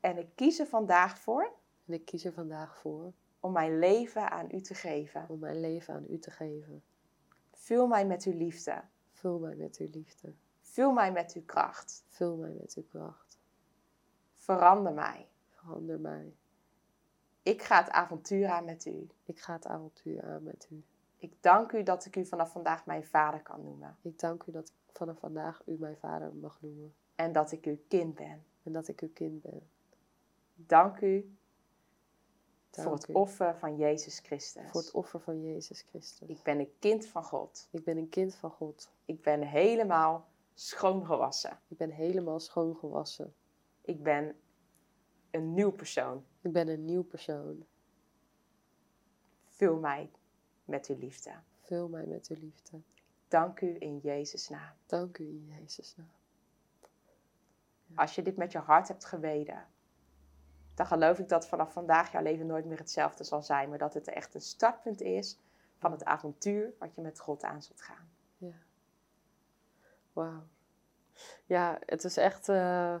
En 0.00 0.18
ik 0.18 0.28
kies 0.34 0.58
er 0.58 0.66
vandaag 0.66 1.18
voor. 1.18 1.52
En 1.86 1.92
ik 1.94 2.04
kies 2.04 2.24
er 2.24 2.32
vandaag 2.32 2.78
voor. 2.78 3.12
Om 3.40 3.52
mijn 3.52 3.78
leven 3.78 4.30
aan 4.30 4.48
u 4.50 4.60
te 4.60 4.74
geven. 4.74 5.24
Om 5.28 5.38
mijn 5.38 5.60
leven 5.60 5.94
aan 5.94 6.06
u 6.08 6.18
te 6.18 6.30
geven. 6.30 6.82
Vul 7.52 7.86
mij 7.86 8.06
met 8.06 8.24
uw 8.24 8.36
liefde. 8.36 8.82
Vul 9.10 9.38
mij 9.38 9.54
met 9.54 9.76
uw 9.76 9.88
liefde. 9.90 10.34
Vul 10.60 10.92
mij 10.92 11.12
met 11.12 11.32
uw 11.32 11.44
kracht. 11.44 12.04
Vul 12.08 12.36
mij 12.36 12.52
met 12.60 12.74
uw 12.74 12.86
kracht. 12.90 13.38
Verander 14.34 14.92
mij. 14.92 15.28
Verander 15.48 16.00
mij. 16.00 16.36
Ik 17.42 17.62
ga 17.62 17.80
het 17.80 17.90
avontuur 17.90 18.48
aan 18.48 18.64
met 18.64 18.86
u. 18.86 19.08
Ik 19.24 19.40
ga 19.40 19.52
het 19.52 19.66
avontuur 19.66 20.22
aan 20.22 20.42
met 20.42 20.66
u. 20.70 20.82
Ik 21.18 21.32
dank 21.40 21.72
u 21.72 21.82
dat 21.82 22.04
ik 22.04 22.16
u 22.16 22.26
vanaf 22.26 22.52
vandaag 22.52 22.86
mijn 22.86 23.04
vader 23.04 23.42
kan 23.42 23.62
noemen. 23.62 23.96
Ik 24.02 24.18
dank 24.18 24.42
u 24.42 24.52
dat 24.52 24.68
ik 24.68 24.96
vanaf 24.96 25.18
vandaag 25.18 25.62
u 25.66 25.76
mijn 25.78 25.96
vader 25.96 26.34
mag 26.34 26.58
noemen. 26.60 26.94
En 27.14 27.32
dat 27.32 27.52
ik 27.52 27.64
uw 27.64 27.78
kind 27.88 28.14
ben. 28.14 28.44
En 28.62 28.72
dat 28.72 28.88
ik 28.88 29.00
uw 29.00 29.12
kind 29.12 29.42
ben. 29.42 29.68
Dank 30.54 31.00
u 31.00 31.36
dank 32.70 32.88
voor 32.88 32.96
het 32.96 33.12
offer 33.12 33.56
van 33.56 33.76
Jezus 33.76 34.18
Christus. 34.18 34.70
Voor 34.70 34.80
het 34.80 34.90
offer 34.90 35.20
van 35.20 35.42
Jezus 35.42 35.82
Christus. 35.88 36.28
Ik 36.28 36.42
ben 36.42 36.58
een 36.58 36.72
kind 36.78 37.06
van 37.06 37.24
God. 37.24 37.68
Ik 37.70 37.84
ben 37.84 37.96
een 37.96 38.08
kind 38.08 38.34
van 38.34 38.50
God. 38.50 38.90
Ik 39.04 39.22
ben 39.22 39.40
helemaal 39.42 40.26
schoongewassen. 40.54 41.58
Ik 41.68 41.76
ben 41.76 41.90
helemaal 41.90 42.40
schoongewassen. 42.40 43.34
Ik 43.80 44.02
ben 44.02 44.36
een 45.32 45.54
nieuw 45.54 45.70
persoon. 45.70 46.24
Ik 46.40 46.52
ben 46.52 46.68
een 46.68 46.84
nieuw 46.84 47.02
persoon. 47.02 47.66
Vul 49.46 49.78
mij 49.78 50.10
met 50.64 50.86
uw 50.86 50.98
liefde. 50.98 51.32
Vul 51.60 51.88
mij 51.88 52.06
met 52.06 52.26
uw 52.28 52.36
liefde. 52.40 52.80
Dank 53.28 53.60
u 53.60 53.76
in 53.78 53.98
Jezus' 53.98 54.48
naam. 54.48 54.74
Dank 54.86 55.18
u 55.18 55.24
in 55.24 55.46
Jezus' 55.58 55.96
naam. 55.96 56.10
Als 57.94 58.14
je 58.14 58.22
dit 58.22 58.36
met 58.36 58.52
je 58.52 58.58
hart 58.58 58.88
hebt 58.88 59.04
geweten, 59.04 59.66
dan 60.74 60.86
geloof 60.86 61.18
ik 61.18 61.28
dat 61.28 61.48
vanaf 61.48 61.72
vandaag 61.72 62.12
jouw 62.12 62.22
leven 62.22 62.46
nooit 62.46 62.64
meer 62.64 62.78
hetzelfde 62.78 63.24
zal 63.24 63.42
zijn, 63.42 63.68
maar 63.68 63.78
dat 63.78 63.94
het 63.94 64.08
echt 64.08 64.34
een 64.34 64.40
startpunt 64.40 65.00
is 65.00 65.38
van 65.76 65.92
het 65.92 66.04
avontuur 66.04 66.72
wat 66.78 66.94
je 66.94 67.00
met 67.00 67.20
God 67.20 67.42
aan 67.42 67.62
zult 67.62 67.82
gaan. 67.82 68.10
Ja. 68.36 68.56
Wauw. 70.12 70.46
Ja, 71.44 71.78
het 71.86 72.04
is 72.04 72.16
echt. 72.16 72.48
Uh, 72.48 72.96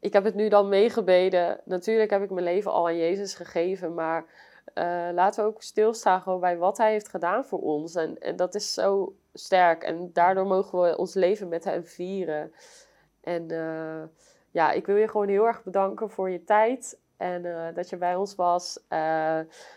ik 0.00 0.12
heb 0.12 0.24
het 0.24 0.34
nu 0.34 0.48
dan 0.48 0.68
meegebeden. 0.68 1.60
Natuurlijk 1.64 2.10
heb 2.10 2.22
ik 2.22 2.30
mijn 2.30 2.44
leven 2.44 2.72
al 2.72 2.86
aan 2.86 2.96
Jezus 2.96 3.34
gegeven, 3.34 3.94
maar 3.94 4.24
uh, 4.74 5.08
laten 5.12 5.44
we 5.44 5.50
ook 5.50 5.62
stilstaan 5.62 6.20
gewoon 6.20 6.40
bij 6.40 6.56
wat 6.56 6.78
hij 6.78 6.90
heeft 6.90 7.08
gedaan 7.08 7.44
voor 7.44 7.60
ons. 7.60 7.94
En, 7.94 8.36
dat 8.36 8.54
is 8.54 8.74
zo 8.74 9.14
sterk. 9.32 9.82
En 9.82 10.10
daardoor 10.12 10.46
mogen 10.46 10.80
we 10.80 10.96
ons 10.96 11.14
leven 11.14 11.48
met 11.48 11.64
hem 11.64 11.84
vieren. 11.84 12.52
En 13.20 13.52
uh, 13.52 14.02
ja, 14.50 14.70
ik 14.70 14.86
wil 14.86 14.96
je 14.96 15.08
gewoon 15.08 15.28
heel 15.28 15.46
erg 15.46 15.62
bedanken 15.62 16.10
voor 16.10 16.30
je 16.30 16.44
tijd. 16.44 16.98
En 17.16 17.44
uh, 17.44 17.66
dat 17.74 17.88
je 17.88 17.96
bij 17.96 18.14
ons 18.14 18.34
was. 18.34 18.78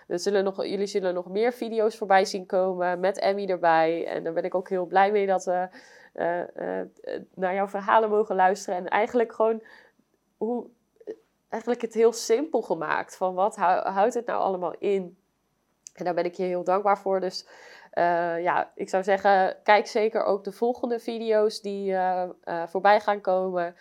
we 0.08 0.18
zullen 0.18 0.44
nog, 0.44 0.66
jullie 0.66 0.86
zullen 0.86 1.14
nog 1.14 1.30
meer 1.30 1.54
video's 1.54 1.98
voorbij 1.98 2.26
zien 2.26 2.46
komen 2.46 3.00
met 3.00 3.20
Emmy 3.20 3.46
erbij. 3.46 4.08
En 4.08 4.24
daar 4.24 4.34
ben 4.34 4.44
ik 4.44 4.56
ook 4.56 4.70
heel 4.70 4.86
blij 4.86 5.12
mee 5.12 5.28
dat 5.28 5.46
we 5.46 5.68
naar 7.36 7.54
jouw 7.54 7.68
verhalen 7.68 8.10
mogen 8.10 8.36
luisteren. 8.36 8.80
En 8.80 8.88
eigenlijk 8.88 9.34
gewoon 9.34 9.62
hoe, 10.46 10.70
eigenlijk 11.50 11.82
het 11.82 11.94
heel 11.94 12.14
simpel 12.14 12.62
gemaakt. 12.62 13.16
Van 13.16 13.34
wat 13.34 13.56
houdt 13.56 14.14
het 14.14 14.26
nou 14.26 14.42
allemaal 14.42 14.76
in? 14.78 15.18
En 15.94 16.06
daar 16.06 16.14
ben 16.14 16.26
ik 16.26 16.34
je 16.34 16.44
heel 16.44 16.64
dankbaar 16.64 16.98
voor. 16.98 17.20
Dus 17.20 17.46
uh, 17.94 18.42
ja, 18.42 18.72
ik 18.76 18.90
zou 18.90 19.04
zeggen, 19.04 19.58
kijk 19.64 19.88
zeker 19.88 20.24
ook 20.24 20.44
de 20.44 20.52
volgende 20.52 21.00
video's 21.00 21.62
die 21.62 21.92
uh, 21.92 22.30
voorbij 22.68 23.00
gaan 23.00 23.22
komen. 23.22 23.76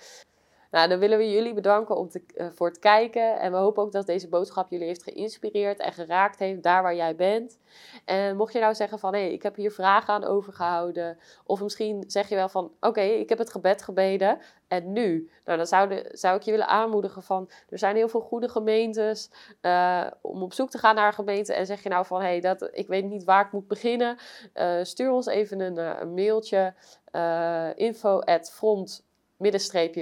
Nou, 0.71 0.89
dan 0.89 0.99
willen 0.99 1.19
we 1.19 1.31
jullie 1.31 1.55
bedanken 1.55 1.97
om 1.97 2.09
eh, 2.35 2.47
voor 2.55 2.69
het 2.69 2.79
kijken. 2.79 3.41
En 3.41 3.53
we 3.53 3.59
hopen 3.59 3.83
ook 3.83 3.93
dat 3.93 4.07
deze 4.07 4.29
boodschap 4.29 4.71
jullie 4.71 4.87
heeft 4.87 5.03
geïnspireerd 5.03 5.79
en 5.79 5.93
geraakt 5.93 6.39
heeft 6.39 6.63
daar 6.63 6.83
waar 6.83 6.95
jij 6.95 7.17
bent. 7.17 7.59
En 8.05 8.37
mocht 8.37 8.53
je 8.53 8.61
nou 8.61 8.75
zeggen 8.75 8.99
van, 8.99 9.15
hé, 9.15 9.21
hey, 9.21 9.33
ik 9.33 9.43
heb 9.43 9.57
hier 9.57 9.71
vragen 9.71 10.15
aan 10.15 10.25
overgehouden. 10.25 11.19
Of 11.45 11.63
misschien 11.63 12.05
zeg 12.07 12.29
je 12.29 12.35
wel 12.35 12.49
van, 12.49 12.73
oké, 12.81 13.01
ik 13.01 13.29
heb 13.29 13.39
het 13.39 13.51
gebed 13.51 13.83
gebeden. 13.83 14.39
En 14.69 14.93
nu? 14.93 15.31
Nou, 15.45 15.57
dan 15.59 15.67
zou, 15.67 16.03
zou 16.11 16.37
ik 16.37 16.43
je 16.43 16.51
willen 16.51 16.69
aanmoedigen 16.69 17.23
van, 17.23 17.51
er 17.69 17.79
zijn 17.79 17.97
heel 17.97 18.09
veel 18.09 18.21
goede 18.21 18.49
gemeentes. 18.49 19.31
Uh, 19.63 20.07
om 20.21 20.43
op 20.43 20.53
zoek 20.53 20.71
te 20.71 20.79
gaan 20.79 20.95
naar 20.95 21.07
een 21.07 21.13
gemeente. 21.13 21.55
En 21.55 21.67
zeg 21.67 21.83
je 21.83 21.89
nou 21.89 22.07
van, 22.07 22.21
hé, 22.21 22.27
hey, 22.27 22.41
dat, 22.41 22.69
ik 22.73 22.87
weet 22.87 23.05
niet 23.05 23.25
waar 23.25 23.45
ik 23.45 23.53
moet 23.53 23.69
beginnen. 23.69 24.17
Uh, 24.55 24.79
stuur 24.83 25.11
ons 25.11 25.27
even 25.27 25.61
een, 25.61 25.77
een 25.77 26.15
mailtje. 26.15 26.75
info 27.77 28.19
at 28.19 28.53
front 28.53 29.09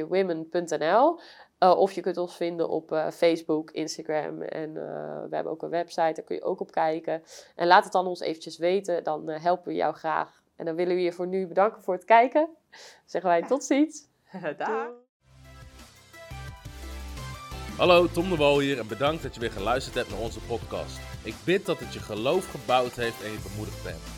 women.nl. 0.09 1.21
Uh, 1.63 1.79
of 1.79 1.93
je 1.93 2.01
kunt 2.01 2.17
ons 2.17 2.37
vinden 2.37 2.69
op 2.69 2.93
uh, 2.93 3.11
Facebook, 3.11 3.71
Instagram 3.71 4.43
en 4.43 4.69
uh, 4.69 4.75
we 5.29 5.35
hebben 5.35 5.53
ook 5.53 5.63
een 5.63 5.69
website, 5.69 6.13
daar 6.15 6.25
kun 6.25 6.37
je 6.37 6.43
ook 6.43 6.61
op 6.61 6.71
kijken. 6.71 7.23
En 7.55 7.67
laat 7.67 7.85
het 7.85 7.93
dan 7.93 8.07
ons 8.07 8.21
eventjes 8.21 8.59
weten, 8.59 9.05
dan 9.05 9.29
helpen 9.29 9.69
we 9.69 9.75
jou 9.75 9.95
graag. 9.95 10.43
En 10.57 10.65
dan 10.65 10.75
willen 10.75 10.95
we 10.95 11.03
je 11.03 11.13
voor 11.13 11.27
nu 11.27 11.47
bedanken 11.47 11.83
voor 11.83 11.95
het 11.95 12.05
kijken. 12.05 12.49
Dan 12.71 12.81
zeggen 13.05 13.31
wij 13.31 13.43
tot 13.43 13.65
ziens. 13.65 14.09
Dag. 14.57 14.89
Hallo, 17.77 18.07
Tom 18.07 18.29
de 18.29 18.37
Wol 18.37 18.59
hier 18.59 18.79
en 18.79 18.89
bedankt 18.89 19.23
dat 19.23 19.35
je 19.35 19.41
weer 19.41 19.53
geluisterd 19.53 19.95
hebt 19.95 20.11
naar 20.11 20.21
onze 20.21 20.41
podcast. 20.41 20.99
Ik 21.25 21.35
bid 21.45 21.67
dat 21.67 21.79
het 21.79 21.93
je 21.93 22.01
geloof 22.01 22.51
gebouwd 22.51 22.95
heeft 22.95 23.23
en 23.23 23.31
je 23.31 23.39
bemoedigd 23.51 23.85
bent. 23.85 24.18